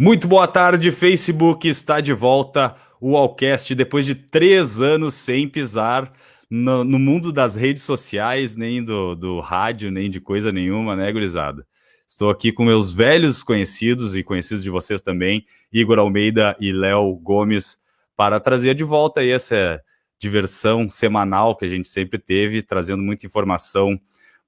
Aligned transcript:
Muito 0.00 0.28
boa 0.28 0.46
tarde, 0.46 0.92
Facebook 0.92 1.66
está 1.68 2.00
de 2.00 2.12
volta. 2.12 2.76
O 3.00 3.16
Allcast, 3.16 3.74
depois 3.74 4.06
de 4.06 4.14
três 4.14 4.80
anos 4.80 5.14
sem 5.14 5.48
pisar 5.48 6.08
no, 6.48 6.84
no 6.84 7.00
mundo 7.00 7.32
das 7.32 7.56
redes 7.56 7.82
sociais, 7.82 8.54
nem 8.54 8.80
do, 8.80 9.16
do, 9.16 9.40
rádio, 9.40 9.90
nem 9.90 10.08
de 10.08 10.20
coisa 10.20 10.52
nenhuma, 10.52 10.94
né, 10.94 11.10
gurizada? 11.10 11.66
Estou 12.06 12.30
aqui 12.30 12.52
com 12.52 12.64
meus 12.64 12.92
velhos 12.92 13.42
conhecidos 13.42 14.14
e 14.14 14.22
conhecidos 14.22 14.62
de 14.62 14.70
vocês 14.70 15.02
também, 15.02 15.44
Igor 15.72 15.98
Almeida 15.98 16.56
e 16.60 16.70
Léo 16.70 17.12
Gomes, 17.16 17.76
para 18.16 18.38
trazer 18.38 18.76
de 18.76 18.84
volta 18.84 19.20
aí 19.20 19.32
essa 19.32 19.82
diversão 20.16 20.88
semanal 20.88 21.56
que 21.56 21.64
a 21.64 21.68
gente 21.68 21.88
sempre 21.88 22.20
teve, 22.20 22.62
trazendo 22.62 23.02
muita 23.02 23.26
informação, 23.26 23.98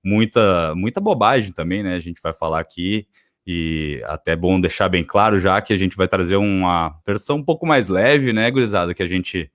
muita, 0.03 0.77
muita 0.77 1.01
bobagem 1.01 1.51
também, 1.53 1.83
né? 1.83 1.97
A 1.97 2.01
gente 2.01 2.21
vai 2.23 2.33
falar 2.33 2.61
aqui 2.61 3.09
e 3.53 4.01
até 4.05 4.33
é 4.33 4.37
bom 4.37 4.61
deixar 4.61 4.89
bem 4.89 5.03
claro 5.03 5.41
já 5.41 5.61
que 5.61 5.73
a 5.73 5.77
gente 5.77 5.97
vai 5.97 6.07
trazer 6.07 6.37
uma 6.37 6.97
versão 7.05 7.39
um 7.39 7.43
pouco 7.43 7.67
mais 7.67 7.89
leve, 7.89 8.33
né, 8.33 8.49
gurizada? 8.49 8.95
Que 8.95 9.03
a 9.03 9.09
gente, 9.09 9.51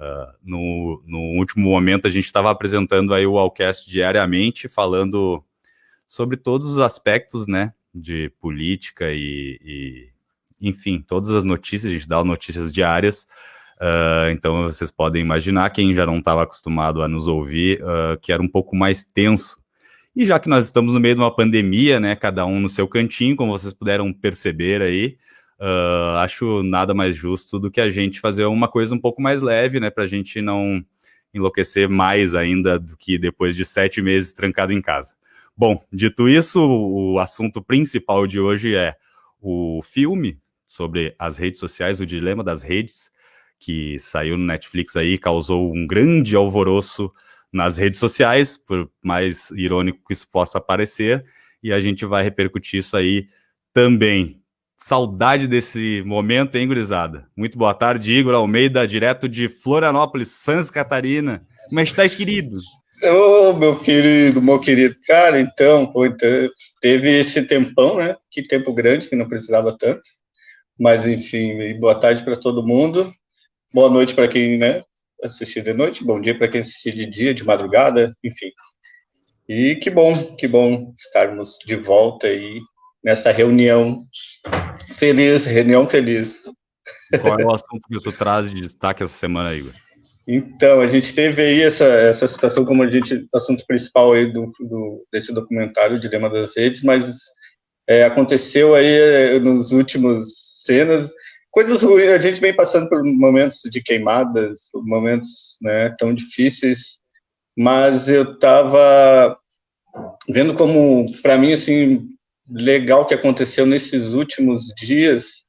uh, 0.00 0.32
no, 0.42 1.00
no 1.06 1.38
último 1.38 1.70
momento, 1.70 2.08
a 2.08 2.10
gente 2.10 2.24
estava 2.24 2.50
apresentando 2.50 3.14
aí 3.14 3.24
o 3.24 3.38
Allcast 3.38 3.88
diariamente, 3.88 4.68
falando 4.68 5.44
sobre 6.08 6.36
todos 6.36 6.66
os 6.66 6.80
aspectos, 6.80 7.46
né, 7.46 7.72
de 7.94 8.32
política 8.40 9.12
e, 9.12 9.60
e 9.64 10.08
enfim, 10.60 11.00
todas 11.06 11.30
as 11.30 11.44
notícias, 11.44 11.92
a 11.92 11.94
gente 11.94 12.08
dá 12.08 12.24
notícias 12.24 12.72
diárias. 12.72 13.28
Uh, 13.80 14.30
então 14.32 14.64
vocês 14.64 14.90
podem 14.90 15.22
imaginar, 15.22 15.70
quem 15.70 15.94
já 15.94 16.04
não 16.04 16.18
estava 16.18 16.42
acostumado 16.42 17.00
a 17.00 17.06
nos 17.06 17.28
ouvir, 17.28 17.80
uh, 17.80 18.18
que 18.20 18.32
era 18.32 18.42
um 18.42 18.48
pouco 18.48 18.74
mais 18.74 19.04
tenso 19.04 19.56
e 20.16 20.24
já 20.24 20.40
que 20.40 20.48
nós 20.48 20.64
estamos 20.64 20.94
no 20.94 20.98
meio 20.98 21.14
de 21.14 21.20
uma 21.20 21.34
pandemia, 21.34 22.00
né, 22.00 22.16
cada 22.16 22.46
um 22.46 22.58
no 22.58 22.70
seu 22.70 22.88
cantinho, 22.88 23.36
como 23.36 23.52
vocês 23.52 23.74
puderam 23.74 24.10
perceber 24.14 24.80
aí, 24.80 25.18
uh, 25.60 26.16
acho 26.16 26.62
nada 26.62 26.94
mais 26.94 27.14
justo 27.14 27.58
do 27.58 27.70
que 27.70 27.82
a 27.82 27.90
gente 27.90 28.18
fazer 28.18 28.46
uma 28.46 28.66
coisa 28.66 28.94
um 28.94 28.98
pouco 28.98 29.20
mais 29.20 29.42
leve, 29.42 29.78
né, 29.78 29.90
para 29.90 30.04
a 30.04 30.06
gente 30.06 30.40
não 30.40 30.82
enlouquecer 31.34 31.86
mais 31.86 32.34
ainda 32.34 32.78
do 32.78 32.96
que 32.96 33.18
depois 33.18 33.54
de 33.54 33.62
sete 33.62 34.00
meses 34.00 34.32
trancado 34.32 34.72
em 34.72 34.80
casa. 34.80 35.14
Bom, 35.54 35.78
dito 35.92 36.26
isso, 36.26 36.60
o 36.62 37.18
assunto 37.18 37.62
principal 37.62 38.26
de 38.26 38.40
hoje 38.40 38.74
é 38.74 38.96
o 39.38 39.82
filme 39.82 40.38
sobre 40.64 41.14
as 41.18 41.36
redes 41.36 41.60
sociais, 41.60 42.00
o 42.00 42.06
dilema 42.06 42.42
das 42.42 42.62
redes, 42.62 43.12
que 43.58 43.98
saiu 43.98 44.38
no 44.38 44.46
Netflix 44.46 44.96
aí, 44.96 45.18
causou 45.18 45.74
um 45.74 45.86
grande 45.86 46.34
alvoroço 46.34 47.12
nas 47.52 47.76
redes 47.76 47.98
sociais, 47.98 48.56
por 48.56 48.90
mais 49.02 49.50
irônico 49.52 50.00
que 50.06 50.12
isso 50.12 50.28
possa 50.30 50.60
parecer, 50.60 51.24
e 51.62 51.72
a 51.72 51.80
gente 51.80 52.04
vai 52.04 52.22
repercutir 52.22 52.80
isso 52.80 52.96
aí 52.96 53.26
também. 53.72 54.40
Saudade 54.78 55.48
desse 55.48 56.02
momento, 56.04 56.56
hein, 56.56 56.68
gurizada? 56.68 57.26
Muito 57.36 57.56
boa 57.56 57.74
tarde, 57.74 58.12
Igor 58.12 58.34
Almeida, 58.34 58.86
direto 58.86 59.28
de 59.28 59.48
Florianópolis, 59.48 60.28
Santa 60.28 60.72
Catarina. 60.72 61.46
Como 61.68 61.80
é 61.80 61.84
que 61.84 61.90
estás, 61.90 62.14
querido? 62.14 62.56
Ô, 63.02 63.50
oh, 63.50 63.52
meu 63.54 63.78
querido, 63.80 64.40
meu 64.40 64.60
querido. 64.60 64.94
Cara, 65.06 65.40
então, 65.40 65.86
pô, 65.86 66.06
então, 66.06 66.28
teve 66.80 67.10
esse 67.10 67.42
tempão, 67.42 67.96
né? 67.96 68.16
Que 68.30 68.42
tempo 68.42 68.72
grande, 68.72 69.08
que 69.08 69.16
não 69.16 69.28
precisava 69.28 69.76
tanto. 69.76 70.02
Mas, 70.78 71.06
enfim, 71.06 71.78
boa 71.80 71.94
tarde 71.98 72.22
para 72.22 72.36
todo 72.36 72.66
mundo. 72.66 73.12
Boa 73.74 73.90
noite 73.90 74.14
para 74.14 74.28
quem, 74.28 74.56
né, 74.56 74.82
assistir 75.22 75.62
de 75.62 75.72
noite, 75.72 76.04
bom 76.04 76.20
dia 76.20 76.36
para 76.36 76.48
quem 76.48 76.60
assistir 76.60 76.94
de 76.94 77.06
dia, 77.06 77.34
de 77.34 77.44
madrugada, 77.44 78.14
enfim. 78.22 78.50
E 79.48 79.76
que 79.76 79.90
bom, 79.90 80.36
que 80.36 80.48
bom 80.48 80.92
estarmos 80.96 81.58
de 81.64 81.76
volta 81.76 82.26
aí 82.26 82.60
nessa 83.02 83.30
reunião 83.30 84.00
feliz, 84.94 85.46
reunião 85.46 85.86
feliz. 85.86 86.42
Qual 87.20 87.38
é 87.38 87.44
o 87.44 87.54
assunto 87.54 87.86
que 87.88 88.00
tu 88.00 88.12
traz 88.12 88.50
de 88.50 88.60
destaque 88.60 89.02
essa 89.02 89.16
semana, 89.16 89.54
Igor? 89.54 89.72
Então, 90.26 90.80
a 90.80 90.88
gente 90.88 91.14
teve 91.14 91.40
aí 91.40 91.62
essa, 91.62 91.84
essa 91.84 92.26
situação 92.26 92.64
como 92.64 92.82
a 92.82 92.90
gente, 92.90 93.28
assunto 93.32 93.64
principal 93.64 94.12
aí 94.12 94.26
do, 94.26 94.44
do 94.58 95.06
desse 95.12 95.32
documentário, 95.32 96.00
Dilema 96.00 96.28
das 96.28 96.56
Redes, 96.56 96.82
mas 96.82 97.16
é, 97.88 98.04
aconteceu 98.04 98.74
aí 98.74 98.86
é, 98.86 99.38
nos 99.38 99.70
últimos 99.70 100.64
cenas 100.64 101.12
coisas 101.56 101.80
ruins, 101.80 102.10
a 102.10 102.20
gente 102.20 102.38
vem 102.38 102.54
passando 102.54 102.86
por 102.86 103.02
momentos 103.02 103.62
de 103.70 103.82
queimadas, 103.82 104.68
momentos 104.74 105.56
né, 105.62 105.88
tão 105.98 106.12
difíceis, 106.12 106.98
mas 107.56 108.10
eu 108.10 108.34
estava 108.34 109.34
vendo 110.28 110.52
como, 110.52 111.10
para 111.22 111.38
mim, 111.38 111.54
assim, 111.54 112.10
legal 112.46 113.06
que 113.06 113.14
aconteceu 113.14 113.64
nesses 113.64 114.12
últimos 114.12 114.66
dias. 114.76 115.46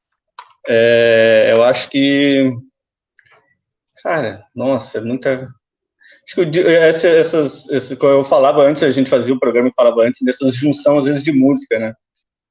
É, 0.66 1.50
eu 1.51 1.62
acho 1.62 1.90
que, 1.90 2.53
cara, 4.01 4.46
nossa, 4.56 5.01
muita. 5.01 5.50
Acho 6.25 6.50
que 6.50 6.59
essa, 6.59 7.07
essas, 7.09 7.69
esse, 7.69 7.97
eu 8.01 8.23
falava 8.23 8.63
antes, 8.63 8.81
a 8.81 8.91
gente 8.91 9.09
fazia 9.09 9.34
o 9.34 9.40
programa 9.40 9.67
e 9.67 9.73
falava 9.75 10.03
antes 10.03 10.22
dessas 10.22 10.56
junção, 10.56 11.00
às 11.00 11.03
vezes, 11.03 11.22
de 11.22 11.34
música, 11.34 11.78
né? 11.78 11.94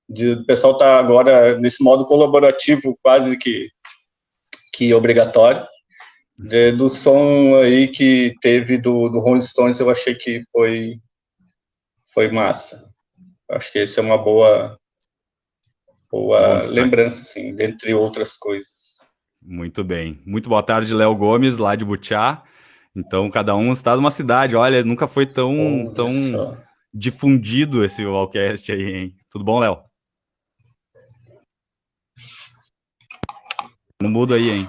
De, 0.09 0.33
o 0.33 0.47
pessoal 0.47 0.79
tá 0.79 0.99
agora 0.99 1.59
nesse 1.59 1.83
modo 1.83 2.05
colaborativo 2.05 2.97
quase 3.03 3.37
que, 3.37 3.69
que 4.75 4.95
obrigatório. 4.95 5.67
De, 6.39 6.73
do 6.73 6.91
som 6.91 7.57
aí 7.57 7.89
que 7.89 8.35
teve 8.43 8.77
do, 8.77 9.09
do 9.09 9.21
Rolling 9.21 9.41
Stones, 9.41 9.81
eu 9.81 9.89
achei 9.89 10.15
que 10.15 10.43
foi, 10.53 10.99
foi 12.13 12.31
massa. 12.31 12.89
Acho 13.51 13.73
que 13.73 13.79
esse 13.79 13.99
é 13.99 14.03
uma 14.03 14.19
boa, 14.19 14.79
boa 16.11 16.61
lembrança, 16.69 17.23
assim, 17.23 17.55
dentre 17.55 17.95
outras 17.95 18.37
coisas. 18.37 19.07
Muito 19.41 19.83
bem. 19.83 20.21
Muito 20.27 20.49
boa 20.49 20.63
tarde, 20.63 20.93
Léo 20.93 21.15
Gomes, 21.15 21.59
lá 21.59 21.75
de 21.75 21.85
Butiá. 21.85 22.43
Então, 22.95 23.31
cada 23.31 23.55
um 23.55 23.73
está 23.73 23.95
numa 23.95 24.11
cidade. 24.11 24.57
Olha, 24.57 24.85
nunca 24.85 25.07
foi 25.07 25.25
tão, 25.25 25.93
tão 25.95 26.09
difundido 26.93 27.85
esse 27.85 28.05
Wallcast 28.05 28.73
aí, 28.73 28.95
hein? 28.95 29.17
Tudo 29.31 29.45
bom, 29.45 29.61
Léo? 29.61 29.86
Não 34.03 34.11
muda 34.11 34.35
aí, 34.35 34.51
hein? 34.51 34.69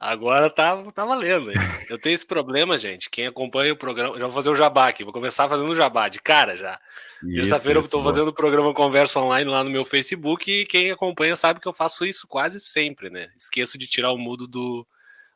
Agora 0.00 0.48
tá, 0.48 0.80
tá 0.92 1.04
valendo. 1.04 1.50
Hein? 1.50 1.56
Eu 1.90 1.98
tenho 1.98 2.14
esse 2.14 2.24
problema, 2.24 2.78
gente. 2.78 3.10
Quem 3.10 3.26
acompanha 3.26 3.72
o 3.72 3.76
programa. 3.76 4.18
Já 4.18 4.26
vou 4.26 4.34
fazer 4.34 4.48
o 4.48 4.56
jabá 4.56 4.88
aqui. 4.88 5.04
Vou 5.04 5.12
começar 5.12 5.48
fazendo 5.48 5.70
o 5.70 5.74
jabá 5.74 6.08
de 6.08 6.20
cara 6.20 6.56
já. 6.56 6.80
Terça-feira 7.20 7.80
eu 7.80 7.84
estou 7.84 8.02
fazendo 8.02 8.28
o 8.28 8.32
programa 8.32 8.72
Conversa 8.72 9.20
Online 9.20 9.50
lá 9.50 9.64
no 9.64 9.70
meu 9.70 9.84
Facebook. 9.84 10.50
E 10.50 10.66
quem 10.66 10.90
acompanha 10.90 11.34
sabe 11.34 11.60
que 11.60 11.66
eu 11.66 11.72
faço 11.72 12.06
isso 12.06 12.26
quase 12.28 12.60
sempre, 12.60 13.10
né? 13.10 13.28
Esqueço 13.36 13.76
de 13.76 13.86
tirar 13.88 14.12
o 14.12 14.18
mudo 14.18 14.46
do, 14.46 14.86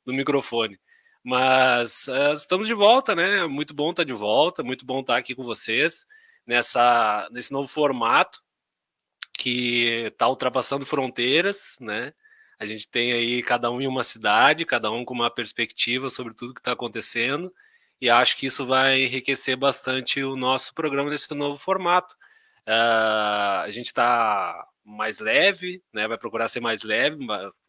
do 0.07 0.13
microfone. 0.13 0.79
Mas 1.25 2.07
uh, 2.09 2.33
estamos 2.35 2.67
de 2.67 2.75
volta, 2.75 3.15
né? 3.15 3.47
Muito 3.47 3.75
bom 3.75 3.91
estar 3.91 4.05
de 4.05 4.13
volta. 4.13 4.63
Muito 4.63 4.87
bom 4.87 5.01
estar 5.01 5.17
aqui 5.17 5.35
com 5.35 5.43
vocês 5.43 6.07
nessa, 6.47 7.29
nesse 7.33 7.53
novo 7.53 7.69
formato 7.69 8.41
que 9.43 10.07
está 10.07 10.29
ultrapassando 10.29 10.87
fronteiras, 10.87 11.77
né? 11.81 12.15
A 12.61 12.65
gente 12.65 12.89
tem 12.89 13.13
aí 13.13 13.43
cada 13.43 13.73
um 13.73 13.81
em 13.81 13.89
uma 13.89 14.05
cidade, 14.05 14.65
cada 14.65 14.89
um 14.89 15.05
com 15.05 15.13
uma 15.13 15.29
perspectiva 15.29 16.09
sobre 16.09 16.33
tudo 16.33 16.55
que 16.55 16.61
está 16.61 16.73
acontecendo, 16.73 17.53
e 18.01 18.09
acho 18.09 18.37
que 18.37 18.47
isso 18.47 18.65
vai 18.65 19.03
enriquecer 19.03 19.57
bastante 19.57 20.23
o 20.23 20.37
nosso 20.37 20.73
programa 20.75 21.11
nesse 21.11 21.35
novo 21.35 21.59
formato. 21.59 22.15
Uh, 22.69 23.65
a 23.65 23.69
gente 23.71 23.87
está 23.87 24.65
mais 24.85 25.19
leve, 25.19 25.83
né? 25.93 26.07
Vai 26.07 26.19
procurar 26.19 26.49
ser 26.49 26.61
mais 26.61 26.85
leve, 26.85 27.19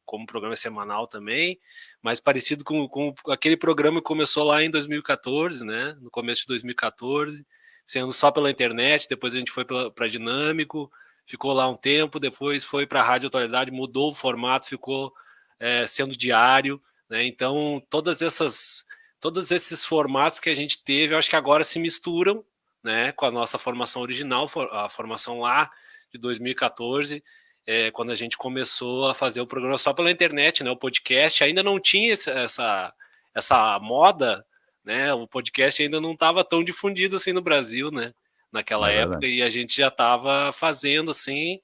como 0.05 0.27
programa 0.27 0.55
semanal 0.55 1.07
também, 1.07 1.59
mais 2.03 2.19
parecido 2.19 2.63
com, 2.63 2.87
com 2.87 3.15
aquele 3.31 3.57
programa 3.57 3.99
que 3.99 4.05
começou 4.05 4.43
lá 4.43 4.63
em 4.63 4.69
2014, 4.69 5.65
né? 5.65 5.97
No 5.99 6.11
começo 6.11 6.41
de 6.41 6.47
2014, 6.49 7.43
sendo 7.83 8.13
só 8.13 8.29
pela 8.29 8.51
internet, 8.51 9.07
depois 9.09 9.33
a 9.33 9.39
gente 9.39 9.51
foi 9.51 9.65
para 9.65 10.07
Dinâmico, 10.07 10.91
ficou 11.25 11.53
lá 11.53 11.69
um 11.69 11.75
tempo, 11.75 12.19
depois 12.19 12.63
foi 12.63 12.85
para 12.85 13.01
a 13.01 13.03
Rádio 13.03 13.27
Atualidade, 13.27 13.71
mudou 13.71 14.09
o 14.09 14.13
formato, 14.13 14.67
ficou 14.67 15.13
é, 15.59 15.87
sendo 15.87 16.15
diário, 16.15 16.81
né? 17.09 17.25
Então, 17.25 17.81
todas 17.89 18.21
essas, 18.21 18.85
todos 19.19 19.51
esses 19.51 19.85
formatos 19.85 20.39
que 20.39 20.49
a 20.49 20.55
gente 20.55 20.83
teve, 20.83 21.13
eu 21.13 21.17
acho 21.17 21.29
que 21.29 21.35
agora 21.35 21.63
se 21.63 21.79
misturam, 21.79 22.43
né, 22.83 23.11
com 23.13 23.25
a 23.25 23.31
nossa 23.31 23.57
formação 23.57 24.01
original, 24.01 24.49
a 24.71 24.89
formação 24.89 25.39
lá 25.39 25.71
de 26.11 26.19
2014, 26.19 27.23
é, 27.65 27.91
quando 27.91 28.11
a 28.11 28.15
gente 28.15 28.37
começou 28.37 29.07
a 29.07 29.13
fazer 29.13 29.39
o 29.39 29.47
programa 29.47 29.77
só 29.77 29.93
pela 29.93 30.11
internet, 30.11 30.63
né, 30.63 30.71
o 30.71 30.75
podcast 30.75 31.43
ainda 31.43 31.63
não 31.63 31.79
tinha 31.79 32.11
essa, 32.13 32.93
essa 33.33 33.79
moda, 33.79 34.45
né, 34.83 35.13
o 35.13 35.25
podcast 35.25 35.81
ainda 35.81 36.01
não 36.01 36.11
estava 36.11 36.43
tão 36.43 36.61
difundido 36.61 37.15
assim 37.15 37.31
no 37.31 37.41
Brasil, 37.41 37.89
né, 37.89 38.13
naquela 38.53 38.91
é 38.91 39.01
época 39.01 39.25
e 39.25 39.41
a 39.41 39.49
gente 39.49 39.75
já 39.75 39.87
estava 39.87 40.53
fazendo 40.53 41.09
assim. 41.11 41.59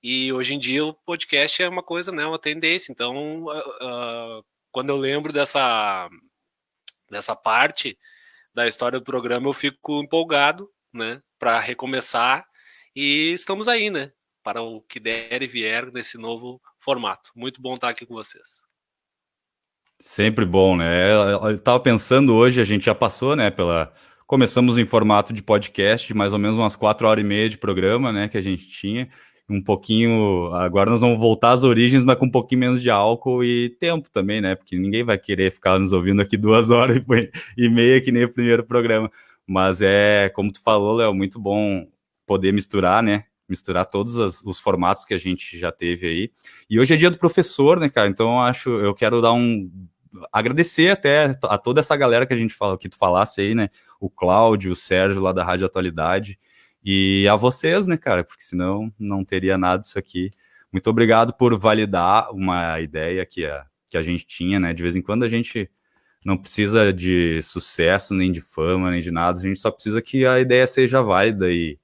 E 0.00 0.32
hoje 0.32 0.54
em 0.54 0.58
dia 0.58 0.84
o 0.84 0.94
podcast 0.94 1.60
é 1.60 1.68
uma 1.68 1.82
coisa, 1.82 2.12
né, 2.12 2.24
uma 2.24 2.38
tendência. 2.38 2.92
Então, 2.92 3.46
uh, 3.46 4.44
quando 4.70 4.90
eu 4.90 4.96
lembro 4.96 5.32
dessa 5.32 6.08
dessa 7.10 7.34
parte 7.34 7.98
da 8.54 8.68
história 8.68 8.98
do 8.98 9.04
programa, 9.04 9.48
eu 9.48 9.52
fico 9.52 10.00
empolgado, 10.00 10.70
né, 10.92 11.20
para 11.38 11.58
recomeçar 11.58 12.46
E 12.94 13.32
estamos 13.32 13.66
aí, 13.68 13.90
né? 13.90 14.12
Para 14.42 14.62
o 14.62 14.80
que 14.82 15.00
der 15.00 15.42
e 15.42 15.46
vier 15.46 15.92
nesse 15.92 16.16
novo 16.18 16.60
formato. 16.78 17.30
Muito 17.34 17.60
bom 17.60 17.74
estar 17.74 17.88
aqui 17.88 18.06
com 18.06 18.14
vocês. 18.14 18.62
Sempre 20.00 20.44
bom, 20.44 20.76
né? 20.76 21.12
Eu 21.12 21.54
estava 21.54 21.80
pensando 21.80 22.34
hoje, 22.34 22.60
a 22.60 22.64
gente 22.64 22.84
já 22.84 22.94
passou, 22.94 23.34
né, 23.34 23.50
pela 23.50 23.92
Começamos 24.28 24.76
em 24.76 24.84
formato 24.84 25.32
de 25.32 25.42
podcast, 25.42 26.12
mais 26.12 26.34
ou 26.34 26.38
menos 26.38 26.54
umas 26.54 26.76
quatro 26.76 27.08
horas 27.08 27.24
e 27.24 27.26
meia 27.26 27.48
de 27.48 27.56
programa, 27.56 28.12
né, 28.12 28.28
que 28.28 28.36
a 28.36 28.42
gente 28.42 28.68
tinha. 28.68 29.08
Um 29.48 29.62
pouquinho. 29.62 30.52
Agora 30.52 30.90
nós 30.90 31.00
vamos 31.00 31.18
voltar 31.18 31.52
às 31.52 31.64
origens, 31.64 32.04
mas 32.04 32.18
com 32.18 32.26
um 32.26 32.30
pouquinho 32.30 32.60
menos 32.60 32.82
de 32.82 32.90
álcool 32.90 33.42
e 33.42 33.70
tempo 33.70 34.10
também, 34.10 34.42
né? 34.42 34.54
Porque 34.54 34.78
ninguém 34.78 35.02
vai 35.02 35.16
querer 35.16 35.50
ficar 35.50 35.78
nos 35.78 35.94
ouvindo 35.94 36.20
aqui 36.20 36.36
duas 36.36 36.68
horas 36.70 37.02
e 37.56 37.68
meia, 37.70 38.02
que 38.02 38.12
nem 38.12 38.24
o 38.24 38.28
primeiro 38.30 38.62
programa. 38.62 39.10
Mas 39.46 39.80
é, 39.80 40.28
como 40.34 40.52
tu 40.52 40.60
falou, 40.62 40.96
Léo, 40.96 41.14
muito 41.14 41.40
bom 41.40 41.88
poder 42.26 42.52
misturar, 42.52 43.02
né? 43.02 43.24
Misturar 43.48 43.86
todos 43.86 44.18
as, 44.18 44.42
os 44.44 44.60
formatos 44.60 45.06
que 45.06 45.14
a 45.14 45.18
gente 45.18 45.58
já 45.58 45.72
teve 45.72 46.06
aí. 46.06 46.30
E 46.68 46.78
hoje 46.78 46.92
é 46.92 46.98
dia 46.98 47.10
do 47.10 47.16
professor, 47.16 47.80
né, 47.80 47.88
cara? 47.88 48.08
Então 48.08 48.34
eu 48.34 48.40
acho, 48.40 48.68
eu 48.68 48.94
quero 48.94 49.22
dar 49.22 49.32
um 49.32 49.70
agradecer 50.32 50.90
até 50.90 51.36
a 51.44 51.58
toda 51.58 51.80
essa 51.80 51.96
galera 51.96 52.26
que 52.26 52.34
a 52.34 52.36
gente 52.36 52.54
fala, 52.54 52.78
que 52.78 52.88
tu 52.88 52.96
falasse 52.96 53.40
aí, 53.40 53.54
né? 53.54 53.70
O 54.00 54.08
Cláudio, 54.10 54.72
o 54.72 54.76
Sérgio 54.76 55.20
lá 55.20 55.32
da 55.32 55.44
Rádio 55.44 55.66
Atualidade, 55.66 56.38
e 56.84 57.26
a 57.28 57.36
vocês, 57.36 57.86
né, 57.86 57.96
cara, 57.96 58.24
porque 58.24 58.42
senão 58.42 58.92
não 58.98 59.24
teria 59.24 59.58
nada 59.58 59.80
disso 59.80 59.98
aqui. 59.98 60.30
Muito 60.72 60.88
obrigado 60.88 61.34
por 61.34 61.58
validar 61.58 62.30
uma 62.32 62.80
ideia 62.80 63.26
que 63.26 63.44
a, 63.44 63.66
que 63.88 63.96
a 63.96 64.02
gente 64.02 64.26
tinha, 64.26 64.60
né? 64.60 64.72
De 64.72 64.82
vez 64.82 64.94
em 64.94 65.02
quando 65.02 65.24
a 65.24 65.28
gente 65.28 65.70
não 66.24 66.36
precisa 66.36 66.92
de 66.92 67.42
sucesso, 67.42 68.14
nem 68.14 68.30
de 68.30 68.40
fama, 68.40 68.90
nem 68.90 69.00
de 69.00 69.10
nada, 69.10 69.38
a 69.38 69.42
gente 69.42 69.58
só 69.58 69.70
precisa 69.70 70.02
que 70.02 70.26
a 70.26 70.38
ideia 70.40 70.66
seja 70.66 71.02
válida 71.02 71.50
e, 71.50 71.78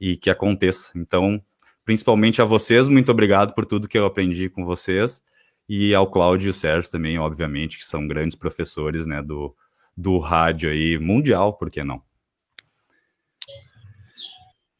e 0.00 0.16
que 0.16 0.30
aconteça. 0.30 0.92
Então, 0.96 1.42
principalmente 1.84 2.40
a 2.40 2.44
vocês, 2.44 2.88
muito 2.88 3.10
obrigado 3.10 3.54
por 3.54 3.66
tudo 3.66 3.88
que 3.88 3.98
eu 3.98 4.06
aprendi 4.06 4.48
com 4.48 4.64
vocês, 4.64 5.22
e 5.68 5.94
ao 5.94 6.10
Cláudio 6.10 6.48
e 6.48 6.50
o 6.50 6.54
Sérgio 6.54 6.90
também, 6.90 7.18
obviamente, 7.18 7.78
que 7.78 7.84
são 7.84 8.06
grandes 8.06 8.36
professores, 8.36 9.06
né, 9.06 9.22
do, 9.22 9.54
do 9.96 10.18
rádio 10.18 10.70
aí 10.70 10.98
mundial, 10.98 11.54
por 11.54 11.70
que 11.70 11.82
não? 11.82 12.02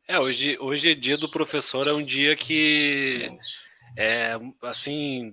É, 0.08 0.18
hoje, 0.18 0.58
hoje 0.58 0.90
é 0.90 0.94
dia 0.94 1.16
do 1.16 1.30
professor, 1.30 1.86
é 1.86 1.92
um 1.92 2.04
dia 2.04 2.34
que 2.34 3.30
é 3.96 4.36
assim, 4.62 5.32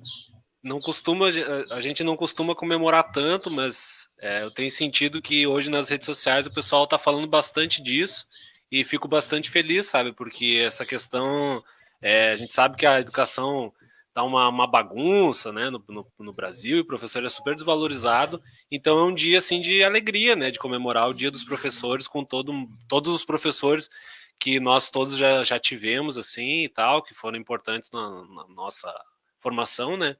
não 0.61 0.79
costuma, 0.79 1.27
a 1.71 1.81
gente 1.81 2.03
não 2.03 2.15
costuma 2.15 2.53
comemorar 2.53 3.11
tanto, 3.11 3.49
mas 3.49 4.07
é, 4.19 4.43
eu 4.43 4.51
tenho 4.51 4.69
sentido 4.69 5.21
que 5.21 5.47
hoje 5.47 5.71
nas 5.71 5.89
redes 5.89 6.05
sociais 6.05 6.45
o 6.45 6.53
pessoal 6.53 6.83
está 6.83 6.97
falando 6.97 7.27
bastante 7.27 7.81
disso 7.81 8.27
e 8.71 8.83
fico 8.83 9.07
bastante 9.07 9.49
feliz, 9.49 9.87
sabe? 9.87 10.11
Porque 10.11 10.61
essa 10.63 10.85
questão, 10.85 11.63
é, 12.01 12.31
a 12.31 12.35
gente 12.35 12.53
sabe 12.53 12.77
que 12.77 12.85
a 12.85 12.99
educação 12.99 13.73
tá 14.17 14.23
uma, 14.23 14.49
uma 14.49 14.65
bagunça 14.65 15.51
né, 15.51 15.69
no, 15.69 15.83
no, 15.87 16.11
no, 16.17 16.33
Brasil 16.33 16.77
e 16.77 16.81
o 16.81 16.85
professor 16.85 17.23
é 17.23 17.29
super 17.29 17.53
desvalorizado. 17.53 18.41
Então 18.71 18.97
é 18.97 19.03
um 19.03 19.13
dia 19.13 19.37
assim 19.37 19.61
de 19.61 19.83
alegria, 19.83 20.35
né? 20.35 20.49
De 20.49 20.57
comemorar 20.57 21.07
o 21.07 21.13
dia 21.13 21.29
dos 21.29 21.43
professores 21.43 22.07
com 22.07 22.25
todo, 22.25 22.51
todos 22.89 23.13
os 23.13 23.23
professores 23.23 23.91
que 24.39 24.59
nós 24.59 24.89
todos 24.89 25.15
já, 25.15 25.43
já 25.43 25.59
tivemos 25.59 26.17
assim 26.17 26.63
e 26.63 26.69
tal, 26.69 27.03
que 27.03 27.13
foram 27.13 27.37
importantes 27.37 27.91
na, 27.91 28.09
na 28.09 28.47
nossa 28.47 28.91
formação, 29.37 29.95
né? 29.95 30.17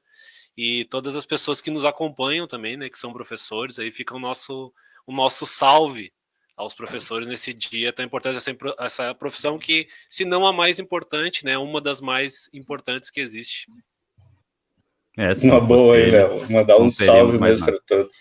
E 0.56 0.84
todas 0.84 1.16
as 1.16 1.26
pessoas 1.26 1.60
que 1.60 1.70
nos 1.70 1.84
acompanham 1.84 2.46
também, 2.46 2.76
né? 2.76 2.88
Que 2.88 2.98
são 2.98 3.12
professores, 3.12 3.80
aí 3.80 3.90
fica 3.90 4.14
o 4.14 4.20
nosso, 4.20 4.72
o 5.08 5.12
nosso 5.12 5.44
salve 5.44 6.12
aos 6.56 6.72
professores 6.72 7.26
nesse 7.26 7.52
dia 7.52 7.92
tão 7.92 8.04
importante, 8.04 8.36
essa, 8.36 8.56
essa 8.78 9.14
profissão 9.14 9.58
que, 9.58 9.88
se 10.08 10.24
não 10.24 10.46
a 10.46 10.52
mais 10.52 10.78
importante, 10.78 11.44
né, 11.44 11.56
uma 11.56 11.80
das 11.80 12.00
mais 12.00 12.50
importantes 12.52 13.10
que 13.10 13.20
existe. 13.20 13.68
É, 15.18 15.32
Uma 15.46 15.60
boa 15.60 15.96
aí, 15.96 16.12
Léo. 16.12 16.48
Mandar 16.48 16.78
um 16.78 16.88
salve 16.88 17.40
mesmo 17.40 17.66
para 17.66 17.80
todos. 17.84 18.16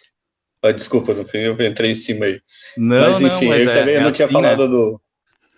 Ah, 0.64 0.72
desculpa, 0.72 1.14
no 1.14 1.24
fim 1.24 1.38
eu 1.38 1.54
entrei 1.62 1.92
em 1.92 1.96
cima 1.96 2.26
aí. 2.26 2.42
Não, 2.76 3.12
mas 3.12 3.22
enfim, 3.22 3.46
não, 3.46 3.52
mas 3.52 3.62
eu 3.62 3.70
é, 3.70 3.74
também 3.74 3.96
é 3.96 4.00
não 4.02 4.12
tinha 4.12 4.26
assim, 4.26 4.34
falado 4.34 4.64
né? 4.64 4.68
do, 4.68 5.02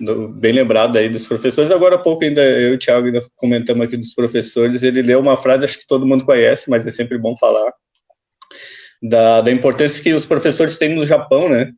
do, 0.02 0.28
Bem 0.28 0.52
lembrado 0.52 0.98
aí 0.98 1.08
dos 1.08 1.26
professores. 1.26 1.72
Agora 1.72 1.96
há 1.96 1.98
pouco 1.98 2.26
ainda 2.26 2.42
eu 2.44 2.74
e 2.74 2.76
o 2.76 2.78
Thiago 2.78 3.08
ainda 3.08 3.26
comentamos 3.38 3.86
aqui 3.86 3.96
dos 3.96 4.14
professores. 4.14 4.84
Ele 4.84 5.02
leu 5.02 5.22
uma 5.22 5.38
frase, 5.38 5.64
acho 5.64 5.80
que 5.80 5.88
todo 5.88 6.06
mundo 6.06 6.26
conhece, 6.26 6.70
mas 6.70 6.86
é 6.86 6.92
sempre 6.92 7.18
bom 7.18 7.36
falar. 7.38 7.72
Da, 9.02 9.40
da 9.40 9.52
importância 9.52 10.04
que 10.04 10.14
os 10.14 10.26
professores 10.26 10.78
têm 10.78 10.94
no 10.94 11.06
Japão, 11.06 11.48
né? 11.48 11.72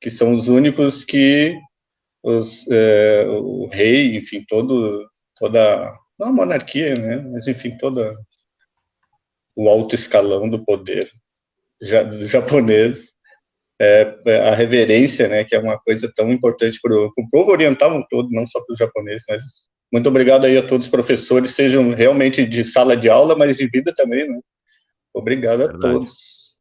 Que 0.00 0.08
são 0.08 0.32
os 0.32 0.48
únicos 0.48 1.04
que 1.04 1.54
os, 2.22 2.66
é, 2.70 3.26
o 3.28 3.68
rei, 3.70 4.16
enfim, 4.16 4.42
todo, 4.48 5.06
toda. 5.38 5.92
Não 6.18 6.28
a 6.28 6.32
monarquia, 6.32 6.96
né? 6.96 7.18
Mas 7.30 7.46
enfim, 7.46 7.76
toda 7.76 8.16
o 9.60 9.68
alto 9.68 9.94
escalão 9.94 10.48
do 10.48 10.64
poder 10.64 11.06
do 11.78 12.26
japonês, 12.26 13.12
é, 13.78 14.18
é, 14.26 14.48
a 14.48 14.54
reverência, 14.54 15.28
né, 15.28 15.44
que 15.44 15.54
é 15.54 15.58
uma 15.58 15.78
coisa 15.78 16.10
tão 16.16 16.32
importante 16.32 16.78
para 16.80 16.94
o 16.94 17.30
povo 17.30 17.50
oriental 17.50 18.02
todo, 18.08 18.30
não 18.30 18.46
só 18.46 18.58
para 18.64 18.72
os 18.72 18.78
japoneses, 18.78 19.24
mas 19.28 19.42
muito 19.92 20.08
obrigado 20.08 20.46
aí 20.46 20.56
a 20.56 20.66
todos 20.66 20.86
os 20.86 20.90
professores, 20.90 21.50
sejam 21.50 21.90
realmente 21.90 22.46
de 22.46 22.64
sala 22.64 22.96
de 22.96 23.10
aula, 23.10 23.36
mas 23.36 23.54
de 23.54 23.68
vida 23.68 23.92
também, 23.94 24.26
né? 24.26 24.40
Obrigado 25.12 25.64
a 25.64 25.66
Verdade. 25.66 25.94
todos. 25.94 26.58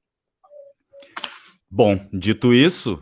Bom, 1.70 1.98
dito 2.12 2.54
isso, 2.54 3.02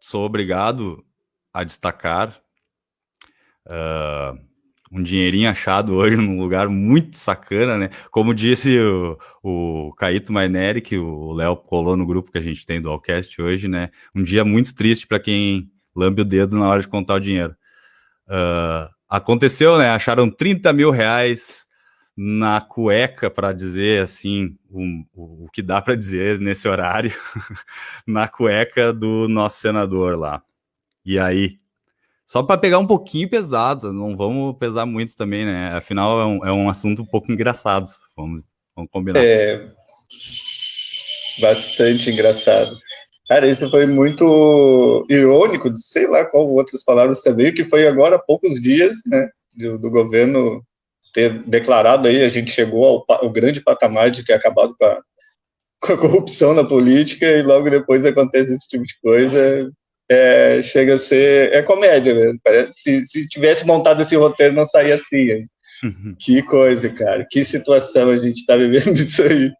sou 0.00 0.24
obrigado 0.24 1.04
a 1.52 1.64
destacar 1.64 2.40
uh, 3.66 4.51
um 4.92 5.02
dinheirinho 5.02 5.48
achado 5.48 5.94
hoje 5.94 6.16
num 6.16 6.38
lugar 6.38 6.68
muito 6.68 7.16
sacana, 7.16 7.78
né? 7.78 7.90
Como 8.10 8.34
disse 8.34 8.78
o, 8.78 9.18
o 9.42 9.94
Caíto 9.94 10.32
Maineri, 10.32 10.82
que 10.82 10.98
o 10.98 11.32
Léo 11.32 11.56
colou 11.56 11.96
no 11.96 12.04
grupo 12.04 12.30
que 12.30 12.38
a 12.38 12.42
gente 12.42 12.66
tem 12.66 12.80
do 12.80 12.90
Allcast 12.90 13.40
hoje, 13.40 13.68
né? 13.68 13.90
Um 14.14 14.22
dia 14.22 14.44
muito 14.44 14.74
triste 14.74 15.06
para 15.06 15.18
quem 15.18 15.70
lambe 15.96 16.20
o 16.20 16.24
dedo 16.24 16.58
na 16.58 16.68
hora 16.68 16.82
de 16.82 16.88
contar 16.88 17.14
o 17.14 17.20
dinheiro. 17.20 17.56
Uh, 18.28 18.92
aconteceu, 19.08 19.78
né? 19.78 19.88
Acharam 19.90 20.30
30 20.30 20.70
mil 20.74 20.90
reais 20.90 21.64
na 22.14 22.60
cueca, 22.60 23.30
para 23.30 23.54
dizer 23.54 24.02
assim, 24.02 24.56
um, 24.70 25.04
o, 25.14 25.46
o 25.46 25.50
que 25.50 25.62
dá 25.62 25.80
para 25.80 25.94
dizer 25.94 26.38
nesse 26.38 26.68
horário, 26.68 27.12
na 28.06 28.28
cueca 28.28 28.92
do 28.92 29.26
nosso 29.26 29.58
senador 29.58 30.18
lá. 30.18 30.42
E 31.04 31.18
aí, 31.18 31.56
só 32.32 32.42
para 32.42 32.56
pegar 32.56 32.78
um 32.78 32.86
pouquinho 32.86 33.28
pesado, 33.28 33.92
não 33.92 34.16
vamos 34.16 34.56
pesar 34.56 34.86
muito 34.86 35.14
também, 35.14 35.44
né? 35.44 35.68
Afinal, 35.74 36.18
é 36.18 36.24
um, 36.24 36.46
é 36.46 36.50
um 36.50 36.66
assunto 36.66 37.02
um 37.02 37.04
pouco 37.04 37.30
engraçado. 37.30 37.90
Vamos, 38.16 38.42
vamos 38.74 38.90
combinar. 38.90 39.22
É. 39.22 39.68
Bastante 41.38 42.10
engraçado. 42.10 42.74
Cara, 43.28 43.46
isso 43.46 43.68
foi 43.68 43.84
muito 43.84 45.04
irônico, 45.10 45.70
sei 45.76 46.06
lá 46.06 46.24
qual 46.24 46.48
outras 46.48 46.82
palavras 46.82 47.20
também, 47.20 47.52
que 47.52 47.64
foi 47.64 47.86
agora 47.86 48.16
há 48.16 48.18
poucos 48.18 48.58
dias, 48.62 48.96
né, 49.08 49.28
do, 49.52 49.78
do 49.78 49.90
governo 49.90 50.64
ter 51.12 51.42
declarado 51.42 52.08
aí, 52.08 52.24
a 52.24 52.30
gente 52.30 52.50
chegou 52.50 53.04
ao, 53.10 53.16
ao, 53.26 53.30
grande 53.30 53.60
patamar 53.60 54.10
de 54.10 54.24
ter 54.24 54.32
acabado 54.32 54.74
com 54.78 54.86
a, 54.86 55.02
com 55.82 55.92
a 55.92 55.98
corrupção 55.98 56.54
na 56.54 56.64
política 56.64 57.26
e 57.26 57.42
logo 57.42 57.68
depois 57.68 58.06
acontece 58.06 58.54
esse 58.54 58.66
tipo 58.66 58.84
de 58.84 58.98
coisa, 59.02 59.70
é, 60.12 60.62
chega 60.62 60.94
a 60.94 60.98
ser. 60.98 61.52
É 61.52 61.62
comédia 61.62 62.14
mesmo. 62.14 62.38
Se, 62.70 63.04
se 63.04 63.28
tivesse 63.28 63.66
montado 63.66 64.02
esse 64.02 64.14
roteiro, 64.16 64.54
não 64.54 64.66
saía 64.66 64.96
assim. 64.96 65.46
Uhum. 65.82 66.14
Que 66.18 66.42
coisa, 66.42 66.88
cara. 66.90 67.26
Que 67.28 67.44
situação 67.44 68.10
a 68.10 68.18
gente 68.18 68.40
está 68.40 68.56
vivendo 68.56 68.94
isso 69.00 69.22
aí. 69.22 69.50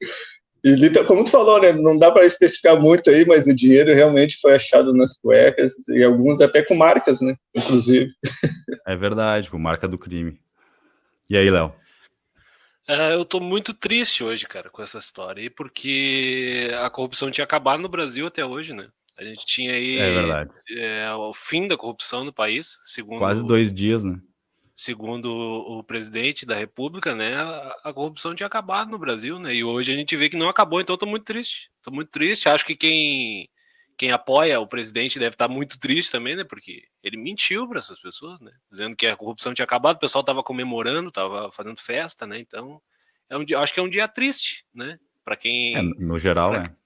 E 0.65 1.05
como 1.05 1.25
tu 1.25 1.31
falou, 1.31 1.61
né, 1.61 1.73
não 1.73 1.99
dá 1.99 2.13
para 2.13 2.25
especificar 2.25 2.81
muito 2.81 3.11
aí, 3.11 3.27
mas 3.27 3.49
o 3.49 3.55
dinheiro 3.55 3.93
realmente 3.93 4.39
foi 4.41 4.55
achado 4.55 4.95
nas 4.95 5.17
cuecas 5.17 5.73
e 5.89 6.05
alguns 6.05 6.41
até 6.41 6.63
com 6.63 6.77
marcas, 6.77 7.21
né, 7.21 7.35
inclusive. 7.55 8.11
É 8.87 8.97
verdade, 8.97 9.49
com 9.49 9.59
marca 9.59 9.87
do 9.87 9.99
crime. 9.99 10.41
E 11.31 11.37
aí, 11.37 11.49
Léo? 11.49 11.73
É, 12.89 13.15
eu 13.15 13.25
tô 13.25 13.39
muito 13.39 13.73
triste 13.73 14.25
hoje, 14.25 14.45
cara, 14.47 14.71
com 14.71 14.83
essa 14.83 14.99
história 14.99 15.41
aí, 15.41 15.49
porque 15.49 16.71
a 16.81 16.91
corrupção 16.91 17.31
tinha 17.31 17.45
acabado 17.45 17.81
no 17.81 17.89
Brasil 17.89 18.27
até 18.27 18.45
hoje, 18.45 18.73
né? 18.73 18.89
A 19.17 19.25
gente 19.25 19.45
tinha 19.45 19.73
aí 19.73 19.99
é 19.99 20.47
é, 20.71 21.15
o 21.15 21.33
fim 21.35 21.69
da 21.69 21.77
corrupção 21.77 22.25
no 22.25 22.33
país, 22.33 22.79
segundo 22.83 23.19
quase 23.19 23.47
dois 23.47 23.73
dias, 23.73 24.03
né? 24.03 24.19
Segundo 24.75 25.27
o 25.27 25.85
presidente 25.85 26.47
da 26.47 26.57
República, 26.57 27.15
né, 27.15 27.37
a, 27.85 27.93
corrupção 27.93 28.35
tinha 28.35 28.47
acabado 28.47 28.91
no 28.91 28.99
Brasil, 28.99 29.39
né? 29.39 29.55
E 29.55 29.63
hoje 29.63 29.93
a 29.93 29.97
gente 29.97 30.17
vê 30.17 30.29
que 30.31 30.37
não 30.37 30.49
acabou, 30.49 30.81
então 30.81 30.95
eu 30.95 30.99
tô 30.99 31.07
muito 31.07 31.25
triste. 31.25 31.71
Tô 31.83 31.91
muito 31.91 32.11
triste. 32.11 32.49
Acho 32.49 32.65
que 32.65 32.75
quem 32.75 33.49
quem 33.99 34.11
apoia 34.11 34.59
o 34.59 34.67
presidente 34.67 35.19
deve 35.19 35.35
estar 35.35 35.47
muito 35.47 35.79
triste 35.79 36.11
também, 36.11 36.35
né? 36.35 36.43
Porque 36.43 36.83
ele 37.03 37.19
mentiu 37.19 37.69
para 37.69 37.79
essas 37.79 38.01
pessoas, 38.01 38.41
né? 38.41 38.51
Dizendo 38.71 38.97
que 38.97 39.07
a 39.07 39.17
corrupção 39.17 39.53
tinha 39.53 39.65
acabado, 39.65 39.97
o 39.97 40.01
pessoal 40.01 40.25
tava 40.25 40.43
comemorando, 40.43 41.13
tava 41.13 41.53
fazendo 41.53 41.79
festa, 41.79 42.27
né? 42.27 42.41
Então, 42.41 42.81
é 43.29 43.37
um 43.37 43.45
dia, 43.45 43.61
acho 43.61 43.75
que 43.75 43.79
é 43.79 43.83
um 43.83 43.91
dia 43.91 44.09
triste, 44.09 44.65
né? 44.75 44.99
Para 45.23 45.37
quem 45.37 45.77
é, 45.77 45.83
no 45.83 46.19
geral, 46.19 46.51
pra, 46.51 46.63
é 46.65 46.82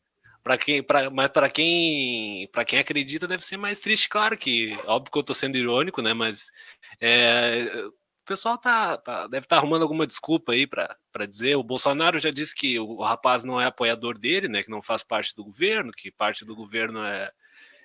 para 0.47 0.57
quem, 0.57 0.81
pra, 0.81 1.11
mas 1.11 1.29
para 1.29 1.51
quem, 1.51 2.49
para 2.53 2.65
quem 2.65 2.79
acredita 2.79 3.27
deve 3.27 3.45
ser 3.45 3.57
mais 3.57 3.81
triste, 3.81 4.09
claro 4.09 4.39
que, 4.39 4.79
óbvio 4.87 5.11
que 5.11 5.19
eu 5.19 5.25
tô 5.25 5.35
sendo 5.35 5.57
irônico, 5.57 6.01
né? 6.01 6.15
Mas 6.15 6.53
é, 7.01 7.65
o 7.85 8.25
pessoal 8.25 8.57
tá, 8.57 8.97
tá 8.97 9.27
deve 9.27 9.45
estar 9.45 9.57
tá 9.57 9.61
arrumando 9.61 9.83
alguma 9.83 10.07
desculpa 10.07 10.53
aí 10.53 10.65
para 10.65 11.27
dizer. 11.29 11.57
O 11.57 11.65
Bolsonaro 11.65 12.21
já 12.21 12.31
disse 12.31 12.55
que 12.55 12.79
o, 12.79 12.91
o 12.91 13.03
rapaz 13.03 13.43
não 13.43 13.61
é 13.61 13.67
apoiador 13.67 14.17
dele, 14.17 14.47
né? 14.47 14.63
Que 14.63 14.71
não 14.71 14.81
faz 14.81 15.03
parte 15.03 15.35
do 15.35 15.43
governo, 15.43 15.91
que 15.91 16.13
parte 16.13 16.45
do 16.45 16.55
governo 16.55 17.03
é, 17.03 17.33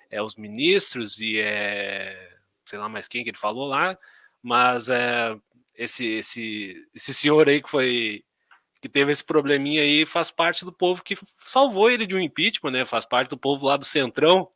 é 0.08 0.22
os 0.22 0.36
ministros 0.36 1.18
e 1.18 1.40
é 1.40 2.38
sei 2.64 2.78
lá 2.78 2.88
mais 2.88 3.08
quem 3.08 3.24
que 3.24 3.30
ele 3.30 3.38
falou 3.38 3.66
lá, 3.66 3.98
mas 4.40 4.88
é, 4.88 5.36
esse, 5.74 6.06
esse, 6.06 6.88
esse 6.94 7.12
senhor 7.12 7.48
aí 7.48 7.60
que 7.60 7.68
foi 7.68 8.24
que 8.82 8.88
teve 8.88 9.12
esse 9.12 9.22
probleminha 9.22 9.80
aí 9.80 10.04
faz 10.04 10.32
parte 10.32 10.64
do 10.64 10.72
povo 10.72 11.04
que 11.04 11.16
salvou 11.38 11.88
ele 11.88 12.04
de 12.04 12.16
um 12.16 12.20
impeachment, 12.20 12.72
né? 12.72 12.84
Faz 12.84 13.06
parte 13.06 13.30
do 13.30 13.38
povo 13.38 13.68
lá 13.68 13.76
do 13.76 13.84
Centrão, 13.84 14.48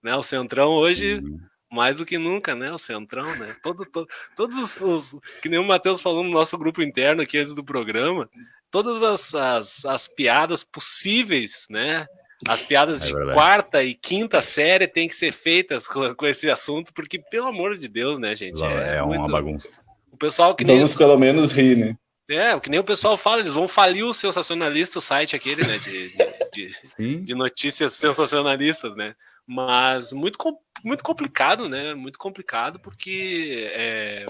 né? 0.00 0.14
O 0.14 0.22
Centrão 0.22 0.70
hoje 0.70 1.20
Sim. 1.20 1.40
mais 1.68 1.96
do 1.96 2.06
que 2.06 2.16
nunca, 2.16 2.54
né? 2.54 2.72
O 2.72 2.78
Centrão, 2.78 3.26
né? 3.36 3.56
Todo, 3.60 3.84
todo 3.84 4.06
todos 4.36 4.56
os, 4.56 4.80
os, 4.80 5.20
que 5.42 5.48
nem 5.48 5.58
o 5.58 5.64
Matheus 5.64 6.00
falou 6.00 6.22
no 6.22 6.30
nosso 6.30 6.56
grupo 6.56 6.80
interno 6.82 7.20
aqui 7.20 7.36
antes 7.36 7.52
do 7.52 7.64
programa, 7.64 8.30
todas 8.70 9.02
as, 9.02 9.34
as, 9.34 9.84
as 9.84 10.06
piadas 10.06 10.62
possíveis, 10.62 11.66
né? 11.68 12.06
As 12.46 12.62
piadas 12.62 13.02
é 13.02 13.06
de 13.06 13.12
quarta 13.32 13.82
e 13.82 13.92
quinta 13.92 14.40
série 14.40 14.86
têm 14.86 15.08
que 15.08 15.16
ser 15.16 15.32
feitas 15.32 15.88
com, 15.88 16.14
com, 16.14 16.26
esse 16.26 16.48
assunto, 16.48 16.92
porque, 16.94 17.18
pelo 17.18 17.48
amor 17.48 17.76
de 17.76 17.88
Deus, 17.88 18.20
né, 18.20 18.36
gente? 18.36 18.62
É, 18.62 18.98
é 18.98 19.02
uma 19.02 19.16
muito... 19.16 19.32
bagunça. 19.32 19.82
O 20.12 20.16
pessoal 20.16 20.54
que 20.54 20.64
Vamos 20.64 20.90
nem... 20.90 20.98
pelo 20.98 21.18
menos 21.18 21.50
rir, 21.50 21.76
né? 21.76 21.96
É, 22.28 22.54
o 22.54 22.60
que 22.60 22.70
nem 22.70 22.80
o 22.80 22.84
pessoal 22.84 23.16
fala, 23.16 23.40
eles 23.40 23.52
vão 23.52 23.68
falir 23.68 24.04
o 24.04 24.14
sensacionalista, 24.14 24.98
o 24.98 25.02
site 25.02 25.36
aquele, 25.36 25.66
né? 25.66 25.76
De, 25.78 26.08
de, 26.52 26.74
de, 26.98 27.20
de 27.20 27.34
notícias 27.34 27.92
sensacionalistas, 27.94 28.94
né? 28.96 29.14
Mas 29.46 30.12
muito, 30.12 30.38
muito 30.82 31.04
complicado, 31.04 31.68
né? 31.68 31.92
Muito 31.94 32.18
complicado, 32.18 32.80
porque 32.80 33.70
é, 33.74 34.26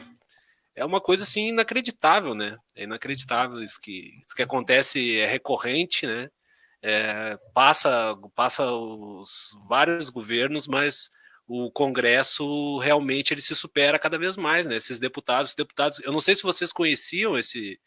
é 0.75 0.85
uma 0.85 1.01
coisa 1.01 1.23
assim 1.23 1.49
inacreditável, 1.49 2.35
né? 2.35 2.59
É 2.75 2.83
inacreditável 2.83 3.63
isso 3.63 3.81
que, 3.81 4.19
isso 4.27 4.35
que 4.35 4.43
acontece, 4.43 5.17
é 5.19 5.27
recorrente, 5.27 6.07
né? 6.07 6.29
É, 6.83 7.39
passa 7.55 8.15
passa 8.35 8.67
os 8.71 9.57
vários 9.69 10.11
governos, 10.11 10.67
mas 10.67 11.11
o 11.47 11.71
Congresso 11.71 12.79
realmente 12.79 13.35
ele 13.35 13.43
se 13.43 13.55
supera 13.55 13.99
cada 13.99 14.19
vez 14.19 14.37
mais, 14.37 14.67
né? 14.67 14.77
Esses 14.77 14.99
deputados, 14.99 15.55
deputados, 15.55 16.01
eu 16.01 16.13
não 16.13 16.21
sei 16.21 16.35
se 16.35 16.43
vocês 16.43 16.73
conheciam 16.73 17.39
esse 17.39 17.79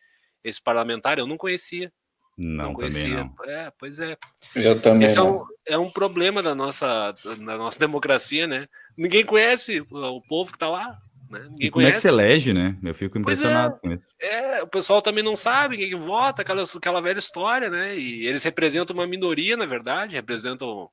esse 0.44 0.62
parlamentar, 0.62 1.20
eu 1.20 1.28
não 1.28 1.38
conhecia. 1.38 1.92
Não, 2.38 2.66
não 2.66 2.74
conhecia. 2.74 3.10
Não. 3.10 3.34
É, 3.46 3.72
pois 3.78 4.00
é. 4.00 4.16
Eu 4.56 4.80
também. 4.80 5.08
Esse 5.08 5.18
é 5.18 5.22
um, 5.22 5.44
é 5.66 5.78
um 5.78 5.90
problema 5.90 6.42
da 6.42 6.54
nossa, 6.54 7.12
da 7.24 7.58
nossa 7.58 7.80
democracia, 7.80 8.46
né? 8.46 8.68
Ninguém 8.96 9.26
conhece 9.26 9.82
o 9.82 10.22
povo 10.22 10.52
que 10.52 10.58
tá 10.58 10.70
lá. 10.70 11.00
Né? 11.30 11.40
Ninguém 11.40 11.68
e 11.68 11.72
como 11.72 11.84
conhece. 11.84 11.92
é 11.92 11.94
que 11.94 12.00
se 12.02 12.08
elege, 12.08 12.54
né? 12.54 12.78
Eu 12.84 12.94
fico 12.94 13.18
impressionado 13.18 13.76
é, 13.76 13.80
com 13.80 13.92
isso. 13.92 14.08
É, 14.20 14.64
o 14.64 14.68
pessoal 14.68 15.02
também 15.02 15.24
não 15.24 15.36
sabe 15.36 15.78
quem 15.78 15.90
que 15.90 15.96
vota, 15.96 16.44
aquela, 16.44 16.64
aquela 16.64 17.02
velha 17.02 17.20
história, 17.20 17.70
né? 17.70 17.98
E 17.98 18.26
eles 18.28 18.44
representam 18.44 18.96
uma 18.96 19.08
minoria, 19.08 19.58
na 19.58 19.66
verdade, 19.66 20.16
representam 20.16 20.90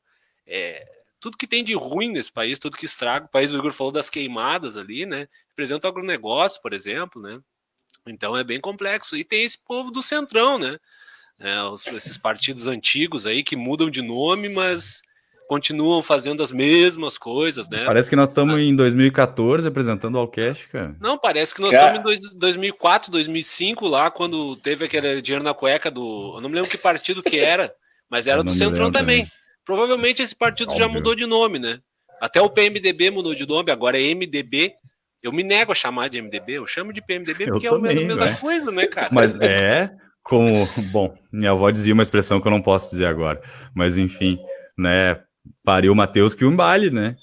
é, 0.46 0.84
tudo 1.24 1.38
que 1.38 1.46
tem 1.46 1.64
de 1.64 1.72
ruim 1.72 2.12
nesse 2.12 2.30
país, 2.30 2.58
tudo 2.58 2.76
que 2.76 2.84
estraga. 2.84 3.24
O 3.24 3.30
país 3.30 3.50
do 3.50 3.56
Igor 3.56 3.72
falou 3.72 3.90
das 3.90 4.10
queimadas 4.10 4.76
ali, 4.76 5.06
né? 5.06 5.26
Representa 5.48 5.88
o 5.88 5.90
agronegócio, 5.90 6.60
por 6.60 6.74
exemplo, 6.74 7.22
né? 7.22 7.40
Então 8.06 8.36
é 8.36 8.44
bem 8.44 8.60
complexo. 8.60 9.16
E 9.16 9.24
tem 9.24 9.42
esse 9.42 9.56
povo 9.56 9.90
do 9.90 10.02
centrão, 10.02 10.58
né? 10.58 10.76
É, 11.38 11.62
os, 11.62 11.86
esses 11.86 12.18
partidos 12.18 12.66
antigos 12.66 13.24
aí 13.24 13.42
que 13.42 13.56
mudam 13.56 13.88
de 13.88 14.02
nome, 14.02 14.50
mas 14.50 15.00
continuam 15.48 16.02
fazendo 16.02 16.42
as 16.42 16.52
mesmas 16.52 17.16
coisas, 17.16 17.70
né? 17.70 17.86
Parece 17.86 18.10
que 18.10 18.16
nós 18.16 18.28
estamos 18.28 18.56
ah. 18.56 18.60
em 18.60 18.76
2014 18.76 19.66
apresentando 19.66 20.16
o 20.16 20.18
Alcast, 20.18 20.68
cara. 20.68 20.94
Não, 21.00 21.16
parece 21.16 21.54
que 21.54 21.62
nós 21.62 21.72
estamos 21.72 22.20
em 22.20 22.38
2004, 22.38 23.10
2005, 23.10 23.88
lá, 23.88 24.10
quando 24.10 24.56
teve 24.56 24.84
aquele 24.84 25.22
dinheiro 25.22 25.42
na 25.42 25.54
cueca 25.54 25.90
do. 25.90 26.34
Eu 26.36 26.42
não 26.42 26.50
me 26.50 26.56
lembro 26.56 26.70
que 26.70 26.76
partido 26.76 27.22
que 27.22 27.38
era, 27.38 27.74
mas 28.10 28.26
era 28.26 28.44
do 28.44 28.52
Centrão 28.52 28.92
também. 28.92 29.26
Provavelmente 29.64 30.22
esse 30.22 30.34
partido 30.34 30.70
Óbvio. 30.70 30.84
já 30.84 30.88
mudou 30.88 31.14
de 31.14 31.26
nome, 31.26 31.58
né? 31.58 31.80
Até 32.20 32.40
o 32.40 32.50
PMDB 32.50 33.10
mudou 33.10 33.34
de 33.34 33.46
nome, 33.46 33.70
agora 33.70 34.00
é 34.00 34.14
MDB. 34.14 34.72
Eu 35.22 35.32
me 35.32 35.42
nego 35.42 35.72
a 35.72 35.74
chamar 35.74 36.08
de 36.08 36.20
MDB, 36.20 36.54
eu 36.54 36.66
chamo 36.66 36.92
de 36.92 37.00
PMDB 37.00 37.46
porque 37.46 37.66
eu 37.66 37.74
é 37.74 37.76
a 37.76 37.80
mesma 37.80 38.14
né? 38.14 38.36
coisa, 38.40 38.70
né, 38.70 38.86
cara? 38.86 39.08
Mas 39.10 39.34
é 39.40 39.90
como. 40.22 40.48
Bom, 40.92 41.14
minha 41.32 41.52
avó 41.52 41.70
dizia 41.70 41.94
uma 41.94 42.02
expressão 42.02 42.40
que 42.40 42.46
eu 42.46 42.52
não 42.52 42.60
posso 42.60 42.90
dizer 42.90 43.06
agora, 43.06 43.40
mas 43.74 43.96
enfim, 43.96 44.38
né? 44.76 45.18
pariu 45.62 45.92
o 45.92 45.96
Matheus 45.96 46.34
que 46.34 46.44
um 46.44 46.56
baile, 46.56 46.90
né? 46.90 47.16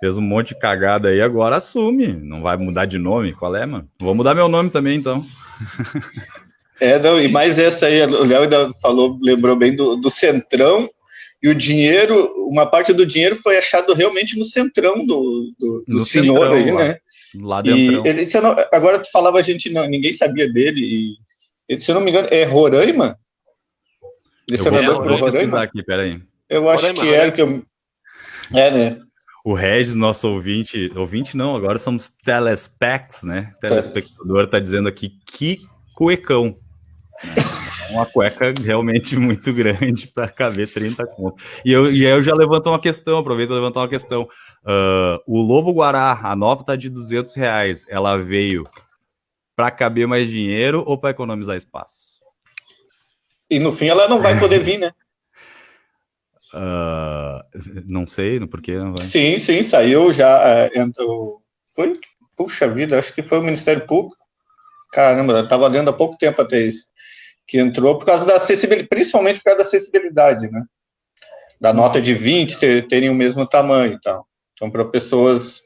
Fez 0.00 0.16
um 0.16 0.22
monte 0.22 0.48
de 0.48 0.60
cagada 0.60 1.08
aí, 1.08 1.20
agora 1.20 1.56
assume. 1.56 2.08
Não 2.08 2.40
vai 2.40 2.56
mudar 2.56 2.86
de 2.86 2.98
nome? 2.98 3.34
Qual 3.34 3.54
é, 3.54 3.66
mano? 3.66 3.88
Vou 4.00 4.14
mudar 4.14 4.34
meu 4.34 4.48
nome 4.48 4.70
também, 4.70 4.98
então. 4.98 5.22
É, 6.82 6.98
não, 6.98 7.20
e 7.20 7.28
mais 7.28 7.58
essa 7.58 7.84
aí, 7.84 8.02
o 8.06 8.24
Léo 8.24 8.44
ainda 8.44 8.70
falou, 8.80 9.18
lembrou 9.20 9.54
bem 9.54 9.76
do, 9.76 9.96
do 9.96 10.08
Centrão, 10.08 10.88
e 11.42 11.48
o 11.48 11.54
dinheiro, 11.54 12.32
uma 12.48 12.66
parte 12.66 12.92
do 12.92 13.06
dinheiro 13.06 13.34
foi 13.36 13.56
achado 13.56 13.94
realmente 13.94 14.38
no 14.38 14.44
Centrão 14.44 15.06
do, 15.06 15.52
do, 15.58 15.84
do 15.88 16.04
senhor 16.04 16.38
centrão, 16.38 16.52
aí, 16.52 16.70
lá, 16.70 16.78
né? 16.78 16.98
Lá 17.34 17.62
dentro. 17.62 18.06
Ele, 18.06 18.26
não, 18.40 18.56
agora 18.72 18.98
tu 18.98 19.10
falava, 19.10 19.38
a 19.38 19.42
gente 19.42 19.70
não, 19.70 19.86
ninguém 19.86 20.12
sabia 20.12 20.52
dele, 20.52 20.80
e 20.80 21.16
ele, 21.68 21.80
se 21.80 21.90
eu 21.90 21.94
não 21.94 22.02
me 22.02 22.10
engano, 22.10 22.28
é 22.30 22.44
Roraima? 22.44 23.18
Ele 24.46 24.58
é 24.58 24.62
senador 24.62 25.02
pro 25.02 25.16
Roraima? 25.16 25.62
Aqui, 25.62 25.82
peraí. 25.82 26.20
Eu 26.48 26.68
acho 26.68 26.82
Roraima, 26.82 27.02
que 27.02 27.14
era 27.14 27.32
que 27.32 27.40
eu. 27.40 27.64
É, 28.52 28.70
né? 28.70 29.00
O 29.42 29.54
Regis, 29.54 29.94
nosso 29.94 30.28
ouvinte, 30.28 30.90
ouvinte 30.94 31.34
não, 31.34 31.56
agora 31.56 31.78
somos 31.78 32.10
telespecs, 32.22 33.22
né? 33.22 33.54
Telespectador 33.60 34.46
tá 34.46 34.58
dizendo 34.58 34.88
aqui 34.88 35.12
que 35.32 35.58
cuecão. 35.94 36.58
Uma 37.90 38.06
cueca 38.06 38.52
realmente 38.62 39.16
muito 39.18 39.52
grande 39.52 40.06
para 40.08 40.28
caber 40.28 40.72
30 40.72 41.06
contos. 41.06 41.44
E 41.64 41.72
eu, 41.72 41.92
e 41.92 42.04
eu 42.04 42.22
já 42.22 42.34
levanto 42.34 42.68
uma 42.68 42.80
questão, 42.80 43.18
aproveito 43.18 43.50
levantar 43.50 43.80
uma 43.80 43.88
questão. 43.88 44.22
Uh, 44.64 45.18
o 45.26 45.40
Lobo 45.40 45.72
Guará, 45.72 46.18
a 46.22 46.36
nota 46.36 46.64
tá 46.64 46.76
de 46.76 46.88
200 46.88 47.34
reais, 47.34 47.84
ela 47.88 48.16
veio 48.16 48.64
para 49.56 49.70
caber 49.70 50.06
mais 50.06 50.28
dinheiro 50.28 50.82
ou 50.86 50.96
para 50.96 51.10
economizar 51.10 51.56
espaço? 51.56 52.20
E 53.50 53.58
no 53.58 53.72
fim 53.72 53.88
ela 53.88 54.08
não 54.08 54.22
vai 54.22 54.38
poder 54.40 54.62
vir, 54.62 54.78
né? 54.78 54.92
Uh, 56.52 57.40
não 57.88 58.06
sei 58.06 58.44
por 58.46 58.60
que 58.60 58.76
não 58.76 58.94
vai. 58.94 59.02
Sim, 59.02 59.38
sim, 59.38 59.62
saiu 59.62 60.12
já. 60.12 60.40
É, 60.48 60.78
entrou, 60.78 61.42
foi, 61.74 61.92
puxa 62.36 62.68
vida, 62.68 62.98
acho 62.98 63.14
que 63.14 63.22
foi 63.22 63.38
o 63.38 63.42
Ministério 63.42 63.86
Público. 63.86 64.16
Caramba, 64.92 65.40
estava 65.40 65.68
lendo 65.68 65.90
há 65.90 65.92
pouco 65.92 66.18
tempo 66.18 66.42
até 66.42 66.60
isso. 66.60 66.86
Que 67.50 67.58
entrou 67.58 67.98
por 67.98 68.06
causa 68.06 68.24
da 68.24 68.36
acessibilidade, 68.36 68.88
principalmente 68.88 69.38
por 69.38 69.44
causa 69.44 69.58
da 69.58 69.64
acessibilidade, 69.64 70.50
né? 70.50 70.64
Da 71.60 71.72
nota 71.72 72.00
de 72.00 72.14
20 72.14 72.82
terem 72.82 73.10
o 73.10 73.14
mesmo 73.14 73.46
tamanho 73.46 73.94
e 73.94 74.00
tal. 74.00 74.24
Então, 74.54 74.70
para 74.70 74.84
pessoas 74.84 75.60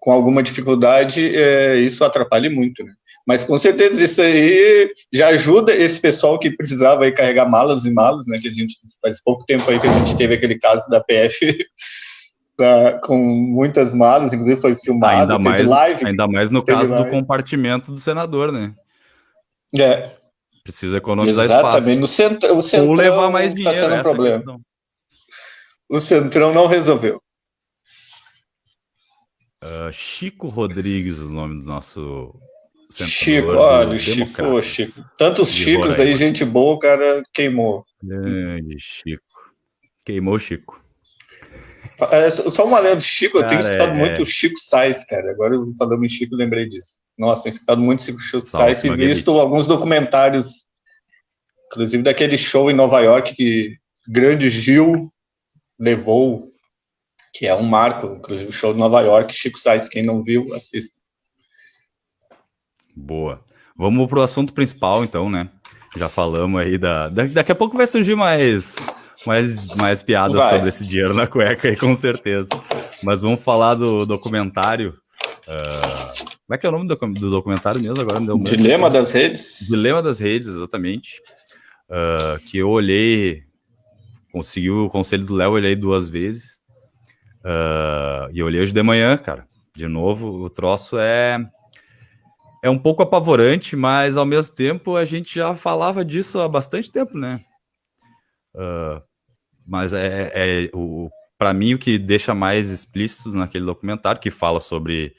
com 0.00 0.12
alguma 0.12 0.42
dificuldade, 0.42 1.34
é, 1.34 1.76
isso 1.76 2.04
atrapalha 2.04 2.50
muito, 2.50 2.84
né? 2.84 2.92
Mas 3.26 3.42
com 3.42 3.56
certeza 3.56 4.04
isso 4.04 4.20
aí 4.20 4.92
já 5.10 5.28
ajuda 5.28 5.74
esse 5.74 5.98
pessoal 5.98 6.38
que 6.38 6.54
precisava 6.54 7.04
aí 7.04 7.12
carregar 7.12 7.48
malas 7.48 7.86
e 7.86 7.90
malas, 7.90 8.26
né? 8.26 8.38
Que 8.38 8.48
a 8.48 8.52
gente 8.52 8.76
faz 9.00 9.22
pouco 9.22 9.46
tempo 9.46 9.68
aí 9.70 9.80
que 9.80 9.86
a 9.86 9.92
gente 9.94 10.14
teve 10.16 10.34
aquele 10.34 10.58
caso 10.58 10.86
da 10.90 11.00
PF 11.00 11.66
pra, 12.54 13.00
com 13.02 13.16
muitas 13.16 13.94
malas, 13.94 14.34
inclusive 14.34 14.60
foi 14.60 14.76
filmado, 14.76 15.32
ainda 15.32 15.38
mais, 15.38 15.66
live. 15.66 16.06
Ainda 16.06 16.28
mais 16.28 16.50
no 16.50 16.62
caso 16.62 16.92
live. 16.92 17.08
do 17.08 17.10
compartimento 17.10 17.90
do 17.90 17.98
senador, 17.98 18.52
né? 18.52 18.74
É. 19.74 20.10
Precisa 20.64 20.96
economizar 20.96 21.44
Exatamente. 21.44 22.02
espaço. 22.02 22.12
Centro, 22.62 22.90
o 22.90 22.94
levar 22.94 23.30
mais 23.30 23.52
tá 23.52 23.56
dinheiro, 23.56 23.78
tá 23.78 23.88
sendo 23.88 24.00
um 24.00 24.02
problema. 24.02 24.60
O 25.88 26.00
centrão 26.00 26.54
não 26.54 26.66
resolveu. 26.66 27.22
Uh, 29.62 29.92
Chico 29.92 30.48
Rodrigues, 30.48 31.18
o 31.18 31.30
nome 31.30 31.60
do 31.60 31.66
nosso 31.66 32.34
Chico, 32.90 33.48
olha, 33.48 33.98
Chico, 33.98 34.62
Chico. 34.62 35.04
Tantos 35.18 35.50
Chicos 35.50 35.98
aí, 35.98 36.14
gente 36.14 36.44
boa, 36.44 36.74
o 36.74 36.78
cara 36.78 37.22
queimou. 37.32 37.84
Grande 38.02 38.76
Chico. 38.78 39.22
Queimou 40.06 40.38
Chico. 40.38 40.80
É, 42.10 42.30
só 42.30 42.64
uma 42.64 42.78
lenda 42.78 42.96
do 42.96 43.02
Chico, 43.02 43.38
cara, 43.38 43.44
eu 43.44 43.48
tenho 43.48 43.60
escutado 43.60 43.96
é... 43.96 43.98
muito 43.98 44.22
o 44.22 44.26
Chico 44.26 44.58
Sainz, 44.58 45.04
cara. 45.04 45.30
Agora 45.30 45.54
falando 45.78 46.04
em 46.04 46.08
Chico, 46.08 46.34
lembrei 46.34 46.68
disso. 46.68 46.96
Nossa, 47.18 47.44
tenho 47.44 47.52
escutado 47.52 47.80
muito 47.80 48.02
Chico, 48.02 48.44
Sainz 48.46 48.82
e 48.84 48.90
visto 48.96 49.30
alguns 49.38 49.66
documentários, 49.66 50.66
inclusive 51.66 52.02
daquele 52.02 52.36
show 52.36 52.70
em 52.70 52.74
Nova 52.74 53.00
York 53.00 53.34
que 53.34 53.76
grande 54.08 54.50
Gil 54.50 55.08
levou, 55.78 56.40
que 57.32 57.46
é 57.46 57.54
um 57.54 57.62
marco, 57.62 58.16
inclusive 58.18 58.48
o 58.48 58.52
show 58.52 58.72
de 58.72 58.78
Nova 58.78 59.00
York, 59.00 59.32
Chico 59.32 59.58
Sainz, 59.58 59.88
quem 59.88 60.02
não 60.02 60.22
viu, 60.22 60.52
assista. 60.54 60.96
Boa. 62.96 63.40
Vamos 63.76 64.08
pro 64.08 64.22
assunto 64.22 64.52
principal, 64.52 65.04
então, 65.04 65.28
né? 65.28 65.48
Já 65.96 66.08
falamos 66.08 66.60
aí 66.60 66.78
da. 66.78 67.08
Daqui 67.08 67.52
a 67.52 67.56
pouco 67.56 67.76
vai 67.76 67.86
surgir 67.86 68.14
mais 68.14 68.76
mais, 69.26 69.66
mais 69.76 70.02
piadas 70.02 70.34
Vai. 70.34 70.50
sobre 70.50 70.68
esse 70.68 70.84
dinheiro 70.84 71.14
na 71.14 71.26
cueca 71.26 71.68
aí, 71.68 71.76
com 71.76 71.94
certeza. 71.94 72.48
Mas 73.02 73.22
vamos 73.22 73.42
falar 73.42 73.74
do 73.74 74.04
documentário. 74.04 74.98
Uh, 75.46 76.33
como 76.46 76.54
é 76.54 76.58
que 76.58 76.66
é 76.66 76.68
o 76.68 76.72
nome 76.72 76.86
do, 76.86 76.96
do 76.96 77.30
documentário 77.30 77.80
mesmo? 77.80 78.00
Agora 78.00 78.20
me 78.20 78.26
deu 78.26 78.38
Dilema 78.38 78.90
das 78.90 79.10
redes. 79.10 79.66
Dilema 79.68 80.02
das 80.02 80.18
redes, 80.18 80.48
exatamente. 80.48 81.22
Uh, 81.88 82.38
que 82.44 82.58
eu 82.58 82.68
olhei, 82.68 83.40
consegui 84.30 84.70
o 84.70 84.90
conselho 84.90 85.24
do 85.24 85.34
Léo, 85.34 85.52
olhei 85.52 85.74
duas 85.74 86.08
vezes. 86.08 86.60
Uh, 87.40 88.30
e 88.32 88.42
olhei 88.42 88.60
hoje 88.60 88.72
de 88.72 88.82
manhã, 88.82 89.16
cara. 89.16 89.46
De 89.74 89.88
novo, 89.88 90.44
o 90.44 90.50
troço 90.50 90.98
é 90.98 91.38
é 92.62 92.70
um 92.70 92.78
pouco 92.78 93.02
apavorante, 93.02 93.76
mas 93.76 94.16
ao 94.16 94.24
mesmo 94.24 94.54
tempo 94.54 94.96
a 94.96 95.04
gente 95.04 95.34
já 95.34 95.54
falava 95.54 96.02
disso 96.02 96.40
há 96.40 96.48
bastante 96.48 96.90
tempo, 96.90 97.18
né? 97.18 97.38
Uh, 98.54 99.02
mas 99.66 99.92
é, 99.92 100.32
é 100.34 100.70
o 100.72 101.10
para 101.36 101.52
mim 101.52 101.74
o 101.74 101.78
que 101.78 101.98
deixa 101.98 102.34
mais 102.34 102.70
explícito 102.70 103.30
naquele 103.32 103.66
documentário 103.66 104.20
que 104.20 104.30
fala 104.30 104.60
sobre 104.60 105.14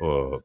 uh, 0.00 0.42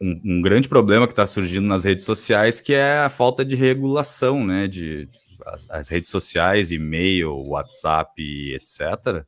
um, 0.00 0.20
um, 0.24 0.40
grande 0.40 0.68
problema 0.68 1.06
que 1.06 1.12
está 1.12 1.26
surgindo 1.26 1.66
nas 1.66 1.84
redes 1.84 2.04
sociais, 2.04 2.60
que 2.60 2.74
é 2.74 2.98
a 2.98 3.08
falta 3.08 3.44
de 3.44 3.56
regulação, 3.56 4.44
né? 4.44 4.66
De 4.66 5.08
as, 5.46 5.70
as 5.70 5.88
redes 5.88 6.10
sociais, 6.10 6.70
e-mail, 6.70 7.42
WhatsApp, 7.46 8.12
etc., 8.54 9.24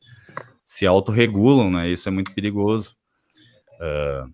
se 0.64 0.86
autorregulam, 0.86 1.70
né? 1.70 1.88
Isso 1.88 2.08
é 2.08 2.12
muito 2.12 2.34
perigoso. 2.34 2.94
Uh, 3.80 4.30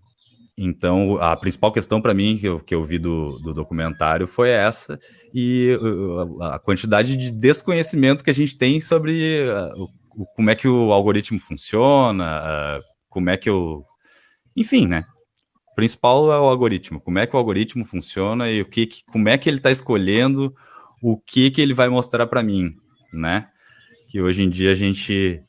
então, 0.57 1.17
a 1.21 1.37
principal 1.37 1.73
questão 1.73 2.01
para 2.01 2.15
mim 2.15 2.39
que 2.39 2.47
eu, 2.47 2.61
que 2.61 2.75
eu 2.75 2.85
vi 2.85 2.99
do, 2.99 3.39
do 3.41 3.53
documentário 3.53 4.27
foi 4.27 4.51
essa, 4.51 4.99
e 5.33 5.77
uh, 5.81 6.43
a 6.45 6.59
quantidade 6.61 7.17
de 7.17 7.31
desconhecimento 7.31 8.23
que 8.23 8.31
a 8.31 8.35
gente 8.35 8.57
tem 8.57 8.79
sobre 8.79 9.43
uh, 9.49 9.91
o, 10.17 10.27
como 10.27 10.51
é 10.51 10.55
que 10.55 10.69
o 10.69 10.93
algoritmo 10.93 11.41
funciona, 11.41 12.79
uh, 12.79 12.83
como 13.09 13.31
é 13.31 13.37
que 13.37 13.51
eu. 13.51 13.85
Enfim, 14.57 14.87
né? 14.87 15.05
O 15.75 15.75
principal 15.75 16.33
é 16.33 16.39
o 16.39 16.45
algoritmo, 16.45 17.01
como 17.01 17.19
é 17.19 17.27
que 17.27 17.35
o 17.35 17.39
algoritmo 17.39 17.85
funciona 17.85 18.49
e 18.49 18.61
o 18.61 18.65
que, 18.65 18.89
como 19.11 19.29
é 19.29 19.37
que 19.37 19.51
ele 19.51 19.57
está 19.57 19.73
escolhendo 19.73 20.55
o 21.03 21.19
que, 21.19 21.51
que 21.51 21.61
ele 21.61 21.75
vai 21.75 21.89
mostrar 21.89 22.29
para 22.29 22.45
mim, 22.45 22.71
né? 23.13 23.49
Que 24.09 24.23
hoje 24.23 24.45
em 24.45 24.49
dia 24.49 24.71
a 24.71 24.75
gente 24.77 25.43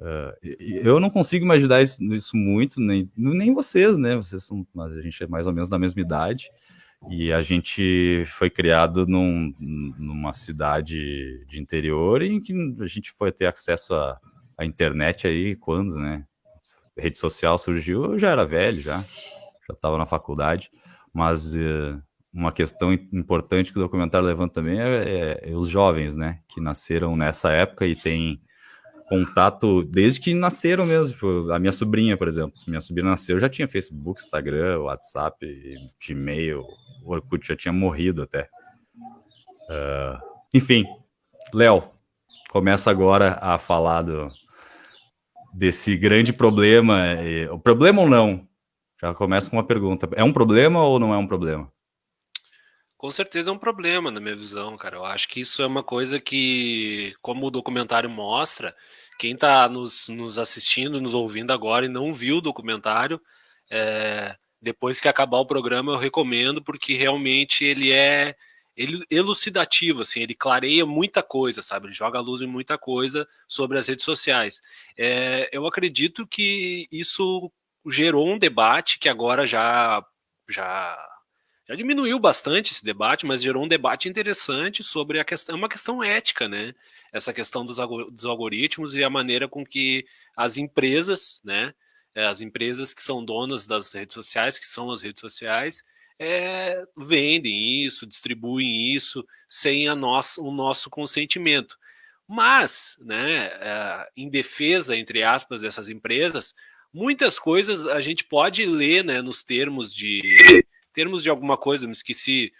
Uh, 0.00 0.32
eu 0.82 0.98
não 0.98 1.10
consigo 1.10 1.44
imaginar 1.44 1.82
isso, 1.82 2.02
isso, 2.14 2.34
muito, 2.34 2.80
nem, 2.80 3.10
nem 3.14 3.52
vocês, 3.52 3.98
né? 3.98 4.16
Vocês 4.16 4.44
são, 4.44 4.66
a 4.78 5.00
gente 5.02 5.22
é 5.22 5.26
mais 5.26 5.46
ou 5.46 5.52
menos 5.52 5.68
da 5.68 5.78
mesma 5.78 6.00
idade 6.00 6.50
e 7.10 7.30
a 7.30 7.42
gente 7.42 8.24
foi 8.26 8.48
criado 8.48 9.06
num, 9.06 9.54
numa 9.98 10.32
cidade 10.32 11.44
de 11.46 11.60
interior 11.60 12.22
em 12.22 12.40
que 12.40 12.54
a 12.80 12.86
gente 12.86 13.12
foi 13.12 13.30
ter 13.30 13.44
acesso 13.44 13.92
à, 13.94 14.18
à 14.56 14.64
internet 14.64 15.26
aí 15.26 15.54
quando, 15.54 15.96
né? 15.96 16.24
A 16.98 17.02
rede 17.02 17.18
social 17.18 17.58
surgiu, 17.58 18.12
eu 18.12 18.18
já 18.18 18.30
era 18.30 18.46
velho, 18.46 18.80
já 18.80 19.04
estava 19.72 19.98
na 19.98 20.06
faculdade, 20.06 20.70
mas 21.12 21.54
uh, 21.54 22.00
uma 22.32 22.52
questão 22.52 22.92
importante 22.92 23.72
que 23.72 23.78
o 23.78 23.82
documentário 23.82 24.26
levanta 24.26 24.54
também 24.54 24.80
é, 24.80 25.40
é, 25.44 25.50
é 25.50 25.56
os 25.56 25.68
jovens, 25.68 26.16
né? 26.16 26.40
Que 26.48 26.60
nasceram 26.60 27.16
nessa 27.16 27.50
época 27.50 27.86
e 27.86 27.96
têm 27.96 28.40
contato 29.08 29.82
desde 29.82 30.20
que 30.20 30.32
nasceram 30.32 30.86
mesmo. 30.86 31.12
Tipo, 31.14 31.52
a 31.52 31.58
minha 31.58 31.72
sobrinha, 31.72 32.16
por 32.16 32.28
exemplo. 32.28 32.54
Minha 32.68 32.80
sobrinha 32.80 33.10
nasceu, 33.10 33.40
já 33.40 33.48
tinha 33.48 33.66
Facebook, 33.66 34.20
Instagram, 34.20 34.82
WhatsApp, 34.82 35.44
Gmail, 36.06 36.64
Orkut 37.04 37.46
já 37.46 37.56
tinha 37.56 37.72
morrido 37.72 38.22
até. 38.22 38.48
Uh, 39.68 40.18
enfim, 40.54 40.84
Léo, 41.52 41.82
começa 42.50 42.90
agora 42.90 43.38
a 43.42 43.58
falar 43.58 44.02
do, 44.02 44.28
desse 45.52 45.96
grande 45.96 46.32
problema. 46.32 47.02
O 47.50 47.58
problema 47.58 48.02
ou 48.02 48.08
não? 48.08 48.48
Já 49.00 49.14
começa 49.14 49.48
com 49.48 49.56
uma 49.56 49.66
pergunta. 49.66 50.08
É 50.14 50.22
um 50.22 50.32
problema 50.32 50.82
ou 50.84 50.98
não 50.98 51.14
é 51.14 51.16
um 51.16 51.26
problema? 51.26 51.72
Com 52.98 53.10
certeza 53.10 53.48
é 53.48 53.52
um 53.52 53.58
problema, 53.58 54.10
na 54.10 54.20
minha 54.20 54.36
visão, 54.36 54.76
cara. 54.76 54.96
Eu 54.96 55.06
acho 55.06 55.26
que 55.26 55.40
isso 55.40 55.62
é 55.62 55.66
uma 55.66 55.82
coisa 55.82 56.20
que, 56.20 57.14
como 57.22 57.46
o 57.46 57.50
documentário 57.50 58.10
mostra, 58.10 58.76
quem 59.18 59.32
está 59.32 59.66
nos, 59.68 60.10
nos, 60.10 60.38
assistindo, 60.38 61.00
nos 61.00 61.14
ouvindo 61.14 61.50
agora 61.50 61.86
e 61.86 61.88
não 61.88 62.12
viu 62.12 62.36
o 62.36 62.42
documentário, 62.42 63.18
é, 63.70 64.36
depois 64.60 65.00
que 65.00 65.08
acabar 65.08 65.38
o 65.38 65.46
programa 65.46 65.92
eu 65.92 65.96
recomendo 65.96 66.62
porque 66.62 66.92
realmente 66.92 67.64
ele 67.64 67.90
é 67.90 68.36
ele, 68.76 69.04
elucidativo, 69.10 70.02
assim, 70.02 70.20
ele 70.20 70.34
clareia 70.34 70.86
muita 70.86 71.22
coisa, 71.22 71.62
sabe? 71.62 71.86
Ele 71.86 71.94
joga 71.94 72.18
a 72.18 72.22
luz 72.22 72.42
em 72.42 72.46
muita 72.46 72.78
coisa 72.78 73.26
sobre 73.48 73.78
as 73.78 73.88
redes 73.88 74.04
sociais. 74.04 74.60
É, 74.96 75.48
eu 75.52 75.66
acredito 75.66 76.26
que 76.26 76.86
isso 76.90 77.50
gerou 77.88 78.28
um 78.28 78.38
debate 78.38 78.98
que 78.98 79.08
agora 79.08 79.46
já 79.46 80.04
já 80.48 81.06
já 81.68 81.76
diminuiu 81.76 82.18
bastante 82.18 82.72
esse 82.72 82.84
debate, 82.84 83.24
mas 83.24 83.40
gerou 83.40 83.64
um 83.64 83.68
debate 83.68 84.08
interessante 84.08 84.82
sobre 84.82 85.20
a 85.20 85.24
questão, 85.24 85.54
é 85.54 85.58
uma 85.58 85.68
questão 85.68 86.02
ética, 86.02 86.48
né? 86.48 86.74
Essa 87.12 87.32
questão 87.32 87.64
dos, 87.64 87.76
dos 88.10 88.24
algoritmos 88.24 88.96
e 88.96 89.04
a 89.04 89.10
maneira 89.10 89.46
com 89.48 89.64
que 89.64 90.04
as 90.36 90.56
empresas, 90.56 91.40
né? 91.44 91.72
Eh, 92.14 92.26
as 92.26 92.40
empresas 92.40 92.92
que 92.92 93.02
são 93.02 93.24
donas 93.24 93.68
das 93.68 93.92
redes 93.92 94.14
sociais, 94.14 94.58
que 94.58 94.66
são 94.66 94.90
as 94.90 95.02
redes 95.02 95.20
sociais, 95.20 95.84
é, 96.18 96.84
vendem 96.96 97.84
isso, 97.84 98.06
distribuem 98.06 98.92
isso 98.92 99.24
sem 99.48 99.88
a 99.88 99.94
nossa, 99.94 100.42
o 100.42 100.50
nosso 100.50 100.90
consentimento. 100.90 101.78
Mas, 102.28 102.96
né, 103.00 103.46
é, 103.46 104.08
em 104.16 104.28
defesa, 104.28 104.96
entre 104.96 105.22
aspas, 105.22 105.62
dessas 105.62 105.88
empresas, 105.88 106.54
muitas 106.92 107.38
coisas 107.38 107.86
a 107.86 108.00
gente 108.00 108.24
pode 108.24 108.64
ler 108.66 109.04
né, 109.04 109.22
nos 109.22 109.42
termos 109.42 109.94
de 109.94 110.64
termos 110.92 111.22
de 111.22 111.30
alguma 111.30 111.56
coisa, 111.56 111.86
me 111.86 111.92
esqueci 111.92 112.52